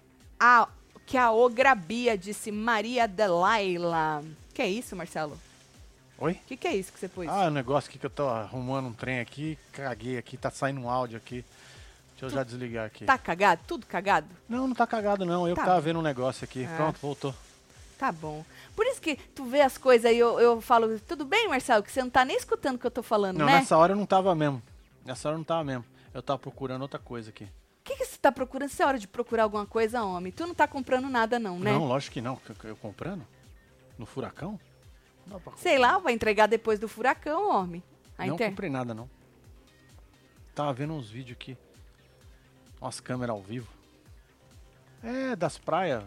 a, 0.40 0.68
que 1.04 1.16
a 1.16 1.32
Ogra 1.32 1.74
Bia, 1.74 2.16
disse 2.16 2.50
Maria 2.50 3.06
Delaila. 3.06 4.24
Que 4.54 4.62
é 4.62 4.68
isso, 4.68 4.96
Marcelo? 4.96 5.38
Oi? 6.18 6.32
O 6.32 6.34
que, 6.46 6.56
que 6.56 6.66
é 6.66 6.74
isso 6.74 6.92
que 6.92 6.98
você 6.98 7.08
pôs? 7.08 7.28
Ah, 7.28 7.46
o 7.46 7.50
negócio 7.50 7.88
aqui 7.88 7.98
que 7.98 8.06
eu 8.06 8.10
tô 8.10 8.26
arrumando 8.28 8.86
um 8.86 8.92
trem 8.92 9.20
aqui, 9.20 9.56
caguei 9.72 10.18
aqui, 10.18 10.36
tá 10.36 10.50
saindo 10.50 10.80
um 10.80 10.90
áudio 10.90 11.16
aqui. 11.16 11.44
Deixa 12.12 12.26
eu 12.26 12.30
já 12.30 12.42
desligar 12.42 12.86
aqui. 12.86 13.04
Tá 13.04 13.16
cagado? 13.16 13.60
Tudo 13.66 13.86
cagado? 13.86 14.26
Não, 14.48 14.66
não 14.66 14.74
tá 14.74 14.86
cagado 14.86 15.24
não. 15.24 15.46
Eu 15.46 15.54
Tá 15.54 15.64
tava 15.64 15.80
vendo 15.80 16.00
um 16.00 16.02
negócio 16.02 16.42
aqui. 16.44 16.64
Ah. 16.64 16.76
Pronto, 16.76 16.98
voltou. 17.00 17.34
Tá 17.96 18.10
bom. 18.10 18.44
Por 18.74 18.84
isso 18.86 19.00
que 19.00 19.14
tu 19.16 19.44
vê 19.44 19.60
as 19.60 19.78
coisas 19.78 20.10
e 20.10 20.16
eu, 20.18 20.40
eu 20.40 20.60
falo, 20.60 20.98
tudo 21.00 21.24
bem, 21.24 21.48
Marcelo, 21.48 21.82
que 21.82 21.92
você 21.92 22.02
não 22.02 22.10
tá 22.10 22.24
nem 22.24 22.36
escutando 22.36 22.74
o 22.74 22.78
que 22.78 22.86
eu 22.86 22.90
tô 22.90 23.02
falando, 23.02 23.38
Não, 23.38 23.46
né? 23.46 23.52
nessa 23.58 23.76
hora 23.76 23.92
eu 23.92 23.96
não 23.96 24.06
tava 24.06 24.34
mesmo. 24.34 24.60
Nessa 25.04 25.28
hora 25.28 25.34
eu 25.36 25.38
não 25.38 25.44
tava 25.44 25.62
mesmo. 25.64 25.84
Eu 26.12 26.22
tava 26.22 26.38
procurando 26.38 26.82
outra 26.82 26.98
coisa 26.98 27.30
aqui. 27.30 27.44
O 27.44 27.48
que, 27.84 27.96
que 27.96 28.04
você 28.04 28.18
tá 28.18 28.30
procurando? 28.32 28.68
Você 28.68 28.82
é 28.82 28.86
hora 28.86 28.98
de 28.98 29.06
procurar 29.08 29.44
alguma 29.44 29.64
coisa, 29.66 30.02
homem. 30.02 30.32
Tu 30.32 30.46
não 30.46 30.54
tá 30.54 30.66
comprando 30.66 31.08
nada, 31.08 31.38
não, 31.38 31.58
né? 31.58 31.72
Não, 31.72 31.86
lógico 31.86 32.14
que 32.14 32.20
não. 32.20 32.38
Eu 32.64 32.76
comprando? 32.76 33.24
No 33.96 34.04
furacão? 34.04 34.58
Sei 35.56 35.78
lá, 35.78 35.98
vai 35.98 36.12
entregar 36.12 36.46
depois 36.46 36.78
do 36.78 36.88
furacão, 36.88 37.50
homem. 37.50 37.82
A 38.16 38.26
não 38.26 38.34
inter- 38.34 38.50
comprei 38.50 38.70
nada, 38.70 38.94
não. 38.94 39.08
Tava 40.54 40.72
vendo 40.72 40.92
uns 40.94 41.08
vídeos 41.10 41.36
aqui. 41.36 41.56
Umas 42.80 43.00
câmeras 43.00 43.34
ao 43.34 43.42
vivo. 43.42 43.68
É, 45.02 45.36
das 45.36 45.56
praias. 45.58 46.02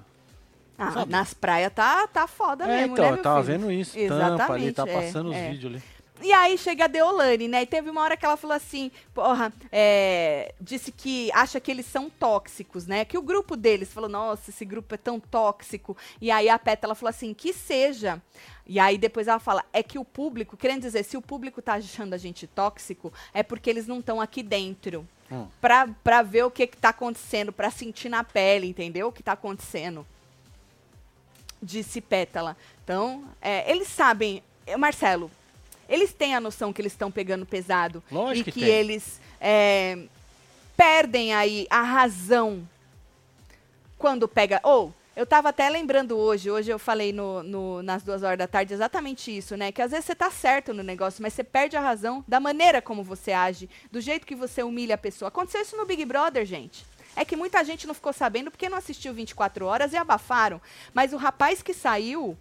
Ah, 0.78 0.92
sabe? 0.92 1.12
nas 1.12 1.34
praias 1.34 1.72
tá, 1.74 2.08
tá 2.08 2.28
foda 2.28 2.64
É, 2.66 2.68
mesmo, 2.82 2.94
então, 2.94 3.12
né, 3.12 3.18
eu 3.18 3.22
tava 3.22 3.44
filho? 3.44 3.60
vendo 3.60 3.72
isso. 3.72 3.98
Exatamente, 3.98 4.38
Tampa 4.38 4.54
ali, 4.54 4.74
tá 4.74 4.84
é, 4.88 4.94
passando 4.94 5.30
os 5.30 5.36
é. 5.36 5.50
vídeos 5.52 5.74
ali. 5.76 5.84
E 6.22 6.32
aí 6.32 6.58
chega 6.58 6.86
a 6.86 6.88
Deolane, 6.88 7.48
né? 7.48 7.64
E 7.64 7.66
teve 7.66 7.90
uma 7.90 8.02
hora 8.02 8.16
que 8.16 8.26
ela 8.26 8.38
falou 8.38 8.56
assim, 8.56 8.92
porra, 9.14 9.52
é, 9.72 10.54
disse 10.62 10.92
que 10.92 11.32
acha 11.34 11.60
que 11.60 11.72
eles 11.72 11.86
são 11.86 12.10
tóxicos, 12.10 12.86
né? 12.86 13.04
Que 13.06 13.18
o 13.18 13.22
grupo 13.22 13.56
deles 13.56 13.92
falou, 13.92 14.10
nossa, 14.10 14.52
esse 14.52 14.64
grupo 14.64 14.94
é 14.94 14.98
tão 14.98 15.20
tóxico. 15.20 15.98
E 16.20 16.30
aí 16.30 16.48
a 16.48 16.60
Pétala 16.60 16.94
falou 16.94 17.10
assim, 17.10 17.34
que 17.34 17.52
seja. 17.52 18.22
E 18.68 18.80
aí 18.80 18.98
depois 18.98 19.28
ela 19.28 19.40
fala, 19.40 19.66
é 19.74 19.82
que 19.82 19.98
o 19.98 20.06
público, 20.06 20.56
querendo 20.56 20.82
dizer, 20.82 21.04
se 21.04 21.18
o 21.18 21.22
público 21.22 21.62
tá 21.62 21.74
achando 21.74 22.14
a 22.14 22.18
gente 22.18 22.46
tóxico, 22.46 23.12
é 23.34 23.42
porque 23.42 23.70
eles 23.70 23.88
não 23.88 24.00
estão 24.00 24.22
aqui 24.22 24.44
dentro. 24.44 25.08
Hum. 25.32 25.48
Pra, 25.60 25.88
pra 26.04 26.22
ver 26.22 26.44
o 26.44 26.52
que, 26.52 26.68
que 26.68 26.78
tá 26.78 26.90
acontecendo, 26.90 27.52
pra 27.52 27.72
sentir 27.72 28.10
na 28.10 28.24
pele, 28.24 28.68
entendeu? 28.68 29.08
O 29.08 29.12
que 29.12 29.24
tá 29.24 29.32
acontecendo. 29.32 30.06
Disse 31.62 32.00
Pétala. 32.00 32.56
Então, 32.84 33.24
é, 33.42 33.70
eles 33.72 33.88
sabem, 33.88 34.44
Marcelo, 34.78 35.32
eles 35.92 36.14
têm 36.14 36.34
a 36.34 36.40
noção 36.40 36.72
que 36.74 36.82
eles 36.82 36.94
estão 36.94 37.12
pegando 37.12 37.46
pesado 37.46 38.02
Lógico 38.12 38.50
e 38.50 38.52
que 38.52 38.60
que, 38.62 38.66
eles 38.66 39.20
é, 39.40 39.98
perdem 40.78 41.34
aí 41.34 41.68
a 41.70 41.82
razão 41.82 42.68
quando 43.98 44.28
pega. 44.28 44.60
Ou, 44.64 44.94
eu 45.16 45.26
tava 45.26 45.50
até 45.50 45.70
lembrando 45.70 46.18
hoje, 46.18 46.50
hoje 46.50 46.72
eu 46.72 46.80
falei 46.80 47.12
no, 47.12 47.44
no- 47.44 47.84
nas 47.84 48.02
duas 48.02 48.24
horas 48.24 48.38
da 48.40 48.48
tarde 48.48 48.74
exatamente 48.74 49.36
isso, 49.36 49.56
né? 49.58 49.72
Que 49.72 49.82
às 49.82 49.92
vezes 49.92 50.06
você 50.06 50.16
tá 50.16 50.32
certo 50.32 50.74
no 50.74 50.82
negócio, 50.82 51.22
mas 51.22 51.34
você 51.34 51.44
perde 51.44 51.76
a 51.76 51.82
razão 51.82 52.24
da 52.28 52.40
maneira 52.40 52.82
como 52.82 53.04
você 53.04 53.32
age, 53.34 53.70
do 53.92 54.00
jeito 54.02 54.26
que 54.26 54.34
você 54.36 54.64
humilha 54.64 54.96
a 54.96 54.98
pessoa. 54.98 55.28
Aconteceu 55.28 55.62
isso 55.62 55.76
no 55.78 55.86
Big 55.86 56.04
Brother, 56.06 56.46
gente. 56.46 56.86
É 57.16 57.26
que 57.26 57.36
muita 57.36 57.62
gente 57.66 57.86
não 57.86 57.94
ficou 57.94 58.14
sabendo 58.14 58.50
porque 58.50 58.70
não 58.70 58.78
assistiu 58.78 59.14
24 59.14 59.66
horas 59.66 59.92
e 59.92 59.98
abafaram. 59.98 60.62
Mas 60.94 61.12
o 61.12 61.18
rapaz 61.18 61.62
que 61.62 61.74
saiu, 61.74 62.38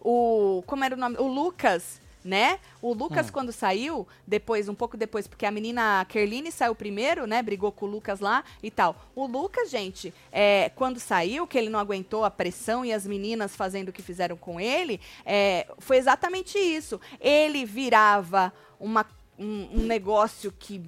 o. 0.00 0.62
Como 0.66 0.84
era 0.84 0.94
o 0.94 0.98
nome? 0.98 1.16
O 1.18 1.26
Lucas. 1.26 2.00
Né? 2.28 2.58
O 2.82 2.92
Lucas, 2.92 3.28
Hum. 3.28 3.32
quando 3.32 3.52
saiu, 3.52 4.06
depois, 4.26 4.68
um 4.68 4.74
pouco 4.74 4.98
depois, 4.98 5.26
porque 5.26 5.46
a 5.46 5.50
menina 5.50 6.04
Kerline 6.10 6.52
saiu 6.52 6.74
primeiro, 6.74 7.26
né? 7.26 7.40
Brigou 7.42 7.72
com 7.72 7.86
o 7.86 7.88
Lucas 7.88 8.20
lá 8.20 8.44
e 8.62 8.70
tal. 8.70 8.94
O 9.16 9.24
Lucas, 9.26 9.70
gente, 9.70 10.12
é, 10.30 10.70
quando 10.76 11.00
saiu, 11.00 11.46
que 11.46 11.56
ele 11.56 11.70
não 11.70 11.80
aguentou 11.80 12.26
a 12.26 12.30
pressão 12.30 12.84
e 12.84 12.92
as 12.92 13.06
meninas 13.06 13.56
fazendo 13.56 13.88
o 13.88 13.92
que 13.94 14.02
fizeram 14.02 14.36
com 14.36 14.60
ele, 14.60 15.00
é, 15.24 15.66
foi 15.78 15.96
exatamente 15.96 16.58
isso. 16.58 17.00
Ele 17.18 17.64
virava 17.64 18.52
uma, 18.78 19.06
um, 19.38 19.68
um 19.80 19.86
negócio 19.86 20.52
que 20.52 20.82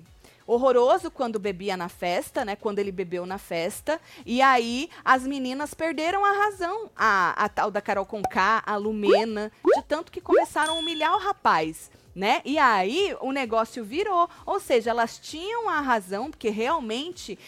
horroroso 0.51 1.11
quando 1.11 1.39
bebia 1.39 1.77
na 1.77 1.89
festa, 1.89 2.45
né? 2.45 2.57
Quando 2.57 2.79
ele 2.81 2.91
bebeu 2.91 3.25
na 3.25 3.39
festa. 3.39 4.01
E 4.27 4.43
aí 4.43 4.91
as 5.05 5.25
meninas 5.25 5.75
perderam 5.75 6.25
a 6.25 6.33
razão. 6.33 6.91
A, 6.97 7.45
a 7.45 7.49
tal 7.49 7.71
da 7.71 7.81
Carol 7.81 8.05
Conká, 8.05 8.63
a 8.67 8.77
Lumena, 8.77 9.53
de 9.65 9.83
tanto 9.83 10.11
que 10.11 10.21
começaram 10.21 10.75
a 10.75 10.79
humilhar 10.79 11.15
o 11.15 11.21
rapaz. 11.21 11.91
Né? 12.15 12.43
E 12.45 12.59
aí 12.59 13.17
o 13.21 13.31
negócio 13.31 13.85
virou. 13.85 14.29
Ou 14.45 14.59
seja, 14.59 14.91
elas 14.91 15.19
tinham 15.19 15.69
a 15.69 15.81
razão, 15.81 16.31
porque 16.31 16.51
realmente 16.51 17.39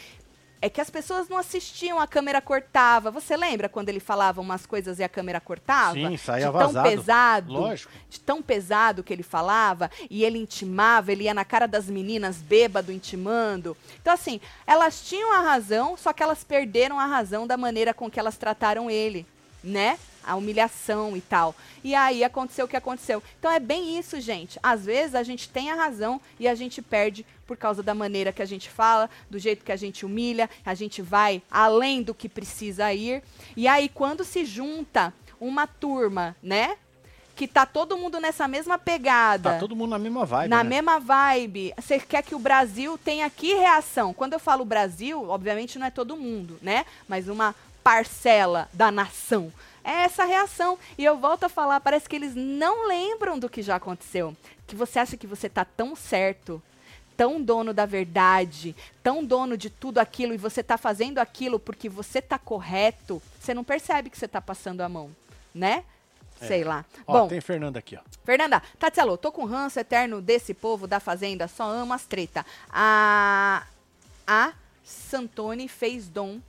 é 0.62 0.70
que 0.70 0.80
as 0.80 0.88
pessoas 0.88 1.28
não 1.28 1.36
assistiam, 1.36 1.98
a 1.98 2.06
câmera 2.06 2.40
cortava. 2.40 3.10
Você 3.10 3.36
lembra 3.36 3.68
quando 3.68 3.88
ele 3.88 3.98
falava 3.98 4.40
umas 4.40 4.64
coisas 4.64 5.00
e 5.00 5.02
a 5.02 5.08
câmera 5.08 5.40
cortava? 5.40 5.94
Sim, 5.94 6.16
saía 6.16 6.46
de 6.46 6.52
tão 6.52 6.68
vazado. 6.68 6.88
pesado 6.88 7.52
Lógico. 7.52 7.92
de 8.08 8.20
tão 8.20 8.40
pesado 8.40 9.02
que 9.02 9.12
ele 9.12 9.24
falava, 9.24 9.90
e 10.08 10.24
ele 10.24 10.38
intimava, 10.38 11.10
ele 11.10 11.24
ia 11.24 11.34
na 11.34 11.44
cara 11.44 11.66
das 11.66 11.86
meninas 11.86 12.36
bêbado 12.36 12.92
intimando. 12.92 13.76
Então, 14.00 14.14
assim, 14.14 14.40
elas 14.64 15.02
tinham 15.04 15.32
a 15.32 15.40
razão, 15.40 15.96
só 15.96 16.12
que 16.12 16.22
elas 16.22 16.44
perderam 16.44 16.96
a 16.98 17.06
razão 17.06 17.44
da 17.44 17.56
maneira 17.56 17.92
com 17.92 18.08
que 18.08 18.20
elas 18.20 18.36
trataram 18.36 18.88
ele, 18.88 19.26
né? 19.64 19.98
A 20.26 20.36
humilhação 20.36 21.16
e 21.16 21.20
tal. 21.20 21.54
E 21.82 21.94
aí 21.94 22.22
aconteceu 22.22 22.64
o 22.64 22.68
que 22.68 22.76
aconteceu. 22.76 23.22
Então 23.38 23.50
é 23.50 23.60
bem 23.60 23.98
isso, 23.98 24.20
gente. 24.20 24.58
Às 24.62 24.84
vezes 24.84 25.14
a 25.14 25.22
gente 25.22 25.48
tem 25.48 25.70
a 25.70 25.74
razão 25.74 26.20
e 26.38 26.46
a 26.46 26.54
gente 26.54 26.80
perde 26.80 27.24
por 27.46 27.56
causa 27.56 27.82
da 27.82 27.94
maneira 27.94 28.32
que 28.32 28.40
a 28.40 28.46
gente 28.46 28.70
fala, 28.70 29.10
do 29.28 29.38
jeito 29.38 29.64
que 29.64 29.72
a 29.72 29.76
gente 29.76 30.06
humilha, 30.06 30.48
a 30.64 30.74
gente 30.74 31.02
vai 31.02 31.42
além 31.50 32.02
do 32.02 32.14
que 32.14 32.28
precisa 32.28 32.92
ir. 32.92 33.22
E 33.56 33.68
aí 33.68 33.88
quando 33.88 34.24
se 34.24 34.44
junta 34.44 35.12
uma 35.40 35.66
turma, 35.66 36.36
né? 36.42 36.76
Que 37.34 37.48
tá 37.48 37.66
todo 37.66 37.96
mundo 37.96 38.20
nessa 38.20 38.46
mesma 38.46 38.78
pegada 38.78 39.54
Tá 39.54 39.58
todo 39.58 39.74
mundo 39.74 39.90
na 39.90 39.98
mesma 39.98 40.24
vibe. 40.24 40.50
na 40.50 40.62
né? 40.62 40.70
mesma 40.70 41.00
vibe. 41.00 41.74
Você 41.76 41.98
quer 41.98 42.22
que 42.22 42.34
o 42.34 42.38
Brasil 42.38 42.98
tenha 42.98 43.28
que 43.28 43.54
reação? 43.54 44.12
Quando 44.14 44.34
eu 44.34 44.38
falo 44.38 44.64
Brasil, 44.64 45.28
obviamente 45.28 45.78
não 45.78 45.86
é 45.86 45.90
todo 45.90 46.16
mundo, 46.16 46.58
né? 46.62 46.84
Mas 47.08 47.28
uma 47.28 47.54
parcela 47.82 48.68
da 48.72 48.90
nação. 48.92 49.52
É 49.84 50.02
essa 50.04 50.24
reação. 50.24 50.78
E 50.96 51.04
eu 51.04 51.16
volto 51.16 51.44
a 51.44 51.48
falar, 51.48 51.80
parece 51.80 52.08
que 52.08 52.16
eles 52.16 52.34
não 52.34 52.86
lembram 52.86 53.38
do 53.38 53.48
que 53.48 53.62
já 53.62 53.76
aconteceu. 53.76 54.36
Que 54.66 54.76
você 54.76 54.98
acha 54.98 55.16
que 55.16 55.26
você 55.26 55.48
tá 55.48 55.64
tão 55.64 55.96
certo, 55.96 56.62
tão 57.16 57.42
dono 57.42 57.74
da 57.74 57.86
verdade, 57.86 58.74
tão 59.02 59.24
dono 59.24 59.56
de 59.56 59.70
tudo 59.70 59.98
aquilo 59.98 60.34
e 60.34 60.38
você 60.38 60.62
tá 60.62 60.78
fazendo 60.78 61.18
aquilo 61.18 61.58
porque 61.58 61.88
você 61.88 62.22
tá 62.22 62.38
correto, 62.38 63.22
você 63.38 63.52
não 63.54 63.64
percebe 63.64 64.10
que 64.10 64.18
você 64.18 64.28
tá 64.28 64.40
passando 64.40 64.80
a 64.80 64.88
mão, 64.88 65.10
né? 65.54 65.84
Sei 66.40 66.64
lá. 66.64 66.84
Ó, 67.06 67.20
Bom, 67.20 67.28
tem 67.28 67.40
Fernanda 67.40 67.78
aqui, 67.78 67.96
ó. 67.96 68.00
Fernanda, 68.24 68.60
Tatielo, 68.78 69.16
tô 69.16 69.30
com 69.30 69.44
ranço 69.44 69.78
eterno 69.78 70.20
desse 70.20 70.52
povo 70.52 70.88
da 70.88 70.98
Fazenda, 70.98 71.46
só 71.46 71.64
amo 71.64 71.92
as 71.92 72.04
treta. 72.04 72.44
A, 72.68 73.64
a 74.26 74.52
Santoni 74.82 75.68
fez 75.68 76.08
dom 76.08 76.40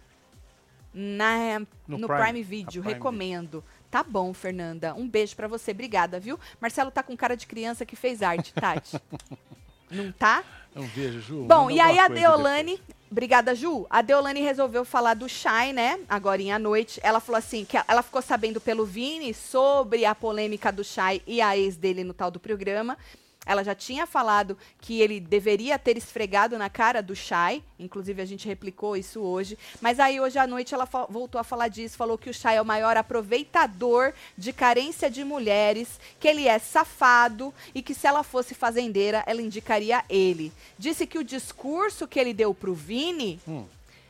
na, 0.93 1.59
no, 1.87 1.97
No 1.97 2.07
Prime, 2.07 2.23
Prime, 2.23 2.43
Video, 2.43 2.81
Prime 2.81 2.93
recomendo. 2.93 3.63
Tá 3.89 4.03
bom, 4.03 4.33
Fernanda. 4.33 4.93
Um 4.93 5.07
beijo 5.07 5.35
pra 5.35 5.47
você, 5.47 5.71
obrigada, 5.71 6.19
viu? 6.19 6.39
Marcelo 6.59 6.91
tá 6.91 7.01
com 7.01 7.15
cara 7.15 7.35
de 7.35 7.47
criança 7.47 7.85
que 7.85 7.95
fez 7.95 8.21
arte, 8.21 8.53
Tati. 8.53 8.99
Não 9.89 10.11
tá? 10.11 10.43
Um 10.75 10.87
beijo, 10.87 11.21
Ju. 11.21 11.43
Bom, 11.43 11.65
Manda 11.65 11.73
e 11.73 11.79
aí 11.79 11.99
a 11.99 12.07
Deolane, 12.07 12.81
obrigada 13.11 13.53
Ju, 13.53 13.85
a 13.89 14.01
Deolane 14.01 14.41
resolveu 14.41 14.83
falar 14.83 15.13
do 15.13 15.29
Shai, 15.29 15.71
né, 15.71 15.99
agora 16.09 16.41
à 16.51 16.57
noite. 16.57 16.99
Ela 17.03 17.19
falou 17.19 17.37
assim, 17.37 17.63
que 17.63 17.77
ela 17.87 18.01
ficou 18.01 18.21
sabendo 18.21 18.59
pelo 18.59 18.85
Vini 18.85 19.33
sobre 19.33 20.05
a 20.05 20.15
polêmica 20.15 20.71
do 20.71 20.83
Shai 20.83 21.21
e 21.27 21.41
a 21.41 21.55
ex 21.55 21.77
dele 21.77 22.03
no 22.03 22.13
tal 22.13 22.31
do 22.31 22.39
programa. 22.39 22.97
Ela 23.45 23.63
já 23.63 23.75
tinha 23.75 24.07
falado 24.07 24.57
que 24.79 25.01
ele 25.01 25.19
deveria 25.19 25.77
ter 25.77 25.97
esfregado 25.97 26.57
na 26.57 26.69
cara 26.69 27.01
do 27.01 27.15
Shai, 27.15 27.61
inclusive 27.77 28.21
a 28.21 28.25
gente 28.25 28.47
replicou 28.47 28.95
isso 28.95 29.19
hoje. 29.21 29.57
Mas 29.81 29.99
aí 29.99 30.19
hoje 30.19 30.39
à 30.39 30.47
noite 30.47 30.73
ela 30.73 30.85
voltou 31.09 31.39
a 31.39 31.43
falar 31.43 31.67
disso, 31.67 31.97
falou 31.97 32.17
que 32.17 32.29
o 32.29 32.33
Shai 32.33 32.57
é 32.57 32.61
o 32.61 32.65
maior 32.65 32.95
aproveitador 32.95 34.13
de 34.37 34.53
carência 34.53 35.09
de 35.09 35.23
mulheres, 35.23 35.99
que 36.19 36.27
ele 36.27 36.47
é 36.47 36.57
safado 36.59 37.53
e 37.75 37.81
que 37.81 37.93
se 37.93 38.07
ela 38.07 38.23
fosse 38.23 38.53
fazendeira, 38.55 39.23
ela 39.25 39.41
indicaria 39.41 40.03
ele. 40.09 40.51
Disse 40.77 41.05
que 41.05 41.17
o 41.17 41.23
discurso 41.23 42.07
que 42.07 42.19
ele 42.19 42.33
deu 42.33 42.53
pro 42.53 42.73
Vini 42.73 43.39
Hum. 43.47 43.65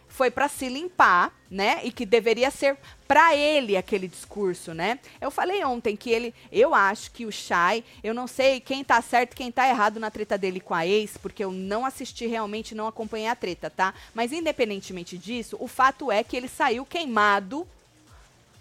foi 0.08 0.30
para 0.30 0.48
se 0.48 0.70
limpar, 0.70 1.34
né? 1.50 1.80
E 1.84 1.92
que 1.92 2.06
deveria 2.06 2.52
ser 2.52 2.78
para 3.14 3.36
ele 3.36 3.78
aquele 3.78 4.08
discurso, 4.08 4.74
né? 4.74 4.98
Eu 5.22 5.30
falei 5.30 5.64
ontem 5.64 5.96
que 5.96 6.10
ele, 6.10 6.34
eu 6.52 6.74
acho 6.74 7.12
que 7.12 7.28
o 7.28 7.32
Shai, 7.32 7.84
eu 8.04 8.12
não 8.12 8.26
sei 8.26 8.60
quem 8.60 8.84
tá 8.84 9.00
certo 9.04 9.34
e 9.34 9.36
quem 9.36 9.52
tá 9.52 9.70
errado 9.70 10.00
na 10.00 10.10
treta 10.10 10.36
dele 10.36 10.60
com 10.60 10.74
a 10.74 10.88
ex, 10.88 11.16
porque 11.16 11.44
eu 11.44 11.52
não 11.52 11.86
assisti 11.86 12.26
realmente, 12.26 12.74
não 12.74 12.88
acompanhei 12.88 13.28
a 13.28 13.36
treta, 13.36 13.70
tá? 13.70 13.94
Mas 14.16 14.32
independentemente 14.32 15.16
disso, 15.16 15.56
o 15.60 15.68
fato 15.68 16.12
é 16.12 16.24
que 16.24 16.36
ele 16.36 16.48
saiu 16.48 16.88
queimado. 16.88 17.68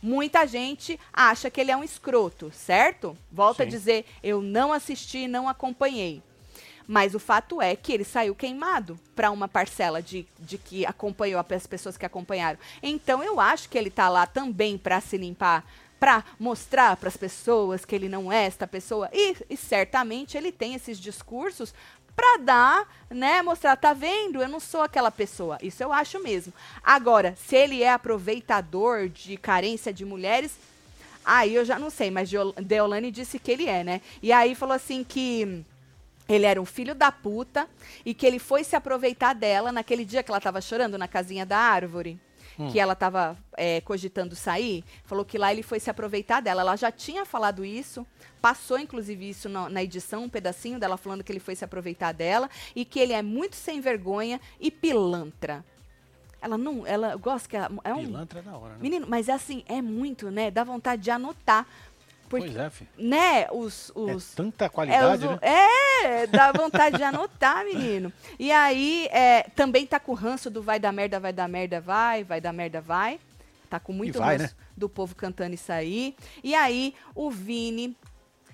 Muita 0.03 0.47
gente 0.47 1.01
acha 1.11 1.49
que 1.49 1.59
ele 1.59 1.71
é 1.71 1.77
um 1.77 1.83
escroto, 1.83 2.53
certo? 2.55 3.17
Volto 3.31 3.63
a 3.63 3.65
dizer, 3.65 4.05
eu 4.23 4.43
não 4.43 4.71
assisti, 4.71 5.27
não 5.27 5.49
acompanhei. 5.49 6.23
Mas 6.87 7.15
o 7.15 7.19
fato 7.19 7.61
é 7.63 7.77
que 7.77 7.93
ele 7.93 8.05
saiu 8.05 8.35
queimado 8.35 8.99
para 9.15 9.31
uma 9.31 9.49
parcela 9.49 10.03
de, 10.03 10.27
de 10.39 10.59
que 10.59 10.85
acompanhou, 10.85 11.45
as 11.49 11.67
pessoas 11.67 11.97
que 11.97 12.07
acompanharam. 12.07 12.59
Então 12.83 13.23
eu 13.23 13.41
acho 13.41 13.69
que 13.69 13.79
ele 13.79 13.91
tá 13.91 14.09
lá 14.09 14.27
também 14.27 14.77
para 14.77 15.01
se 15.01 15.17
limpar, 15.17 15.65
para 16.01 16.25
mostrar 16.39 16.97
para 16.97 17.09
as 17.09 17.17
pessoas 17.17 17.85
que 17.85 17.95
ele 17.95 18.09
não 18.09 18.33
é 18.33 18.45
esta 18.45 18.67
pessoa. 18.67 19.09
E, 19.13 19.37
e 19.49 19.57
certamente 19.57 20.37
ele 20.37 20.51
tem 20.51 20.75
esses 20.75 20.99
discursos 20.99 21.73
para 22.15 22.37
dar, 22.39 22.89
né, 23.09 23.41
mostrar, 23.41 23.77
tá 23.77 23.93
vendo? 23.95 24.43
Eu 24.43 24.49
não 24.49 24.61
sou 24.61 24.83
aquela 24.83 25.11
pessoa. 25.11 25.59
Isso 25.63 25.83
eu 25.83 25.93
acho 25.93 26.23
mesmo. 26.23 26.53
Agora, 26.83 27.35
se 27.37 27.57
ele 27.57 27.83
é 27.83 27.91
aproveitador 27.93 29.09
de 29.09 29.37
carência 29.37 29.93
de 29.95 30.05
mulheres, 30.05 30.53
aí 31.25 31.55
eu 31.55 31.65
já 31.65 31.79
não 31.79 31.89
sei, 31.89 32.11
mas 32.11 32.29
Deol- 32.29 32.53
Deolane 32.55 33.11
disse 33.11 33.39
que 33.39 33.51
ele 33.51 33.67
é, 33.67 33.83
né? 33.83 34.01
E 34.23 34.31
aí 34.33 34.55
falou 34.55 34.75
assim 34.75 35.03
que 35.05 35.65
ele 36.29 36.47
era 36.47 36.61
um 36.61 36.65
filho 36.65 36.95
da 36.95 37.11
puta 37.13 37.69
e 38.05 38.15
que 38.15 38.27
ele 38.27 38.39
foi 38.39 38.65
se 38.65 38.75
aproveitar 38.77 39.35
dela 39.35 39.71
naquele 39.73 40.05
dia 40.05 40.23
que 40.23 40.31
ela 40.31 40.41
tava 40.41 40.61
chorando 40.61 40.97
na 40.99 41.09
casinha 41.09 41.45
da 41.47 41.59
árvore. 41.59 42.19
Que 42.71 42.79
ela 42.79 42.95
tava 42.95 43.37
é, 43.57 43.81
cogitando 43.81 44.37
sair, 44.37 44.85
falou 45.05 45.25
que 45.25 45.39
lá 45.39 45.51
ele 45.51 45.63
foi 45.63 45.81
se 45.81 45.89
aproveitar 45.91 46.41
dela. 46.41 46.61
Ela 46.61 46.77
já 46.77 46.93
tinha 46.93 47.25
falado 47.25 47.65
isso, 47.65 48.07
passou 48.43 48.79
inclusive 48.79 49.29
isso 49.29 49.49
na, 49.49 49.69
na 49.71 49.83
edição, 49.83 50.25
um 50.25 50.29
pedacinho 50.29 50.79
dela 50.79 50.99
falando 50.99 51.25
que 51.25 51.33
ele 51.33 51.41
foi 51.41 51.57
se 51.57 51.65
aproveitar 51.65 52.13
dela 52.13 52.49
e 52.77 52.85
que 52.85 53.01
ele 53.01 53.15
é 53.15 53.23
muito 53.23 53.57
sem 53.57 53.81
vergonha 53.81 54.39
e 54.61 54.71
pilantra. 54.71 55.65
Ela 56.43 56.59
não, 56.59 56.87
ela 56.87 57.17
gosta 57.17 57.49
que 57.49 57.57
ela- 57.57 57.71
é 57.85 57.95
um 57.95 58.05
Pilantra 58.05 58.41
é 58.41 58.43
da 58.43 58.57
hora, 58.57 58.73
né? 58.75 58.79
menino, 58.81 59.07
mas 59.09 59.29
é 59.29 59.33
assim, 59.33 59.65
é 59.67 59.81
muito, 59.81 60.31
né? 60.31 60.51
Dá 60.51 60.63
vontade 60.63 61.01
de 61.03 61.11
anotar. 61.11 61.67
Porque, 62.33 62.47
Pois 62.47 62.57
é, 62.57 62.71
filho. 62.71 62.89
né, 62.97 63.47
os, 63.53 63.93
É 63.95 64.01
os 64.15 64.33
tanta 64.35 64.65
é, 64.65 64.69
qualidade, 64.71 65.27
os- 65.27 65.31
né? 65.33 65.39
é, 65.43 66.27
dá 66.27 66.51
vontade 66.51 66.97
de 66.97 67.03
anotar, 67.03 67.63
menino. 67.63 68.11
E 68.39 68.51
aí, 68.51 69.07
é, 69.13 69.43
também 69.55 69.87
tá 69.87 70.01
com 70.01 70.13
o 70.13 70.15
ranço 70.15 70.49
do 70.49 70.63
vai 70.63 70.81
dar 70.81 70.93
merda, 70.93 71.21
vai 71.21 71.31
dar 71.35 71.47
merda, 71.47 71.79
vai, 71.79 72.25
vai 72.25 72.41
dar 72.41 72.55
merda, 72.55 72.81
vai. 72.81 73.21
Tá 73.69 73.79
com 73.79 73.93
muito 73.93 74.19
vai, 74.19 74.39
ranço 74.39 74.55
né? 74.57 74.65
do 74.75 74.89
povo 74.89 75.15
cantando 75.15 75.55
isso 75.55 75.71
aí. 75.71 76.17
E 76.43 76.55
aí, 76.55 76.95
o 77.15 77.31
Vini. 77.31 77.95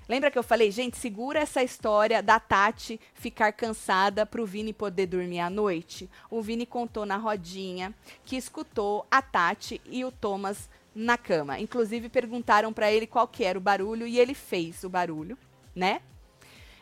Lembra 0.09 0.29
que 0.31 0.39
eu 0.39 0.43
falei, 0.43 0.71
gente, 0.73 0.97
segura 0.97 1.39
essa 1.39 1.63
história 1.63 2.21
da 2.23 2.41
Tati 2.41 2.99
ficar 3.15 3.53
cansada 3.53 4.25
pro 4.27 4.45
Vini 4.47 4.73
poder 4.73 5.07
dormir 5.07 5.39
à 5.41 5.49
noite? 5.51 6.09
O 6.31 6.41
Vini 6.43 6.65
contou 6.67 7.07
na 7.07 7.17
rodinha 7.19 7.95
que 8.25 8.35
escutou 8.35 9.07
a 9.11 9.21
Tati 9.23 9.81
e 9.85 10.05
o 10.05 10.11
Thomas 10.11 10.69
na 10.95 11.17
cama. 11.17 11.59
Inclusive 11.59 12.09
perguntaram 12.09 12.73
pra 12.73 12.91
ele 12.91 13.07
qual 13.07 13.29
que 13.29 13.45
era 13.45 13.59
o 13.59 13.61
barulho 13.63 14.07
e 14.07 14.19
ele 14.19 14.35
fez 14.35 14.85
o 14.85 14.89
barulho, 14.89 15.39
né? 15.75 16.01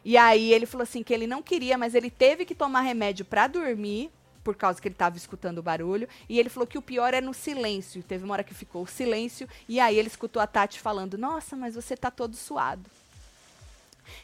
E 0.05 0.17
aí 0.17 0.53
ele 0.53 0.67
falou 0.67 0.85
assim 0.85 1.03
que 1.03 1.13
ele 1.13 1.27
não 1.27 1.43
queria, 1.43 1.77
mas 1.77 1.95
ele 1.95 2.11
teve 2.11 2.45
que 2.45 2.55
tomar 2.55 2.83
remédio 2.83 3.25
pra 3.25 3.47
dormir 3.47 4.11
por 4.45 4.55
causa 4.55 4.81
que 4.81 4.87
ele 4.87 4.95
estava 4.95 5.17
escutando 5.17 5.59
o 5.59 5.63
barulho. 5.63 6.09
E 6.29 6.39
ele 6.39 6.49
falou 6.49 6.67
que 6.67 6.79
o 6.79 6.83
pior 6.83 7.13
é 7.13 7.21
no 7.21 7.35
silêncio. 7.35 8.03
Teve 8.05 8.25
uma 8.25 8.35
hora 8.35 8.45
que 8.45 8.55
ficou 8.55 8.85
o 8.85 8.87
silêncio 8.87 9.49
e 9.69 9.81
aí 9.81 9.99
ele 9.99 10.07
escutou 10.07 10.41
a 10.41 10.47
Tati 10.47 10.79
falando: 10.79 11.19
"Nossa, 11.19 11.57
mas 11.57 11.75
você 11.75 11.97
tá 11.97 12.11
todo 12.11 12.37
suado". 12.37 12.89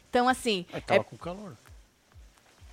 Então 0.08 0.28
assim, 0.28 0.64
é 0.72 0.80
tava 0.80 1.02
com 1.02 1.16
calor. 1.16 1.56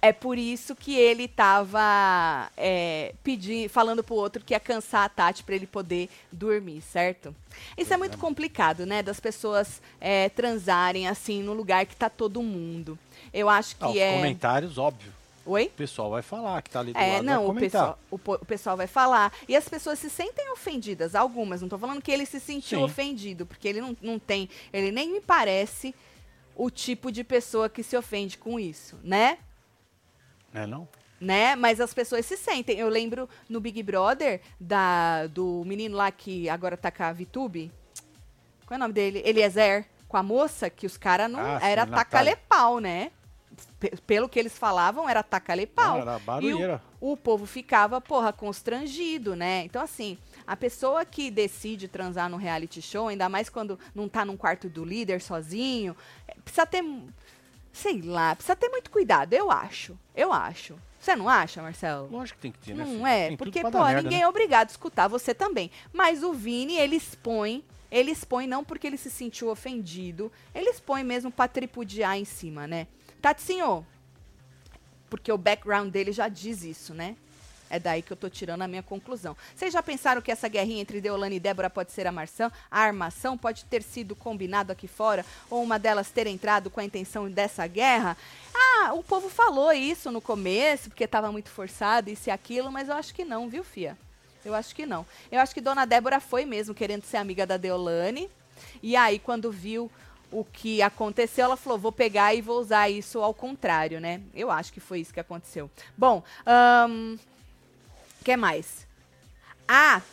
É 0.01 0.13
por 0.13 0.37
isso 0.37 0.75
que 0.75 0.95
ele 0.95 1.27
tava 1.27 2.49
é, 2.55 3.13
pedindo, 3.23 3.69
falando 3.69 4.03
pro 4.03 4.15
outro 4.15 4.43
que 4.43 4.53
ia 4.53 4.59
cansar 4.59 5.03
a 5.03 5.09
Tati 5.09 5.43
para 5.43 5.55
ele 5.55 5.67
poder 5.67 6.09
dormir, 6.31 6.81
certo? 6.81 7.35
Isso 7.77 7.93
é 7.93 7.97
muito 7.97 8.17
complicado, 8.17 8.85
né? 8.85 9.03
Das 9.03 9.19
pessoas 9.19 9.81
é, 9.99 10.29
transarem 10.29 11.07
assim 11.07 11.43
no 11.43 11.53
lugar 11.53 11.85
que 11.85 11.95
tá 11.95 12.09
todo 12.09 12.41
mundo. 12.41 12.97
Eu 13.33 13.49
acho 13.49 13.75
que 13.75 13.83
Ah, 13.83 13.89
os 13.89 13.95
é. 13.97 14.13
comentários, 14.15 14.77
óbvio. 14.77 15.11
Oi? 15.45 15.65
O 15.65 15.69
pessoal 15.71 16.11
vai 16.11 16.21
falar 16.21 16.61
que 16.61 16.69
tá 16.69 16.79
ali 16.79 16.93
do 16.93 16.99
É, 16.99 17.13
lado. 17.13 17.23
não, 17.23 17.47
o 17.47 17.55
pessoal, 17.55 17.99
o, 18.11 18.15
o 18.15 18.45
pessoal 18.45 18.77
vai 18.77 18.87
falar. 18.87 19.33
E 19.47 19.55
as 19.55 19.67
pessoas 19.67 19.97
se 19.99 20.09
sentem 20.09 20.49
ofendidas, 20.51 21.15
algumas. 21.15 21.61
Não 21.61 21.67
tô 21.67 21.77
falando 21.77 22.01
que 22.01 22.11
ele 22.11 22.25
se 22.25 22.39
sentiu 22.39 22.79
Sim. 22.79 22.85
ofendido, 22.85 23.45
porque 23.45 23.67
ele 23.67 23.81
não, 23.81 23.97
não 24.01 24.19
tem. 24.19 24.47
Ele 24.71 24.91
nem 24.91 25.11
me 25.11 25.19
parece 25.21 25.93
o 26.55 26.69
tipo 26.69 27.11
de 27.11 27.23
pessoa 27.23 27.67
que 27.67 27.81
se 27.83 27.97
ofende 27.97 28.37
com 28.37 28.59
isso, 28.59 28.97
né? 29.03 29.39
É, 30.53 30.65
não? 30.65 30.87
né? 31.19 31.55
Mas 31.55 31.79
as 31.81 31.93
pessoas 31.93 32.25
se 32.25 32.37
sentem. 32.37 32.77
Eu 32.77 32.87
lembro 32.89 33.27
no 33.49 33.59
Big 33.59 33.81
Brother 33.83 34.41
da, 34.59 35.27
do 35.27 35.63
menino 35.65 35.95
lá 35.97 36.11
que 36.11 36.49
agora 36.49 36.77
tá 36.77 36.89
com 36.91 37.03
a 37.03 37.11
VTube. 37.13 37.71
Qual 38.65 38.75
é 38.75 38.77
o 38.77 38.79
nome 38.79 38.93
dele? 38.93 39.21
Eliezer. 39.25 39.85
Com 40.07 40.17
a 40.17 40.23
moça, 40.23 40.69
que 40.69 40.85
os 40.87 40.97
caras 40.97 41.29
não. 41.29 41.39
Ah, 41.39 41.59
era 41.61 41.85
taca-pau, 41.85 42.79
né? 42.79 43.11
P- 43.79 43.95
pelo 44.07 44.27
que 44.29 44.39
eles 44.39 44.57
falavam, 44.57 45.07
era 45.07 45.21
taca-pau. 45.21 45.95
Não, 45.97 46.01
era 46.01 46.17
E 46.17 46.19
barulheira. 46.21 46.81
o, 46.99 47.11
o 47.11 47.17
povo 47.17 47.45
ficava, 47.45 47.99
porra, 48.01 48.31
constrangido, 48.33 49.35
né? 49.35 49.63
Então, 49.65 49.81
assim, 49.83 50.17
a 50.47 50.55
pessoa 50.55 51.05
que 51.05 51.29
decide 51.29 51.87
transar 51.87 52.27
no 52.29 52.37
reality 52.37 52.81
show, 52.81 53.07
ainda 53.07 53.27
mais 53.29 53.49
quando 53.49 53.77
não 53.93 54.07
tá 54.09 54.23
num 54.25 54.37
quarto 54.37 54.67
do 54.69 54.83
líder 54.85 55.21
sozinho, 55.21 55.95
é, 56.27 56.33
precisa 56.35 56.65
ter. 56.65 56.83
Sei 57.80 58.01
lá, 58.01 58.36
precisa 58.36 58.57
ter 58.57 58.67
muito 58.67 58.91
cuidado, 58.91 59.32
eu 59.34 59.49
acho. 59.49 59.97
Eu 60.13 60.34
acho. 60.34 60.77
Você 60.99 61.15
não 61.15 61.30
acha, 61.30 61.61
Marcelo? 61.61 62.09
Lógico 62.11 62.38
que 62.38 62.41
tem 62.41 62.51
que 62.51 62.59
ter, 62.59 62.75
né? 62.75 62.84
Não 62.84 63.07
é, 63.07 63.30
Tem 63.30 63.38
porque, 63.38 63.61
pô, 63.61 63.71
merda, 63.71 64.01
ninguém 64.01 64.17
né? 64.17 64.25
é 64.25 64.27
obrigado 64.27 64.67
a 64.67 64.71
escutar, 64.71 65.07
você 65.07 65.34
também. 65.34 65.71
Mas 65.93 66.21
o 66.21 66.34
Vini, 66.34 66.75
ele 66.75 66.97
expõe, 66.97 67.63
ele 67.89 68.11
expõe 68.11 68.47
não 68.47 68.65
porque 68.65 68.86
ele 68.86 68.97
se 68.97 69.09
sentiu 69.09 69.49
ofendido, 69.49 70.30
ele 70.53 70.69
expõe 70.69 71.05
mesmo 71.05 71.32
pra 71.32 71.47
tripudiar 71.47 72.17
em 72.17 72.25
cima, 72.25 72.67
né? 72.67 72.86
Tatsinho, 73.21 73.88
porque 75.09 75.32
o 75.32 75.38
background 75.38 75.89
dele 75.89 76.11
já 76.11 76.27
diz 76.27 76.63
isso, 76.63 76.93
né? 76.93 77.15
É 77.70 77.80
daí 77.80 78.01
que 78.01 78.11
eu 78.11 78.17
tô 78.17 78.30
tirando 78.30 78.61
a 78.61 78.67
minha 78.67 78.82
conclusão. 78.84 79.36
Vocês 79.55 79.72
já 79.72 79.84
pensaram 79.84 80.22
que 80.22 80.32
essa 80.32 80.47
guerrinha 80.47 80.82
entre 80.82 80.99
Deolane 80.99 81.36
e 81.36 81.39
Débora 81.39 81.70
pode 81.70 81.91
ser 81.91 82.07
a 82.07 82.09
armação? 82.09 82.51
A 82.70 82.80
armação 82.80 83.38
pode 83.38 83.65
ter 83.65 83.84
sido 83.84 84.15
combinado 84.15 84.72
aqui 84.72 84.88
fora? 84.88 85.26
Ou 85.49 85.61
uma 85.61 85.78
delas 85.78 86.09
ter 86.09 86.28
entrado 86.28 86.70
com 86.70 86.80
a 86.80 86.86
intenção 86.86 87.30
dessa 87.30 87.65
guerra? 87.67 88.17
Ah, 88.53 88.93
o 88.93 89.03
povo 89.03 89.30
falou 89.30 89.72
isso 89.72 90.11
no 90.11 90.22
começo, 90.22 90.89
porque 90.89 91.07
tava 91.07 91.32
muito 91.32 91.49
forçado, 91.49 92.09
isso 92.09 92.30
e 92.30 92.32
aquilo, 92.32 92.72
mas 92.72 92.89
eu 92.89 92.95
acho 92.95 93.13
que 93.13 93.24
não, 93.24 93.49
viu, 93.49 93.63
Fia? 93.63 93.97
Eu 94.43 94.55
acho 94.55 94.76
que 94.76 94.86
não. 94.86 95.05
Eu 95.32 95.39
acho 95.39 95.53
que 95.53 95.61
Dona 95.61 95.86
Débora 95.86 96.20
foi 96.20 96.45
mesmo 96.45 96.74
querendo 96.74 97.03
ser 97.03 97.17
amiga 97.17 97.45
da 97.45 97.57
Deolane. 97.57 98.30
E 98.82 98.95
aí, 98.95 99.20
quando 99.20 99.51
viu 99.51 99.91
o 100.32 100.43
que 100.43 100.82
aconteceu, 100.82 101.45
ela 101.45 101.57
falou: 101.57 101.78
vou 101.78 101.91
pegar 101.91 102.34
e 102.34 102.41
vou 102.41 102.59
usar 102.59 102.89
isso 102.89 103.20
ao 103.20 103.34
contrário, 103.34 103.99
né? 103.99 104.22
Eu 104.34 104.49
acho 104.49 104.72
que 104.72 104.80
foi 104.80 104.99
isso 104.99 105.13
que 105.13 105.20
aconteceu. 105.20 105.70
Bom, 105.97 106.24
que 108.30 108.38
mais? 108.38 108.88
Ah, 109.67 110.03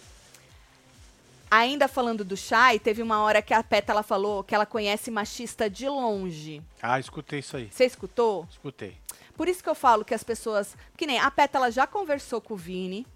ainda 1.50 1.86
falando 1.86 2.24
do 2.24 2.34
Shai, 2.34 2.78
teve 2.78 3.02
uma 3.02 3.20
hora 3.20 3.42
que 3.42 3.52
a 3.52 3.62
Pétala 3.62 4.02
falou 4.02 4.42
que 4.42 4.54
ela 4.54 4.64
conhece 4.64 5.10
machista 5.10 5.68
de 5.68 5.86
longe. 5.86 6.62
Ah, 6.80 6.98
escutei 6.98 7.40
isso 7.40 7.58
aí. 7.58 7.68
Você 7.70 7.84
escutou? 7.84 8.48
Escutei. 8.50 8.96
Por 9.36 9.48
isso 9.48 9.62
que 9.62 9.68
eu 9.68 9.74
falo 9.74 10.02
que 10.02 10.14
as 10.14 10.24
pessoas. 10.24 10.74
Que 10.96 11.06
nem 11.06 11.18
a 11.18 11.30
Pétala 11.30 11.70
já 11.70 11.86
conversou 11.86 12.40
com 12.40 12.54
o 12.54 12.56
Vini, 12.56 13.06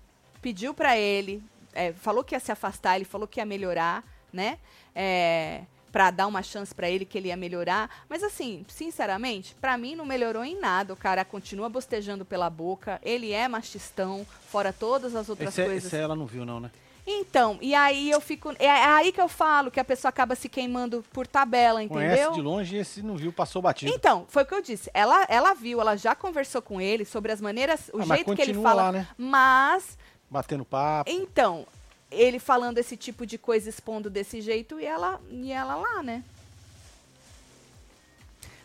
pediu 0.43 0.75
pra 0.75 0.99
ele, 0.99 1.43
é, 1.73 1.95
falou 1.95 2.23
que 2.23 2.35
ia 2.35 2.41
se 2.41 2.53
afastar, 2.53 2.97
ele 2.97 3.07
falou 3.07 3.27
que 3.27 3.41
ia 3.41 3.47
melhorar, 3.47 4.05
né? 4.31 4.59
É, 4.95 5.63
pra 5.93 6.11
dar 6.11 6.27
uma 6.27 6.43
chance 6.43 6.75
pra 6.75 6.89
ele 6.89 7.05
que 7.05 7.17
ele 7.19 7.29
ia 7.29 7.37
melhorar. 7.37 7.91
Mas 8.09 8.23
assim, 8.23 8.65
sinceramente, 8.69 9.55
pra 9.61 9.77
mim 9.79 9.95
não 9.95 10.05
melhorou 10.05 10.45
em 10.45 10.59
nada. 10.59 10.93
O 10.93 10.97
cara 10.97 11.25
continua 11.25 11.69
bostejando 11.69 12.25
pela 12.25 12.49
boca, 12.51 13.01
ele 13.03 13.33
é 13.33 13.47
machistão, 13.49 14.27
fora 14.49 14.73
todas 14.73 15.15
as 15.15 15.29
outras 15.29 15.49
Esse, 15.51 15.63
é- 15.63 15.65
coisas. 15.67 15.85
esse 15.87 15.97
ela 15.97 16.15
não 16.17 16.27
viu, 16.27 16.45
não, 16.45 16.61
né? 16.61 16.71
Então, 17.07 17.59
e 17.63 17.75
aí 17.75 18.11
eu 18.11 18.21
fico. 18.21 18.55
É 18.59 18.71
aí 18.71 19.11
que 19.11 19.21
eu 19.21 19.27
falo 19.29 19.71
que 19.71 19.81
a 19.81 19.85
pessoa 19.85 20.11
acaba 20.11 20.35
se 20.37 20.49
queimando 20.49 21.03
por 21.13 21.27
tabela, 21.27 21.85
Conhece 21.89 22.13
entendeu? 22.15 22.33
de 22.33 22.41
longe 22.43 22.77
e 22.77 22.79
esse 22.79 23.03
não 23.03 23.17
viu, 23.17 23.33
passou 23.33 23.61
batido. 23.63 23.91
Então, 23.93 24.27
foi 24.29 24.43
o 24.43 24.47
que 24.47 24.55
eu 24.55 24.63
disse. 24.63 24.91
Ela, 24.93 25.25
ela 25.29 25.55
viu, 25.55 25.81
ela 25.81 25.97
já 25.97 26.15
conversou 26.15 26.61
com 26.63 26.81
ele 26.81 27.05
sobre 27.05 27.33
as 27.33 27.41
maneiras, 27.41 27.91
o 27.93 28.01
Ah, 28.03 28.05
jeito 28.15 28.37
que 28.37 28.43
ele 28.43 28.55
fala. 28.55 28.83
lá, 28.83 28.93
né? 28.93 29.09
Mas, 29.17 29.99
Batendo 30.31 30.65
papo. 30.65 31.11
então, 31.11 31.67
ele 32.11 32.39
falando 32.39 32.79
esse 32.79 32.97
tipo 32.97 33.25
de 33.25 33.39
coisa, 33.39 33.69
expondo 33.69 34.11
desse 34.11 34.41
jeito, 34.41 34.81
e 34.81 34.85
ela, 34.85 35.21
e 35.31 35.53
ela 35.53 35.77
lá, 35.77 36.03
né? 36.03 36.25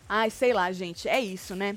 Ai, 0.08 0.30
sei 0.30 0.52
lá, 0.52 0.70
gente, 0.72 1.08
é 1.08 1.20
isso, 1.20 1.54
né? 1.54 1.76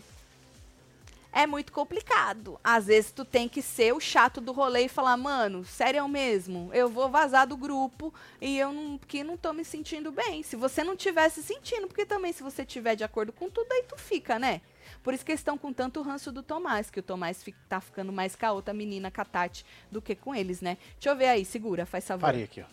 É 1.32 1.45
muito 1.45 1.72
complicado. 1.72 2.59
Às 2.63 2.88
vezes 2.88 3.11
tu 3.11 3.24
tem 3.24 3.47
que 3.47 3.61
ser 3.61 3.93
o 3.93 3.99
chato 3.99 4.41
do 4.41 4.51
rolê 4.51 4.86
e 4.86 4.89
falar, 4.89 5.15
mano, 5.15 5.63
sério 5.63 6.07
mesmo, 6.07 6.70
eu 6.74 6.89
vou 6.89 7.09
vazar 7.09 7.47
do 7.47 7.55
grupo 7.55 8.13
e 8.41 8.57
eu 8.57 8.72
não, 8.72 8.99
não 9.26 9.38
tô 9.38 9.53
me 9.53 9.63
sentindo 9.63 10.11
bem. 10.11 10.41
Se 10.41 10.55
você 10.55 10.84
não 10.84 10.95
tivesse 10.95 11.43
sentindo, 11.43 11.88
porque 11.88 12.05
também 12.05 12.34
se 12.34 12.41
você 12.41 12.65
tiver 12.65 12.95
de 12.95 13.03
acordo 13.03 13.32
com 13.32 13.49
tudo, 13.49 13.72
aí 13.72 13.84
tu 13.84 13.95
fica, 13.97 14.39
né? 14.39 14.61
Por 15.04 15.14
isso 15.14 15.26
que 15.26 15.32
eles 15.32 15.39
estão 15.39 15.58
com 15.58 15.72
tanto 15.74 16.02
ranço 16.02 16.32
do 16.32 16.43
Tomás, 16.43 16.89
que 16.89 17.00
o 17.00 17.04
Tomás 17.04 17.41
fi- 17.43 17.56
tá 17.68 17.80
ficando 17.80 18.12
mais 18.12 18.36
com 18.36 18.45
a 18.45 18.52
outra 18.52 18.74
menina, 18.74 19.10
com 19.10 19.22
a 19.22 19.26
Tati, 19.26 19.66
do 19.91 20.02
que 20.02 20.16
com 20.16 20.36
eles, 20.36 20.62
né? 20.62 20.78
Deixa 20.95 21.10
eu 21.10 21.16
ver 21.16 21.28
aí, 21.28 21.45
segura, 21.45 21.86
faz 21.86 22.06
favor. 22.06 22.22
Parei 22.26 22.43
aqui, 22.43 22.62
ó. 22.62 22.66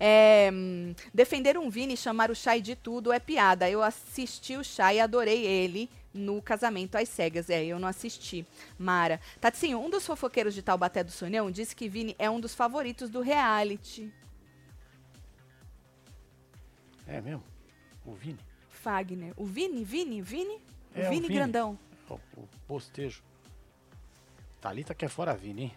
É, 0.00 0.50
hum, 0.52 0.92
defender 1.14 1.56
um 1.56 1.70
Vini 1.70 1.94
e 1.94 1.96
chamar 1.96 2.30
o 2.30 2.34
Shai 2.34 2.60
de 2.60 2.74
tudo 2.74 3.12
é 3.12 3.20
piada. 3.20 3.70
Eu 3.70 3.80
assisti 3.82 4.56
o 4.56 4.64
Shai 4.64 4.96
e 4.96 5.00
adorei 5.00 5.46
ele 5.46 5.88
no 6.12 6.42
casamento 6.42 6.96
às 6.96 7.08
cegas. 7.08 7.48
É, 7.48 7.64
eu 7.64 7.78
não 7.78 7.86
assisti. 7.86 8.44
Mara. 8.76 9.20
Tatinho, 9.40 9.78
um 9.78 9.88
dos 9.88 10.04
fofoqueiros 10.04 10.54
de 10.54 10.62
Taubaté 10.62 11.04
do 11.04 11.12
Sonhão 11.12 11.48
disse 11.50 11.76
que 11.76 11.88
Vini 11.88 12.16
é 12.18 12.28
um 12.28 12.40
dos 12.40 12.52
favoritos 12.54 13.08
do 13.08 13.20
reality. 13.20 14.12
É 17.06 17.20
mesmo? 17.20 17.44
O 18.04 18.12
Vini? 18.14 18.38
Fagner. 18.68 19.32
O 19.36 19.44
Vini? 19.44 19.84
Vini? 19.84 20.20
Vini? 20.20 20.60
É, 20.94 21.08
Vini 21.08 21.22
Vini. 21.22 21.34
grandão. 21.34 21.78
O, 22.08 22.14
o 22.36 22.48
postejo. 22.66 23.22
Thalita 24.60 24.94
quer 24.94 25.08
fora 25.08 25.34
Vini, 25.34 25.62
hein? 25.62 25.76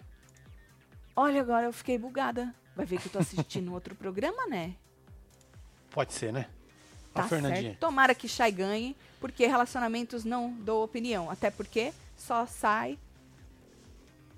Olha, 1.15 1.41
agora 1.41 1.65
eu 1.65 1.73
fiquei 1.73 1.97
bugada. 1.97 2.53
Vai 2.75 2.85
ver 2.85 2.99
que 2.99 3.07
eu 3.07 3.11
tô 3.11 3.19
assistindo 3.19 3.71
outro 3.73 3.95
programa, 3.95 4.45
né? 4.47 4.75
Pode 5.89 6.13
ser, 6.13 6.33
né? 6.33 6.47
Tá 7.13 7.23
a 7.23 7.27
Fernandinha. 7.27 7.69
certo. 7.69 7.79
Tomara 7.79 8.13
que 8.13 8.27
Shai 8.27 8.51
ganhe, 8.51 8.95
porque 9.21 9.47
relacionamentos 9.47 10.25
não 10.25 10.51
dou 10.51 10.83
opinião. 10.83 11.31
Até 11.31 11.49
porque 11.49 11.93
só 12.17 12.45
sai. 12.45 12.99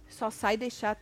Só 0.07 0.29
sai 0.29 0.55
deixar 0.55 0.97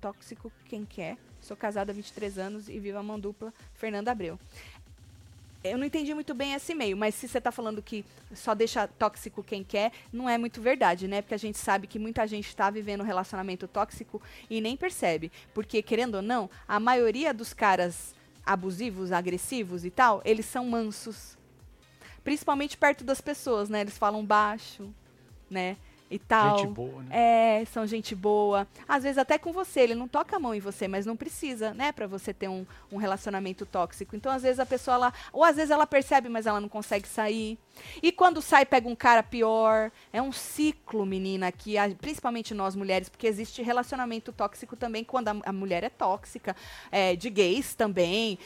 tóxico 0.00 0.52
quem 0.66 0.84
quer. 0.84 1.16
Sou 1.40 1.56
casada 1.56 1.92
há 1.92 1.94
23 1.94 2.38
anos 2.38 2.68
e 2.68 2.78
vivo 2.78 2.98
a 2.98 3.02
mão 3.02 3.18
dupla, 3.18 3.54
Fernanda 3.74 4.10
Abreu. 4.10 4.38
Eu 5.62 5.76
não 5.76 5.84
entendi 5.84 6.14
muito 6.14 6.32
bem 6.32 6.54
esse 6.54 6.74
meio, 6.74 6.96
mas 6.96 7.14
se 7.14 7.28
você 7.28 7.38
tá 7.38 7.52
falando 7.52 7.82
que 7.82 8.02
só 8.34 8.54
deixa 8.54 8.88
tóxico 8.88 9.42
quem 9.42 9.62
quer, 9.62 9.92
não 10.10 10.26
é 10.26 10.38
muito 10.38 10.60
verdade, 10.60 11.06
né? 11.06 11.20
Porque 11.20 11.34
a 11.34 11.38
gente 11.38 11.58
sabe 11.58 11.86
que 11.86 11.98
muita 11.98 12.26
gente 12.26 12.56
tá 12.56 12.70
vivendo 12.70 13.02
um 13.02 13.04
relacionamento 13.04 13.68
tóxico 13.68 14.22
e 14.48 14.58
nem 14.58 14.74
percebe. 14.74 15.30
Porque, 15.52 15.82
querendo 15.82 16.14
ou 16.14 16.22
não, 16.22 16.48
a 16.66 16.80
maioria 16.80 17.34
dos 17.34 17.52
caras 17.52 18.14
abusivos, 18.44 19.12
agressivos 19.12 19.84
e 19.84 19.90
tal, 19.90 20.22
eles 20.24 20.46
são 20.46 20.64
mansos. 20.64 21.36
Principalmente 22.24 22.78
perto 22.78 23.04
das 23.04 23.20
pessoas, 23.20 23.68
né? 23.68 23.82
Eles 23.82 23.98
falam 23.98 24.24
baixo, 24.24 24.94
né? 25.50 25.76
E 26.10 26.18
tal. 26.18 26.58
Gente 26.58 26.66
boa, 26.74 27.02
né? 27.04 27.60
É, 27.60 27.64
são 27.66 27.86
gente 27.86 28.14
boa. 28.16 28.66
Às 28.88 29.04
vezes 29.04 29.16
até 29.16 29.38
com 29.38 29.52
você, 29.52 29.80
ele 29.80 29.94
não 29.94 30.08
toca 30.08 30.36
a 30.36 30.40
mão 30.40 30.52
em 30.54 30.58
você, 30.60 30.88
mas 30.88 31.06
não 31.06 31.16
precisa, 31.16 31.72
né, 31.72 31.92
Pra 31.92 32.06
você 32.06 32.34
ter 32.34 32.48
um, 32.48 32.66
um 32.90 32.96
relacionamento 32.96 33.64
tóxico. 33.64 34.16
Então, 34.16 34.32
às 34.32 34.42
vezes 34.42 34.58
a 34.58 34.66
pessoa 34.66 34.96
lá, 34.96 35.12
ou 35.32 35.44
às 35.44 35.54
vezes 35.56 35.70
ela 35.70 35.86
percebe, 35.86 36.28
mas 36.28 36.46
ela 36.46 36.60
não 36.60 36.68
consegue 36.68 37.06
sair. 37.06 37.56
E 38.02 38.10
quando 38.10 38.42
sai, 38.42 38.66
pega 38.66 38.88
um 38.88 38.96
cara 38.96 39.22
pior. 39.22 39.92
É 40.12 40.20
um 40.20 40.32
ciclo, 40.32 41.06
menina, 41.06 41.52
que 41.52 41.78
a- 41.78 41.88
principalmente 41.90 42.52
nós 42.54 42.74
mulheres, 42.74 43.08
porque 43.08 43.26
existe 43.26 43.62
relacionamento 43.62 44.32
tóxico 44.32 44.74
também 44.76 45.04
quando 45.04 45.28
a, 45.28 45.36
a 45.46 45.52
mulher 45.52 45.84
é 45.84 45.88
tóxica, 45.88 46.56
é, 46.90 47.14
de 47.14 47.30
gays 47.30 47.74
também. 47.74 48.36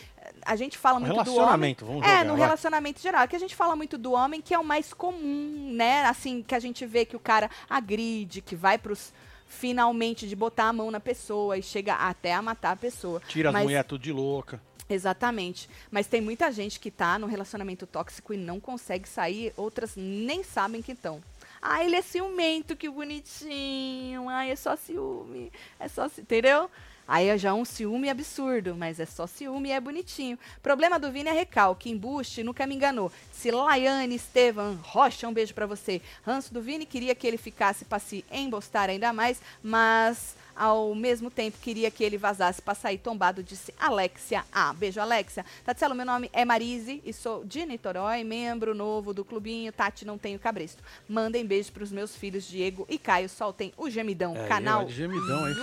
A 0.47 0.57
gente 0.57 0.77
fala 0.79 0.99
muito 1.01 1.12
do 1.12 1.18
homem. 1.20 1.35
relacionamento, 1.35 1.85
vamos 1.87 2.03
É, 2.03 2.07
jogar, 2.09 2.25
no 2.25 2.33
vai. 2.33 2.41
relacionamento 2.43 3.01
geral. 3.01 3.27
Que 3.29 3.37
a 3.37 3.39
gente 3.39 3.55
fala 3.55 3.75
muito 3.77 3.97
do 3.99 4.12
homem, 4.12 4.41
que 4.41 4.53
é 4.55 4.59
o 4.59 4.64
mais 4.64 4.93
comum, 4.93 5.72
né? 5.72 6.05
Assim, 6.07 6.43
que 6.43 6.55
a 6.55 6.61
gente 6.61 6.85
vê 6.87 7.05
que 7.05 7.16
o 7.16 7.20
cara 7.20 7.51
agride, 7.68 8.41
que 8.41 8.55
vai 8.57 8.79
pros 8.79 9.12
finalmente 9.47 10.27
de 10.27 10.35
botar 10.35 10.64
a 10.64 10.72
mão 10.72 10.91
na 10.91 10.99
pessoa 11.01 11.57
e 11.57 11.62
chega 11.62 11.95
até 11.95 12.33
a 12.35 12.43
matar 12.43 12.72
a 12.72 12.77
pessoa. 12.77 13.20
Tira 13.29 13.51
as 13.51 13.53
Mas- 13.53 13.62
mulheres 13.64 13.87
tudo 13.89 14.03
de 14.03 14.12
louca. 14.12 14.61
Exatamente. 14.89 15.68
Mas 15.91 16.07
tem 16.07 16.20
muita 16.20 16.51
gente 16.53 16.79
que 16.79 16.91
tá 16.91 17.18
no 17.18 17.27
relacionamento 17.27 17.87
tóxico 17.87 18.35
e 18.35 18.37
não 18.37 18.61
consegue 18.61 19.09
sair, 19.09 19.53
outras 19.57 19.93
nem 19.97 20.43
sabem 20.43 20.83
que 20.83 20.93
estão. 20.93 21.22
Ai, 21.62 21.87
ele 21.87 21.97
é 21.97 22.03
ciumento, 22.03 22.77
que 22.77 22.91
bonitinho. 22.91 24.29
Ai, 24.29 24.51
é 24.51 24.57
só 24.57 24.77
ciúme. 24.77 25.51
É 25.81 25.89
só, 25.89 26.07
entendeu? 26.18 26.70
Aí 27.07 27.28
é 27.28 27.36
já 27.36 27.52
um 27.52 27.64
ciúme 27.64 28.09
absurdo, 28.09 28.74
mas 28.74 28.98
é 28.98 29.07
só 29.07 29.26
ciúme 29.26 29.68
e 29.68 29.72
é 29.72 29.80
bonitinho. 29.80 30.38
Problema 30.62 30.98
do 30.98 31.11
Vini 31.11 31.28
é 31.28 31.32
recalque, 31.32 31.90
embuste, 31.90 32.42
nunca 32.42 32.66
me 32.66 32.74
enganou. 32.74 33.12
Se 33.32 33.50
Laiane 33.50 34.14
Estevam 34.14 34.78
Rocha, 34.82 35.28
um 35.28 35.32
beijo 35.32 35.55
pra 35.55 35.66
você. 35.66 36.00
Ranço 36.24 36.52
do 36.52 36.62
Vini 36.62 36.86
queria 36.86 37.14
que 37.14 37.26
ele 37.26 37.36
ficasse 37.36 37.84
pra 37.84 37.98
se 37.98 38.24
embostar 38.32 38.88
ainda 38.88 39.12
mais, 39.12 39.40
mas 39.62 40.34
ao 40.57 40.94
mesmo 40.94 41.30
tempo 41.30 41.59
queria 41.61 41.90
que 41.90 42.05
ele 42.05 42.16
vazasse 42.16 42.62
pra 42.62 42.74
sair 42.74 42.98
tombado, 42.98 43.42
disse 43.42 43.74
Alexia. 43.78 44.44
Ah, 44.52 44.72
beijo, 44.72 45.00
Alexia. 45.00 45.44
Tatselo, 45.64 45.94
meu 45.94 46.07
nome 46.07 46.30
é 46.32 46.44
Marise 46.44 47.02
e 47.05 47.12
sou 47.12 47.44
de 47.44 47.66
Niterói, 47.66 48.22
membro 48.24 48.74
novo 48.74 49.12
do 49.12 49.24
clubinho. 49.24 49.72
Tati, 49.72 50.05
não 50.05 50.16
tenho 50.16 50.38
cabresto. 50.38 50.82
Mandem 51.09 51.44
beijo 51.44 51.72
pros 51.72 51.90
meus 51.90 52.16
filhos 52.16 52.44
Diego 52.44 52.86
e 52.88 52.98
Caio. 52.98 53.28
Soltem 53.28 53.72
o 53.76 53.90
gemidão. 53.90 54.36
É, 54.36 54.46
canal 54.46 54.82
é 54.82 54.88
gemidão, 54.88 55.48
hein? 55.48 55.55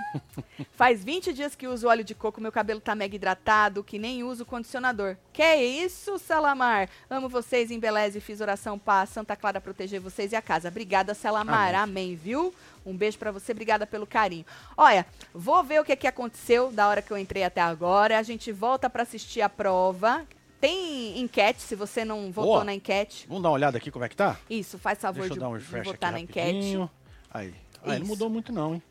Faz 0.72 1.02
20 1.02 1.32
dias 1.32 1.54
que 1.54 1.66
uso 1.66 1.88
óleo 1.88 2.04
de 2.04 2.14
coco, 2.14 2.40
meu 2.40 2.52
cabelo 2.52 2.80
tá 2.80 2.94
mega 2.94 3.14
hidratado, 3.14 3.82
que 3.82 3.98
nem 3.98 4.22
uso 4.22 4.44
condicionador. 4.44 5.16
Que 5.32 5.56
isso, 5.56 6.18
Salamar? 6.18 6.88
Amo 7.08 7.28
vocês, 7.28 7.70
em 7.70 7.78
Beleza 7.78 8.18
e 8.18 8.20
fiz 8.20 8.40
oração 8.40 8.78
para 8.78 9.06
Santa 9.06 9.36
Clara 9.36 9.60
proteger 9.60 10.00
vocês 10.00 10.32
e 10.32 10.36
a 10.36 10.42
casa. 10.42 10.68
Obrigada, 10.68 11.14
Salamar. 11.14 11.74
Amém, 11.74 12.14
viu? 12.14 12.54
Um 12.84 12.96
beijo 12.96 13.18
pra 13.18 13.30
você, 13.30 13.52
obrigada 13.52 13.86
pelo 13.86 14.06
carinho. 14.06 14.44
Olha, 14.76 15.06
vou 15.32 15.62
ver 15.62 15.80
o 15.80 15.84
que, 15.84 15.94
que 15.94 16.06
aconteceu 16.06 16.72
da 16.72 16.88
hora 16.88 17.00
que 17.00 17.12
eu 17.12 17.18
entrei 17.18 17.44
até 17.44 17.60
agora. 17.60 18.18
A 18.18 18.22
gente 18.22 18.50
volta 18.50 18.90
pra 18.90 19.02
assistir 19.04 19.40
a 19.40 19.48
prova. 19.48 20.26
Tem 20.60 21.18
enquete, 21.20 21.60
se 21.60 21.74
você 21.74 22.04
não 22.04 22.30
votou 22.30 22.52
Boa. 22.52 22.64
na 22.64 22.72
enquete. 22.72 23.26
Vamos 23.26 23.42
dar 23.42 23.48
uma 23.48 23.54
olhada 23.56 23.78
aqui 23.78 23.90
como 23.90 24.04
é 24.04 24.08
que 24.08 24.14
tá? 24.14 24.36
Isso, 24.48 24.78
faz 24.78 25.00
favor 25.00 25.20
Deixa 25.20 25.32
eu 25.32 25.34
de, 25.34 25.40
dar 25.40 25.48
um 25.48 25.58
de 25.58 25.64
votar 25.82 26.12
na 26.12 26.20
enquete. 26.20 26.52
rapidinho. 26.52 26.90
Aí. 27.32 27.52
Ah, 27.84 27.98
não 27.98 28.06
mudou 28.06 28.30
muito 28.30 28.52
não, 28.52 28.74
hein? 28.74 28.82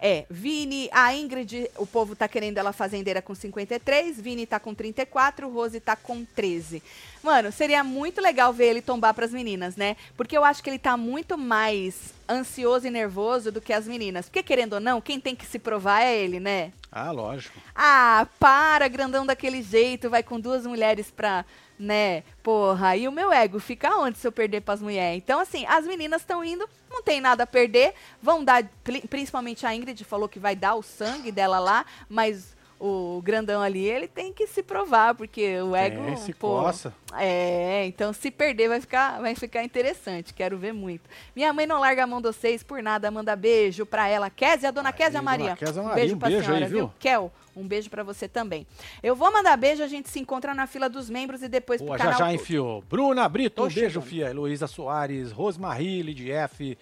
É, 0.00 0.24
Vini, 0.30 0.88
a 0.92 1.14
Ingrid, 1.14 1.70
o 1.76 1.86
povo 1.86 2.16
tá 2.16 2.26
querendo 2.26 2.56
ela 2.56 2.72
fazendeira 2.72 3.20
com 3.20 3.34
53, 3.34 4.18
Vini 4.18 4.46
tá 4.46 4.58
com 4.58 4.74
34, 4.74 5.48
Rose 5.48 5.78
tá 5.78 5.94
com 5.94 6.24
13. 6.24 6.82
Mano, 7.22 7.52
seria 7.52 7.84
muito 7.84 8.20
legal 8.20 8.50
ver 8.50 8.70
ele 8.70 8.80
tombar 8.80 9.12
pras 9.12 9.30
meninas, 9.30 9.76
né? 9.76 9.96
Porque 10.16 10.36
eu 10.36 10.42
acho 10.42 10.62
que 10.62 10.70
ele 10.70 10.78
tá 10.78 10.96
muito 10.96 11.36
mais 11.36 12.14
ansioso 12.26 12.86
e 12.86 12.90
nervoso 12.90 13.52
do 13.52 13.60
que 13.60 13.74
as 13.74 13.86
meninas. 13.86 14.26
Porque, 14.26 14.42
querendo 14.42 14.74
ou 14.74 14.80
não, 14.80 15.00
quem 15.02 15.20
tem 15.20 15.36
que 15.36 15.44
se 15.44 15.58
provar 15.58 16.00
é 16.02 16.16
ele, 16.16 16.40
né? 16.40 16.72
Ah, 16.90 17.10
lógico. 17.10 17.60
Ah, 17.74 18.26
para, 18.38 18.88
grandão 18.88 19.26
daquele 19.26 19.62
jeito, 19.62 20.08
vai 20.08 20.22
com 20.22 20.40
duas 20.40 20.64
mulheres 20.64 21.10
pra, 21.10 21.44
né? 21.80 22.22
Porra, 22.42 22.94
e 22.96 23.08
o 23.08 23.12
meu 23.12 23.32
ego 23.32 23.58
fica 23.58 23.96
onde 23.96 24.18
se 24.18 24.26
eu 24.26 24.30
perder 24.32 24.60
pras 24.60 24.82
mulheres? 24.82 25.16
Então, 25.24 25.40
assim, 25.40 25.64
as 25.66 25.86
meninas 25.86 26.20
estão 26.20 26.44
indo, 26.44 26.68
não 26.90 27.02
tem 27.02 27.20
nada 27.20 27.44
a 27.44 27.46
perder, 27.46 27.94
vão 28.22 28.44
dar, 28.44 28.62
pri- 28.84 29.00
principalmente 29.08 29.64
a 29.66 29.74
Ingrid 29.74 30.04
falou 30.04 30.28
que 30.28 30.38
vai 30.38 30.54
dar 30.54 30.74
o 30.74 30.82
sangue 30.82 31.32
dela 31.32 31.58
lá, 31.58 31.86
mas 32.08 32.54
o 32.82 33.20
grandão 33.22 33.60
ali, 33.60 33.84
ele 33.84 34.08
tem 34.08 34.32
que 34.32 34.46
se 34.46 34.62
provar, 34.62 35.14
porque 35.14 35.60
o 35.60 35.76
ego, 35.76 36.02
Tem, 36.02 36.16
se 36.16 36.32
pô, 36.32 36.62
coça. 36.62 36.94
é, 37.18 37.84
então 37.86 38.10
se 38.10 38.30
perder 38.30 38.68
vai 38.68 38.80
ficar, 38.80 39.20
vai 39.20 39.34
ficar 39.34 39.62
interessante, 39.62 40.32
quero 40.32 40.56
ver 40.56 40.72
muito. 40.72 41.02
Minha 41.36 41.52
mãe 41.52 41.66
não 41.66 41.78
larga 41.78 42.04
a 42.04 42.06
mão 42.06 42.22
de 42.22 42.28
vocês 42.28 42.62
por 42.62 42.82
nada, 42.82 43.10
manda 43.10 43.36
beijo 43.36 43.84
pra 43.84 44.08
ela. 44.08 44.30
Kézia, 44.30 44.72
dona 44.72 44.88
Aí, 44.88 44.92
Kézia 44.94 45.10
dona 45.20 45.22
Maria. 45.22 45.56
Kézia 45.56 45.82
Maria, 45.82 45.94
beijo 45.94 46.14
um 46.16 46.18
pra 46.18 46.28
beijo 46.30 46.40
aí, 46.40 46.46
senhora, 46.46 46.66
viu? 46.68 46.78
viu? 46.86 46.92
Kel, 46.98 47.30
um 47.60 47.66
beijo 47.68 47.88
pra 47.90 48.02
você 48.02 48.26
também. 48.28 48.66
Eu 49.02 49.14
vou 49.14 49.32
mandar 49.32 49.56
beijo, 49.56 49.82
a 49.82 49.88
gente 49.88 50.08
se 50.08 50.18
encontra 50.18 50.54
na 50.54 50.66
fila 50.66 50.88
dos 50.88 51.08
membros 51.10 51.42
e 51.42 51.48
depois 51.48 51.80
Pô, 51.80 51.88
pro 51.88 51.98
já 51.98 52.04
canal. 52.04 52.18
já 52.18 52.24
todo. 52.26 52.34
enfiou. 52.34 52.84
Bruna 52.88 53.28
Brito, 53.28 53.64
um 53.64 53.68
beijo, 53.68 54.00
fia. 54.00 54.30
Heloísa 54.30 54.66
Soares, 54.66 55.30
Rosmarie, 55.32 56.02
Lidy 56.02 56.30
F, 56.32 56.76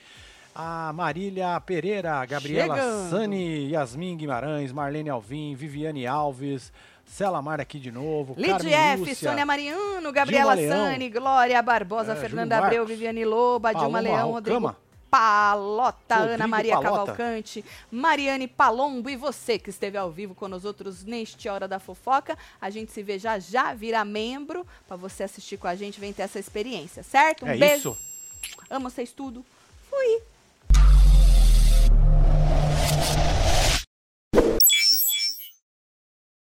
a 0.54 0.92
Marília 0.92 1.60
Pereira, 1.60 2.24
Gabriela 2.26 2.74
Chegando. 2.76 3.10
Sani, 3.10 3.70
Yasmin 3.70 4.16
Guimarães, 4.16 4.72
Marlene 4.72 5.08
Alvim, 5.10 5.54
Viviane 5.54 6.06
Alves, 6.06 6.72
Cela 7.06 7.40
Mar 7.40 7.60
aqui 7.60 7.78
de 7.78 7.90
novo, 7.92 8.34
Lid 8.36 8.68
F, 8.72 9.00
Lúcia, 9.00 9.14
Sônia 9.30 9.46
Mariano, 9.46 10.12
Gabriela 10.12 10.54
Dilma 10.56 10.74
Leão. 10.74 10.86
Sani, 10.92 11.08
Glória 11.10 11.62
Barbosa, 11.62 12.12
É, 12.12 12.16
Fernanda 12.16 12.58
Abreu. 12.58 12.84
Viviane 12.84 13.24
Loba, 13.24 13.70
Dilma 13.70 13.80
Paloma 13.80 14.00
Leão, 14.00 14.34
Alcama. 14.36 14.68
Rodrigo 14.68 14.87
Palota, 15.10 16.16
Ana 16.16 16.28
Rodrigo 16.30 16.48
Maria 16.48 16.80
Palota. 16.80 17.12
Cavalcante, 17.12 17.64
Mariane 17.90 18.46
Palombo 18.46 19.08
e 19.08 19.16
você 19.16 19.58
que 19.58 19.70
esteve 19.70 19.96
ao 19.96 20.10
vivo 20.10 20.34
com 20.34 20.48
nós 20.48 20.64
outros 20.64 21.04
neste 21.04 21.48
Hora 21.48 21.66
da 21.66 21.78
Fofoca. 21.78 22.36
A 22.60 22.70
gente 22.70 22.92
se 22.92 23.02
vê 23.02 23.18
já 23.18 23.38
já, 23.38 23.72
vira 23.74 24.04
membro, 24.04 24.66
pra 24.86 24.96
você 24.96 25.22
assistir 25.22 25.56
com 25.56 25.66
a 25.66 25.74
gente, 25.74 25.98
vem 26.00 26.12
ter 26.12 26.22
essa 26.22 26.38
experiência, 26.38 27.02
certo? 27.02 27.44
Um 27.44 27.48
É 27.48 27.56
beijo. 27.56 27.90
isso. 27.92 27.98
Amo 28.70 28.90
vocês 28.90 29.12
tudo. 29.12 29.44
Fui. 29.88 30.22